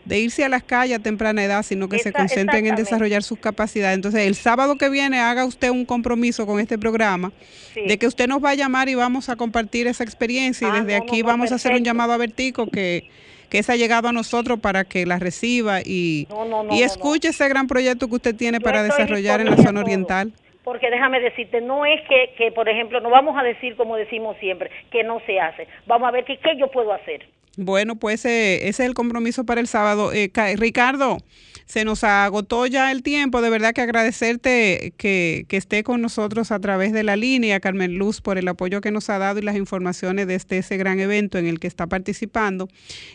de 0.09 0.19
irse 0.19 0.43
a 0.43 0.49
las 0.49 0.63
calles 0.63 0.97
a 0.97 1.01
temprana 1.01 1.43
edad, 1.43 1.63
sino 1.63 1.87
que 1.87 1.99
se 1.99 2.11
concentren 2.11 2.65
en 2.65 2.75
desarrollar 2.75 3.21
sus 3.21 3.37
capacidades. 3.37 3.95
Entonces, 3.95 4.25
el 4.27 4.33
sábado 4.35 4.75
que 4.75 4.89
viene 4.89 5.19
haga 5.19 5.45
usted 5.45 5.69
un 5.69 5.85
compromiso 5.85 6.45
con 6.47 6.59
este 6.59 6.77
programa 6.79 7.31
Sí. 7.73 7.81
de 7.87 7.99
que 7.99 8.07
usted 8.07 8.27
nos 8.27 8.43
va 8.43 8.49
a 8.49 8.55
llamar 8.55 8.89
y 8.89 8.95
vamos 8.95 9.29
a 9.29 9.35
compartir 9.35 9.85
esa 9.85 10.03
experiencia 10.03 10.67
y 10.67 10.71
Ah, 10.71 10.81
desde 10.81 10.97
no, 10.97 11.03
aquí 11.03 11.21
no, 11.21 11.27
vamos 11.27 11.51
a 11.51 11.55
hacer 11.55 11.73
un 11.73 11.83
llamado 11.83 12.11
a 12.13 12.17
Bertico 12.17 12.67
que, 12.67 13.07
que 13.49 13.59
esa 13.59 13.73
ha 13.73 13.75
llegado 13.75 14.07
a 14.07 14.11
nosotros 14.11 14.59
para 14.59 14.83
que 14.83 15.05
la 15.05 15.19
reciba 15.19 15.81
y, 15.81 16.25
No, 16.31 16.45
no, 16.45 16.63
no, 16.63 16.75
y 16.75 16.81
escuche 16.81 17.27
ese 17.27 17.47
gran 17.47 17.67
proyecto 17.67 18.07
que 18.09 18.15
usted 18.15 18.35
tiene 18.35 18.57
Yo 18.57 18.63
para 18.63 18.81
desarrollar 18.81 19.41
en 19.41 19.51
la 19.51 19.57
zona 19.57 19.81
oriental. 19.81 20.33
Porque 20.69 20.91
déjame 20.91 21.19
decirte, 21.19 21.61
no 21.61 21.83
es 21.83 21.99
que, 22.07 22.35
que, 22.37 22.51
por 22.51 22.69
ejemplo, 22.69 22.99
no 23.01 23.09
vamos 23.09 23.35
a 23.35 23.41
decir 23.41 23.75
como 23.75 23.95
decimos 23.95 24.37
siempre, 24.39 24.69
que 24.91 25.03
no 25.03 25.19
se 25.25 25.39
hace. 25.39 25.67
Vamos 25.87 26.07
a 26.07 26.11
ver 26.11 26.25
qué, 26.25 26.37
yo 26.59 26.69
puedo 26.69 26.93
hacer. 26.93 27.27
Bueno, 27.57 27.95
pues 27.95 28.23
eh, 28.25 28.67
ese 28.69 28.83
es 28.83 28.87
el 28.89 28.93
compromiso 28.93 29.45
para 29.47 29.61
el 29.61 29.65
sábado. 29.67 30.13
Eh, 30.13 30.29
Ca- 30.31 30.53
Ricardo, 30.55 31.17
se 31.65 31.85
nos 31.85 32.03
agotó 32.03 32.67
ya 32.67 32.91
el 32.91 33.01
tiempo. 33.01 33.41
De 33.41 33.49
verdad 33.49 33.73
que 33.73 33.81
agradecerte 33.81 34.93
que, 34.97 35.45
que 35.49 35.57
esté 35.57 35.83
con 35.83 36.01
nosotros 36.01 36.51
a 36.51 36.59
través 36.59 36.93
de 36.93 37.01
la 37.01 37.15
línea, 37.15 37.59
Carmen 37.59 37.97
Luz, 37.97 38.21
por 38.21 38.37
el 38.37 38.47
apoyo 38.47 38.79
que 38.79 38.91
nos 38.91 39.09
ha 39.09 39.17
dado 39.17 39.39
y 39.39 39.41
las 39.41 39.55
informaciones 39.57 40.27
de 40.27 40.35
este 40.35 40.59
ese 40.59 40.77
gran 40.77 40.99
evento 40.99 41.39
en 41.39 41.47
el 41.47 41.59
que 41.59 41.65
está 41.67 41.87
participando. 41.87 42.67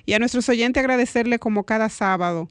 Y 0.06 0.14
a 0.14 0.18
nuestros 0.18 0.48
oyentes 0.48 0.82
agradecerle 0.82 1.38
como 1.38 1.62
cada 1.64 1.88
sábado 1.88 2.48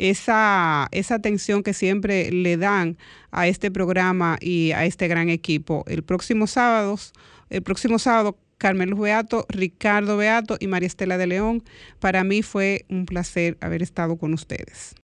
esa, 0.00 0.88
esa 0.92 1.16
atención 1.16 1.62
que 1.62 1.74
siempre 1.74 2.30
le 2.32 2.56
dan 2.56 2.96
a 3.30 3.46
este 3.46 3.70
programa 3.70 4.38
y 4.40 4.72
a 4.72 4.86
este 4.86 5.08
gran 5.08 5.28
equipo. 5.28 5.84
El 5.86 6.02
próximo 6.02 6.46
sábado, 6.46 6.98
el 7.50 7.62
próximo 7.62 7.98
sábado 7.98 8.38
Carmen 8.56 8.98
Beato, 8.98 9.46
Ricardo 9.48 10.16
Beato 10.16 10.56
y 10.58 10.66
María 10.66 10.86
Estela 10.86 11.18
de 11.18 11.26
León. 11.26 11.62
Para 11.98 12.24
mí 12.24 12.42
fue 12.42 12.84
un 12.88 13.06
placer 13.06 13.58
haber 13.60 13.82
estado 13.82 14.16
con 14.16 14.32
ustedes. 14.34 14.94